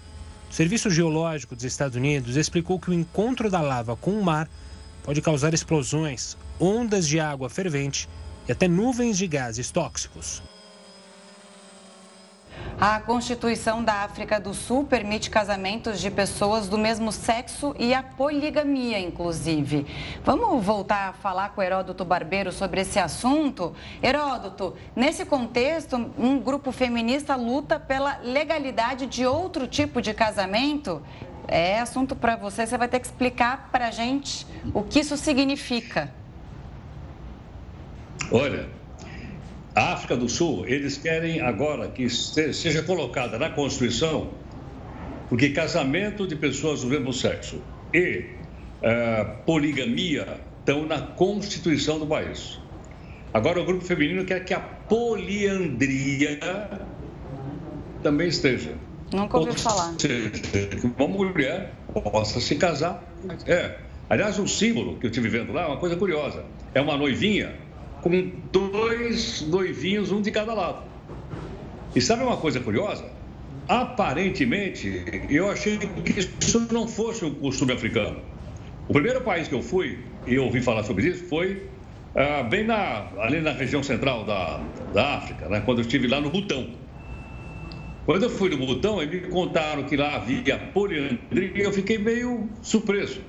o 0.49 0.53
Serviço 0.53 0.89
Geológico 0.89 1.55
dos 1.55 1.65
Estados 1.65 1.95
Unidos 1.95 2.35
explicou 2.35 2.79
que 2.79 2.89
o 2.89 2.93
encontro 2.93 3.49
da 3.49 3.61
lava 3.61 3.95
com 3.95 4.11
o 4.11 4.23
mar 4.23 4.49
pode 5.03 5.21
causar 5.21 5.53
explosões, 5.53 6.37
ondas 6.59 7.07
de 7.07 7.19
água 7.19 7.49
fervente 7.49 8.09
e 8.47 8.51
até 8.51 8.67
nuvens 8.67 9.17
de 9.17 9.27
gases 9.27 9.71
tóxicos. 9.71 10.41
A 12.79 12.99
Constituição 12.99 13.83
da 13.83 14.03
África 14.03 14.39
do 14.39 14.53
Sul 14.53 14.83
permite 14.83 15.31
casamentos 15.31 15.99
de 15.99 16.11
pessoas 16.11 16.69
do 16.69 16.77
mesmo 16.77 17.11
sexo 17.11 17.75
e 17.79 17.91
a 17.91 18.03
poligamia, 18.03 18.99
inclusive. 18.99 19.87
Vamos 20.23 20.63
voltar 20.63 21.09
a 21.09 21.13
falar 21.13 21.49
com 21.49 21.63
Heródoto 21.63 22.05
Barbeiro 22.05 22.51
sobre 22.51 22.81
esse 22.81 22.99
assunto? 22.99 23.73
Heródoto, 23.99 24.75
nesse 24.95 25.25
contexto, 25.25 26.11
um 26.19 26.39
grupo 26.39 26.71
feminista 26.71 27.35
luta 27.35 27.79
pela 27.79 28.19
legalidade 28.19 29.07
de 29.07 29.25
outro 29.25 29.67
tipo 29.67 29.99
de 29.99 30.13
casamento. 30.13 31.01
É 31.47 31.79
assunto 31.79 32.15
para 32.15 32.35
você, 32.35 32.67
você 32.67 32.77
vai 32.77 32.87
ter 32.87 32.99
que 32.99 33.07
explicar 33.07 33.69
para 33.71 33.87
a 33.87 33.91
gente 33.91 34.45
o 34.71 34.83
que 34.83 34.99
isso 34.99 35.17
significa. 35.17 36.13
Olha, 38.31 38.69
a 39.77 39.93
África 39.93 40.17
do 40.17 40.27
Sul, 40.27 40.65
eles 40.67 40.97
querem 40.97 41.39
agora 41.39 41.87
que 41.87 42.09
seja 42.09 42.81
colocada 42.81 43.37
na 43.37 43.51
Constituição, 43.51 44.31
porque 45.29 45.49
casamento 45.49 46.25
de 46.25 46.35
pessoas 46.35 46.81
do 46.81 46.87
mesmo 46.87 47.13
sexo 47.13 47.61
e 47.93 48.25
uh, 48.81 49.43
poligamia 49.45 50.41
estão 50.57 50.87
na 50.87 50.99
Constituição 50.99 51.99
do 51.99 52.07
país. 52.07 52.59
Agora, 53.31 53.61
o 53.61 53.65
grupo 53.65 53.85
feminino 53.85 54.25
quer 54.25 54.43
que 54.43 54.53
a 54.55 54.59
poliandria 54.59 56.39
também 58.01 58.29
esteja. 58.29 58.73
Nunca 59.13 59.37
ouvi 59.37 59.59
falar. 59.59 59.93
Seja, 59.99 60.31
que 60.31 60.91
uma 60.97 61.07
mulher 61.07 61.71
possa 61.93 62.41
se 62.41 62.55
casar. 62.55 63.03
É. 63.45 63.77
Aliás, 64.09 64.39
o 64.39 64.47
símbolo 64.47 64.97
que 64.97 65.05
eu 65.05 65.11
estive 65.11 65.29
vendo 65.29 65.53
lá 65.53 65.65
é 65.65 65.67
uma 65.67 65.77
coisa 65.77 65.95
curiosa. 65.95 66.43
É 66.73 66.81
uma 66.81 66.97
noivinha 66.97 67.66
com 68.01 68.31
dois 68.51 69.41
noivinhos, 69.41 70.11
um 70.11 70.21
de 70.21 70.31
cada 70.31 70.53
lado. 70.53 70.83
E 71.95 72.01
sabe 72.01 72.23
uma 72.23 72.37
coisa 72.37 72.59
curiosa? 72.59 73.05
Aparentemente, 73.67 75.03
eu 75.29 75.49
achei 75.49 75.77
que 75.77 76.19
isso 76.19 76.67
não 76.71 76.87
fosse 76.87 77.25
um 77.25 77.33
costume 77.35 77.73
africano. 77.73 78.21
O 78.87 78.93
primeiro 78.93 79.21
país 79.21 79.47
que 79.47 79.55
eu 79.55 79.61
fui, 79.61 79.99
e 80.25 80.35
eu 80.35 80.45
ouvi 80.45 80.61
falar 80.61 80.83
sobre 80.83 81.07
isso, 81.07 81.25
foi 81.25 81.67
ah, 82.15 82.43
bem 82.43 82.63
na, 82.63 83.09
ali 83.19 83.41
na 83.41 83.51
região 83.51 83.83
central 83.83 84.25
da, 84.25 84.59
da 84.93 85.17
África, 85.17 85.49
né? 85.49 85.61
quando 85.61 85.79
eu 85.79 85.81
estive 85.81 86.07
lá 86.07 86.21
no 86.21 86.29
Butão. 86.29 86.67
Quando 88.05 88.23
eu 88.23 88.29
fui 88.29 88.49
no 88.49 88.57
Butão, 88.57 89.01
eles 89.01 89.21
me 89.21 89.27
contaram 89.27 89.83
que 89.83 89.97
lá 89.97 90.15
havia 90.15 90.57
poliandria 90.73 91.51
e 91.55 91.61
eu 91.61 91.73
fiquei 91.73 91.97
meio 91.97 92.49
surpreso. 92.61 93.21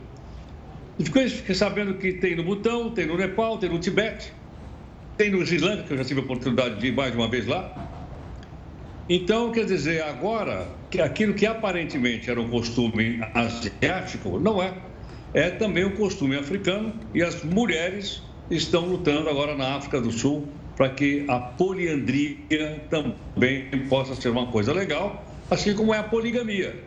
E 0.98 1.04
fiquei 1.04 1.28
sabendo 1.54 1.94
que 1.94 2.12
tem 2.14 2.36
no 2.36 2.44
Butão, 2.44 2.90
tem 2.90 3.06
no 3.06 3.16
Nepal, 3.16 3.58
tem 3.58 3.68
no 3.68 3.78
Tibete. 3.78 4.32
Tem 5.18 5.30
no 5.32 5.38
Lanka, 5.38 5.82
que 5.82 5.92
eu 5.94 5.96
já 5.96 6.04
tive 6.04 6.20
a 6.20 6.22
oportunidade 6.22 6.76
de 6.76 6.86
ir 6.86 6.92
mais 6.92 7.12
uma 7.12 7.26
vez 7.26 7.44
lá. 7.44 7.74
Então, 9.08 9.50
quer 9.50 9.64
dizer, 9.64 10.00
agora, 10.04 10.68
que 10.88 11.00
aquilo 11.00 11.34
que 11.34 11.44
aparentemente 11.44 12.30
era 12.30 12.40
um 12.40 12.48
costume 12.48 13.18
asiático, 13.34 14.38
não 14.38 14.62
é. 14.62 14.72
É 15.34 15.50
também 15.50 15.84
um 15.84 15.90
costume 15.96 16.36
africano 16.36 16.94
e 17.12 17.20
as 17.20 17.42
mulheres 17.42 18.22
estão 18.48 18.86
lutando 18.86 19.28
agora 19.28 19.56
na 19.56 19.74
África 19.74 20.00
do 20.00 20.12
Sul 20.12 20.46
para 20.76 20.88
que 20.90 21.24
a 21.26 21.40
poliandria 21.40 22.84
também 22.88 23.66
possa 23.88 24.14
ser 24.14 24.28
uma 24.28 24.46
coisa 24.46 24.72
legal, 24.72 25.26
assim 25.50 25.74
como 25.74 25.92
é 25.92 25.98
a 25.98 26.04
poligamia. 26.04 26.80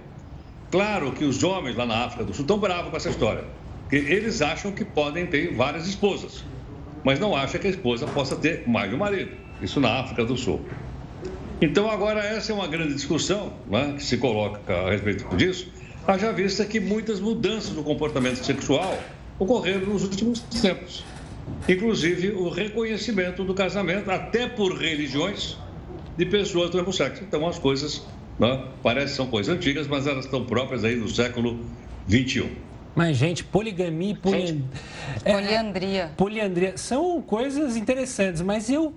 Claro 0.72 1.12
que 1.12 1.26
os 1.26 1.44
homens 1.44 1.76
lá 1.76 1.86
na 1.86 2.06
África 2.06 2.24
do 2.24 2.34
Sul 2.34 2.44
estão 2.44 2.58
bravos 2.58 2.92
com 2.92 2.96
essa 2.96 3.10
história, 3.10 3.44
porque 3.82 3.98
eles 3.98 4.42
acham 4.42 4.72
que 4.72 4.86
podem 4.86 5.26
ter 5.26 5.54
várias 5.54 5.86
esposas 5.86 6.46
mas 7.04 7.20
não 7.20 7.36
acha 7.36 7.58
que 7.58 7.68
a 7.68 7.70
esposa 7.70 8.06
possa 8.08 8.36
ter 8.36 8.68
mais 8.68 8.90
de 8.90 8.96
um 8.96 9.00
marido. 9.00 9.32
Isso 9.62 9.80
na 9.80 10.00
África 10.00 10.26
do 10.26 10.38
Sul. 10.38 10.62
Então, 11.62 11.90
agora, 11.90 12.22
essa 12.22 12.52
é 12.52 12.56
uma 12.56 12.68
grande 12.68 12.94
discussão 12.94 13.54
né, 13.70 13.94
que 13.96 14.04
se 14.04 14.18
coloca 14.18 14.74
a 14.74 14.90
respeito 14.90 15.36
disso, 15.36 15.68
haja 16.08 16.32
vista 16.32 16.66
que 16.66 16.80
muitas 16.80 17.20
mudanças 17.20 17.72
no 17.76 17.84
comportamento 17.84 18.44
sexual 18.44 18.98
ocorreram 19.38 19.86
nos 19.88 20.04
últimos 20.04 20.40
tempos. 20.40 21.04
Inclusive, 21.70 22.32
o 22.32 22.50
reconhecimento 22.50 23.44
do 23.44 23.54
casamento, 23.54 24.10
até 24.10 24.48
por 24.48 24.74
religiões, 24.74 25.58
de 26.18 26.26
pessoas 26.26 26.72
do 26.72 26.78
mesmo 26.78 26.94
sexo. 26.94 27.24
Então, 27.24 27.48
as 27.48 27.60
coisas 27.60 28.06
né, 28.40 28.64
parecem 28.82 29.16
são 29.16 29.28
coisas 29.28 29.56
antigas, 29.56 29.88
mas 29.88 30.08
elas 30.08 30.26
estão 30.26 30.44
próprias 30.44 30.84
aí 30.84 31.00
do 31.00 31.08
século 31.08 31.60
XXI. 32.10 32.50
Mas, 32.96 33.18
gente, 33.18 33.44
poligamia 33.44 34.12
e 34.12 34.16
poli... 34.16 34.66
é, 35.24 35.34
poliandria. 35.34 36.12
Poliandria 36.18 36.78
são 36.78 37.22
coisas 37.22 37.78
interessantes, 37.78 38.42
mas 38.42 38.70
eu 38.70 38.94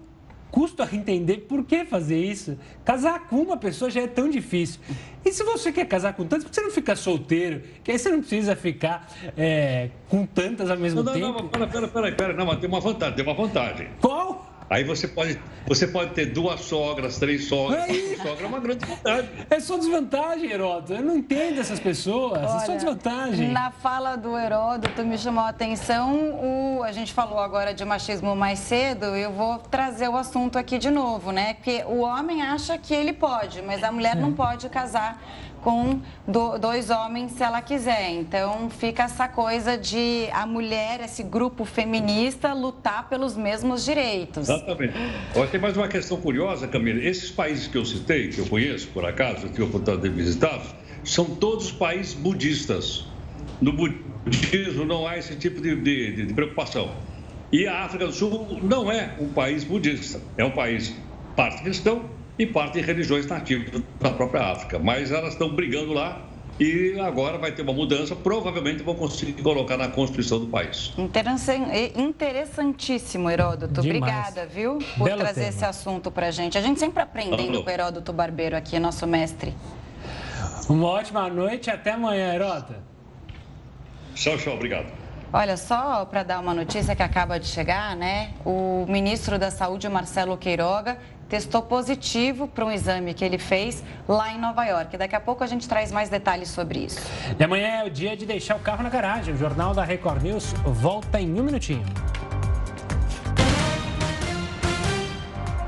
custo 0.55 0.85
a 0.85 0.89
entender 0.93 1.39
por 1.49 1.65
que 1.65 1.85
fazer 1.85 2.17
isso. 2.17 2.57
Casar 2.85 3.27
com 3.27 3.37
uma 3.37 3.57
pessoa 3.57 3.91
já 3.91 4.03
é 4.03 4.07
tão 4.07 4.31
difícil. 4.31 4.81
E 5.25 5.33
se 5.33 5.43
você 5.43 5.73
quer 5.73 5.85
casar 5.85 6.13
com 6.15 6.25
tantas, 6.25 6.45
por 6.45 6.51
que 6.51 6.55
você 6.55 6.63
não 6.63 6.71
fica 6.71 6.95
solteiro? 6.95 7.63
Que 7.83 7.91
aí 7.91 7.99
você 7.99 8.09
não 8.09 8.21
precisa 8.21 8.55
ficar 8.55 9.11
é, 9.37 9.91
com 10.09 10.25
tantas 10.25 10.71
ao 10.71 10.77
mesmo 10.77 11.03
não, 11.03 11.13
tempo. 11.13 11.27
Não, 11.27 11.33
não, 11.33 11.49
pera, 11.49 11.67
pera, 11.67 11.89
pera, 11.89 12.13
pera, 12.13 12.33
não, 12.35 12.47
mas 12.47 12.61
tem 12.61 12.69
uma 12.69 12.81
vantagem, 12.81 13.17
tem 13.17 13.25
uma 13.25 13.35
vantagem. 13.35 13.89
Qual? 14.01 14.54
Aí 14.71 14.83
você 14.83 15.07
pode, 15.07 15.39
você 15.67 15.87
pode 15.87 16.13
ter 16.13 16.27
duas 16.27 16.61
sogras, 16.61 17.19
três 17.19 17.49
sogras. 17.49 17.89
É 17.89 18.17
sogra 18.17 18.45
é 18.45 18.47
uma 18.47 18.61
grande 18.61 18.85
vantagem. 18.87 19.31
É 19.51 19.61
só 19.61 19.77
desvantagem, 19.77 20.51
Heródoto. 20.51 20.95
Eu 20.95 21.03
não 21.03 21.17
entendo 21.17 21.61
essas 21.61 21.79
pessoas. 21.79 22.39
Olha, 22.39 22.63
é 22.63 22.67
só 22.67 22.75
desvantagem. 22.75 23.51
Na 23.51 23.71
fala 23.71 24.17
do 24.17 24.37
Heródoto 24.39 25.05
me 25.05 25.19
chamou 25.19 25.45
a 25.45 25.51
atenção. 25.51 26.15
O, 26.43 26.83
a 26.83 26.93
gente 26.93 27.13
falou 27.13 27.39
agora 27.39 27.75
de 27.75 27.85
machismo 27.85 28.35
mais 28.35 28.59
cedo. 28.59 29.05
Eu 29.05 29.33
vou 29.33 29.59
trazer 29.59 30.09
o 30.09 30.17
assunto 30.17 30.59
aqui 30.59 30.79
de 30.79 30.91
novo, 30.91 31.31
né? 31.31 31.55
Porque 31.55 31.85
o 31.87 32.01
homem 32.01 32.43
acha 32.43 32.79
que 32.79 32.95
ele 32.95 33.13
pode, 33.13 33.61
mas 33.63 33.85
a 33.85 33.93
mulher 33.93 34.17
não 34.17 34.33
pode 34.33 34.69
casar 34.71 35.23
com 35.65 35.99
do, 36.29 36.59
dois 36.59 36.91
homens 36.91 37.33
se 37.33 37.43
ela 37.43 37.63
quiser. 37.63 38.11
Então 38.11 38.69
fica 38.69 39.05
essa 39.05 39.27
coisa 39.27 39.79
de 39.79 40.29
a 40.31 40.47
mulher, 40.47 41.01
esse 41.01 41.23
grupo 41.23 41.65
feminista, 41.65 42.53
lutar 42.53 43.09
pelos 43.09 43.35
mesmos 43.35 43.83
direitos. 43.83 44.49
Exatamente. 44.49 44.93
Olha, 45.35 45.49
tem 45.49 45.59
mais 45.59 45.75
uma 45.75 45.89
questão 45.89 46.21
curiosa, 46.21 46.69
Camila. 46.69 47.03
Esses 47.03 47.31
países 47.31 47.67
que 47.67 47.79
eu 47.79 47.85
citei, 47.87 48.29
que 48.29 48.39
eu 48.39 48.47
conheço, 48.47 48.89
por 48.89 49.07
acaso, 49.07 49.47
eu 49.57 49.65
a 49.65 49.69
oportunidade 49.69 50.03
de 50.03 50.15
visitá-los, 50.15 50.75
são 51.03 51.25
todos 51.25 51.73
países 51.73 52.13
budistas. 52.13 53.07
No 53.61 53.73
budismo 53.73 54.85
não 54.85 55.07
há 55.07 55.17
esse 55.17 55.35
tipo 55.37 55.63
de, 55.63 55.75
de, 55.77 56.27
de 56.27 56.35
preocupação. 56.35 56.95
E 57.51 57.67
a 57.67 57.85
África 57.85 58.07
do 58.07 58.13
Sul 58.13 58.59
não 58.63 58.93
é 58.93 59.15
um 59.19 59.29
país 59.29 59.65
budista, 59.65 60.21
é 60.37 60.45
um 60.45 60.51
país 60.51 60.95
parte 61.35 61.63
cristão 61.63 62.05
e 62.39 62.47
parte 62.47 62.75
de 62.75 62.81
religiões 62.81 63.27
nativas 63.27 63.83
da 64.01 64.11
própria 64.11 64.53
África. 64.53 64.79
Mas 64.79 65.11
elas 65.11 65.35
estão 65.35 65.49
brigando 65.49 65.93
lá 65.93 66.21
e 66.59 66.99
agora 67.01 67.37
vai 67.37 67.51
ter 67.51 67.63
uma 67.63 67.73
mudança, 67.73 68.15
provavelmente 68.15 68.83
vão 68.83 68.95
conseguir 68.95 69.43
colocar 69.43 69.77
na 69.77 69.89
Constituição 69.89 70.39
do 70.39 70.47
país. 70.47 70.93
Interessantíssimo, 71.97 73.29
Heródoto. 73.29 73.83
Demais. 73.83 74.03
Obrigada, 74.03 74.47
viu, 74.47 74.79
por 74.97 75.05
Belo 75.05 75.21
trazer 75.21 75.41
tema. 75.41 75.49
esse 75.49 75.65
assunto 75.65 76.11
para 76.11 76.31
gente. 76.31 76.57
A 76.57 76.61
gente 76.61 76.79
sempre 76.79 77.03
aprendendo 77.03 77.55
Alô. 77.55 77.63
com 77.65 77.71
o 77.71 77.73
Heródoto 77.73 78.13
Barbeiro 78.13 78.57
aqui, 78.57 78.79
nosso 78.79 79.07
mestre. 79.07 79.53
Uma 80.69 80.87
ótima 80.87 81.29
noite 81.29 81.67
e 81.67 81.71
até 81.71 81.93
amanhã, 81.93 82.33
Heródoto. 82.33 82.75
Tchau, 84.15 84.39
tchau. 84.39 84.55
Obrigado. 84.55 84.87
Olha, 85.33 85.57
só 85.57 86.05
para 86.05 86.23
dar 86.23 86.39
uma 86.39 86.55
notícia 86.55 86.95
que 86.95 87.03
acaba 87.03 87.41
de 87.41 87.47
chegar, 87.49 87.97
né? 87.97 88.31
O 88.45 88.87
ministro 88.89 89.37
da 89.37 89.51
Saúde, 89.51 89.89
Marcelo 89.89 90.37
Queiroga, 90.37 90.97
testou 91.29 91.63
positivo 91.63 92.47
para 92.49 92.65
um 92.65 92.71
exame 92.71 93.15
que 93.15 93.25
ele 93.25 93.39
fez 93.39 93.83
lá 94.09 94.33
em 94.33 94.41
Nova 94.41 94.65
York. 94.65 94.97
Daqui 94.97 95.17
a 95.17 95.21
pouco 95.21 95.43
a 95.45 95.47
gente 95.47 95.69
traz 95.69 95.91
mais 95.91 96.09
detalhes 96.09 96.49
sobre 96.49 96.81
isso. 96.81 97.01
E 97.39 97.43
amanhã 97.43 97.83
é 97.83 97.85
o 97.85 97.91
dia 97.91 98.17
de 98.17 98.27
deixar 98.27 98.57
o 98.57 98.61
carro 98.61 98.83
na 98.83 98.89
garagem. 98.89 99.35
O 99.35 99.37
Jornal 99.37 99.75
da 99.75 99.85
Record 99.85 100.23
News 100.23 100.53
volta 100.65 101.21
em 101.21 101.39
um 101.39 101.43
minutinho. 101.43 101.85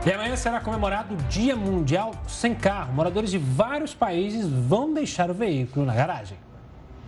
E 0.06 0.12
amanhã 0.12 0.36
será 0.36 0.60
comemorado 0.60 1.14
o 1.14 1.16
Dia 1.28 1.56
Mundial 1.56 2.12
Sem 2.28 2.54
Carro. 2.54 2.92
Moradores 2.92 3.28
de 3.28 3.38
vários 3.38 3.92
países 3.92 4.46
vão 4.46 4.94
deixar 4.94 5.28
o 5.32 5.34
veículo 5.34 5.84
na 5.84 5.96
garagem. 5.96 6.38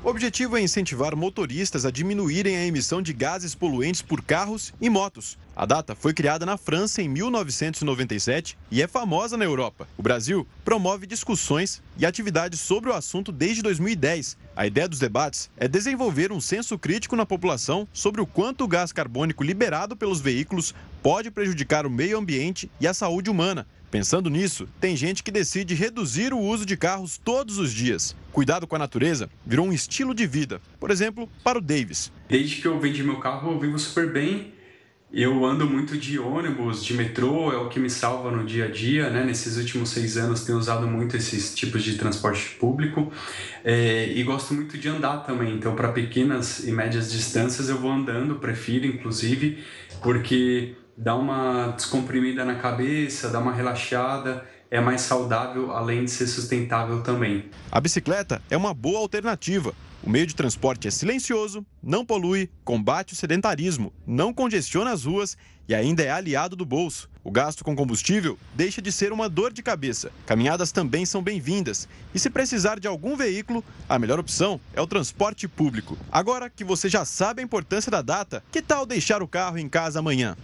O 0.03 0.09
objetivo 0.09 0.57
é 0.57 0.61
incentivar 0.61 1.15
motoristas 1.15 1.85
a 1.85 1.91
diminuírem 1.91 2.57
a 2.57 2.65
emissão 2.65 3.01
de 3.01 3.13
gases 3.13 3.55
poluentes 3.55 4.03
por 4.03 4.23
carros 4.23 4.73
e 4.81 4.91
motos. 4.91 5.39
A 5.59 5.67
data 5.67 5.97
foi 5.97 6.15
criada 6.15 6.47
na 6.47 6.57
França 6.57 7.03
em 7.03 7.09
1997 7.09 8.57
e 8.71 8.81
é 8.81 8.87
famosa 8.87 9.37
na 9.37 9.45
Europa. 9.45 9.89
O 9.99 10.03
Brasil 10.03 10.47
promove 10.65 11.05
discussões 11.05 11.83
e 11.99 12.07
atividades 12.07 12.61
sobre 12.61 12.91
o 12.91 12.93
assunto 12.93 13.33
desde 13.33 13.61
2010. 13.63 14.39
A 14.55 14.69
ideia 14.69 14.89
dos 14.89 15.01
debates 15.01 15.51
é 15.57 15.67
desenvolver 15.67 16.31
um 16.31 16.41
senso 16.41 16.79
crítico 16.79 17.17
na 17.17 17.27
população 17.27 17.89
sobre 17.93 18.21
o 18.21 18.27
quanto 18.27 18.63
o 18.63 18.69
gás 18.69 18.93
carbônico 18.93 19.43
liberado 19.43 19.97
pelos 19.97 20.21
veículos 20.21 20.73
pode 21.03 21.29
prejudicar 21.29 21.85
o 21.87 21.91
meio 21.91 22.19
ambiente 22.19 22.71
e 22.81 22.87
a 22.87 22.95
saúde 22.95 23.29
humana. 23.29 23.67
Pensando 23.91 24.31
nisso, 24.31 24.69
tem 24.81 24.95
gente 24.95 25.25
que 25.25 25.31
decide 25.33 25.75
reduzir 25.75 26.33
o 26.33 26.39
uso 26.39 26.65
de 26.65 26.77
carros 26.77 27.19
todos 27.19 27.59
os 27.59 27.73
dias. 27.73 28.15
Cuidado 28.31 28.65
com 28.65 28.77
a 28.77 28.79
natureza 28.79 29.29
virou 29.45 29.67
um 29.67 29.73
estilo 29.73 30.15
de 30.15 30.25
vida. 30.25 30.61
Por 30.79 30.93
exemplo, 30.93 31.29
para 31.43 31.59
o 31.59 31.61
Davis. 31.61 32.13
Desde 32.29 32.63
que 32.63 32.69
eu 32.69 32.79
vendi 32.79 33.03
meu 33.03 33.19
carro, 33.19 33.51
eu 33.51 33.59
vivo 33.59 33.77
super 33.77 34.13
bem. 34.13 34.57
Eu 35.11 35.43
ando 35.43 35.67
muito 35.67 35.97
de 35.97 36.19
ônibus, 36.19 36.85
de 36.85 36.93
metrô, 36.93 37.51
é 37.51 37.57
o 37.57 37.71
que 37.71 37.81
me 37.81 37.89
salva 37.89 38.31
no 38.31 38.45
dia 38.45 38.67
a 38.67 38.71
dia. 38.71 39.09
Né? 39.09 39.25
Nesses 39.25 39.57
últimos 39.57 39.89
seis 39.89 40.19
anos, 40.19 40.45
tenho 40.45 40.59
usado 40.59 40.87
muito 40.87 41.17
esses 41.17 41.55
tipos 41.55 41.83
de 41.83 41.97
transporte 41.97 42.57
público 42.57 43.11
é, 43.65 44.13
e 44.13 44.23
gosto 44.23 44.53
muito 44.53 44.77
de 44.77 44.87
andar 44.87 45.25
também. 45.25 45.55
Então, 45.55 45.75
para 45.75 45.93
pequenas 45.93 46.61
e 46.67 46.71
médias 46.73 47.11
distâncias, 47.11 47.71
eu 47.71 47.79
vou 47.79 47.91
andando, 47.91 48.35
prefiro 48.35 48.85
inclusive, 48.85 49.65
porque 50.03 50.77
dá 50.95 51.15
uma 51.15 51.69
descomprimida 51.69 52.45
na 52.45 52.57
cabeça, 52.57 53.31
dá 53.31 53.39
uma 53.39 53.53
relaxada, 53.53 54.45
é 54.71 54.79
mais 54.79 55.01
saudável, 55.01 55.73
além 55.73 56.05
de 56.05 56.11
ser 56.11 56.27
sustentável 56.27 57.03
também. 57.03 57.47
A 57.73 57.81
bicicleta 57.81 58.43
é 58.51 58.57
uma 58.59 58.75
boa 58.75 58.99
alternativa. 58.99 59.73
O 60.03 60.09
meio 60.09 60.27
de 60.27 60.35
transporte 60.35 60.87
é 60.87 60.91
silencioso, 60.91 61.67
não 61.83 62.05
polui, 62.05 62.49
combate 62.65 63.13
o 63.15 63.17
sedentarismo, 63.17 63.93
não 64.07 64.33
congestiona 64.33 64.93
as 64.93 65.05
ruas 65.05 65.37
e 65.69 65.75
ainda 65.75 66.03
é 66.03 66.11
aliado 66.11 66.55
do 66.55 66.65
bolso. 66.65 67.11
O 67.23 67.31
gasto 67.31 67.63
com 67.63 67.77
combustível 67.77 68.39
deixa 68.55 68.81
de 68.81 68.91
ser 68.91 69.13
uma 69.13 69.29
dor 69.29 69.53
de 69.53 69.63
cabeça. 69.63 70.11
Caminhadas 70.25 70.73
também 70.73 71.05
são 71.05 71.23
bem-vindas. 71.23 71.87
E 72.15 72.19
se 72.19 72.31
precisar 72.31 72.79
de 72.79 72.89
algum 72.89 73.17
veículo, 73.17 73.63
a 73.89 73.99
melhor 73.99 74.19
opção 74.19 74.59
é 74.73 74.81
o 74.81 74.87
transporte 74.87 75.47
público. 75.47 75.99
Agora 76.11 76.49
que 76.49 76.65
você 76.65 76.89
já 76.89 77.05
sabe 77.05 77.43
a 77.43 77.45
importância 77.45 77.91
da 77.91 78.01
data, 78.01 78.43
que 78.51 78.63
tal 78.63 78.87
deixar 78.87 79.23
o 79.23 79.29
carro 79.29 79.59
em 79.59 79.69
casa 79.69 79.99
amanhã? 79.99 80.37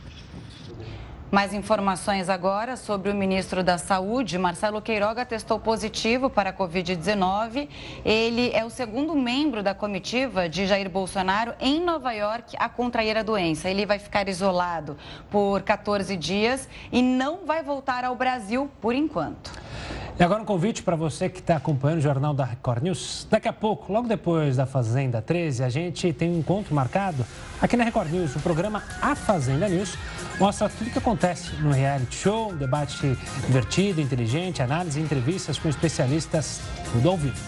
Mais 1.35 1.53
informações 1.53 2.29
agora 2.29 2.77
sobre 2.77 3.11
o 3.11 3.15
ministro 3.15 3.65
da 3.65 3.77
Saúde, 3.77 4.39
Marcelo 4.39 4.81
Queiroga, 4.81 5.27
testou 5.27 5.59
positivo 5.59 6.31
para 6.31 6.51
a 6.51 6.53
Covid-19. 6.53 7.69
Ele 8.05 8.53
é 8.53 8.65
o 8.65 8.71
segundo 8.71 9.17
membro 9.17 9.61
da 9.61 9.75
comitiva 9.75 10.49
de 10.49 10.65
Jair 10.65 10.89
Bolsonaro 10.89 11.53
em 11.59 11.85
Nova 11.85 12.13
York 12.13 12.55
a 12.57 12.69
contrair 12.69 13.17
a 13.17 13.25
doença. 13.25 13.69
Ele 13.69 13.85
vai 13.85 13.99
ficar 13.99 14.29
isolado 14.29 14.97
por 15.29 15.63
14 15.63 16.17
dias 16.17 16.69
e 16.93 17.03
não 17.03 17.45
vai 17.45 17.65
voltar 17.65 18.05
ao 18.05 18.15
Brasil 18.15 18.71
por 18.81 18.95
enquanto. 18.95 19.51
E 20.17 20.23
agora 20.23 20.41
um 20.41 20.45
convite 20.45 20.81
para 20.81 20.95
você 20.95 21.29
que 21.29 21.41
está 21.41 21.57
acompanhando 21.57 21.99
o 21.99 22.03
Jornal 22.03 22.33
da 22.33 22.45
Record 22.45 22.85
News. 22.85 23.27
Daqui 23.29 23.49
a 23.49 23.53
pouco, 23.53 23.93
logo 23.93 24.07
depois 24.07 24.57
da 24.57 24.65
Fazenda 24.65 25.21
13, 25.21 25.65
a 25.65 25.69
gente 25.69 26.13
tem 26.13 26.31
um 26.31 26.39
encontro 26.39 26.73
marcado 26.73 27.27
aqui 27.61 27.77
na 27.77 27.83
Record 27.83 28.13
News. 28.13 28.37
O 28.37 28.39
programa 28.39 28.85
A 29.03 29.17
Fazenda 29.17 29.69
News 29.69 29.99
mostra 30.39 30.69
tudo 30.69 30.91
que 30.91 30.99
acontece 31.25 31.57
no 31.57 31.73
reality 31.73 32.17
show, 32.17 32.53
um 32.53 32.57
debate 32.57 33.17
divertido, 33.47 34.01
inteligente, 34.01 34.63
análise 34.63 35.01
e 35.01 35.03
entrevistas 35.03 35.59
com 35.59 35.69
especialistas, 35.69 36.61
tudo 36.93 37.09
ao 37.09 37.17
vivo. 37.17 37.41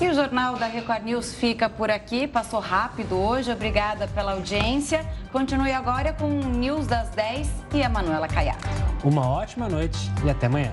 E 0.00 0.08
o 0.08 0.14
Jornal 0.14 0.56
da 0.56 0.66
Record 0.66 1.04
News 1.04 1.34
fica 1.34 1.70
por 1.70 1.90
aqui. 1.90 2.26
Passou 2.26 2.60
rápido 2.60 3.14
hoje. 3.14 3.50
Obrigada 3.50 4.06
pela 4.08 4.32
audiência. 4.32 5.06
Continue 5.32 5.72
agora 5.72 6.12
com 6.12 6.28
o 6.28 6.44
News 6.44 6.86
das 6.86 7.08
10 7.10 7.48
e 7.72 7.82
a 7.82 7.88
Manuela 7.88 8.28
Caiado. 8.28 8.58
Uma 9.02 9.26
ótima 9.26 9.68
noite 9.68 9.98
e 10.24 10.28
até 10.28 10.46
amanhã. 10.46 10.72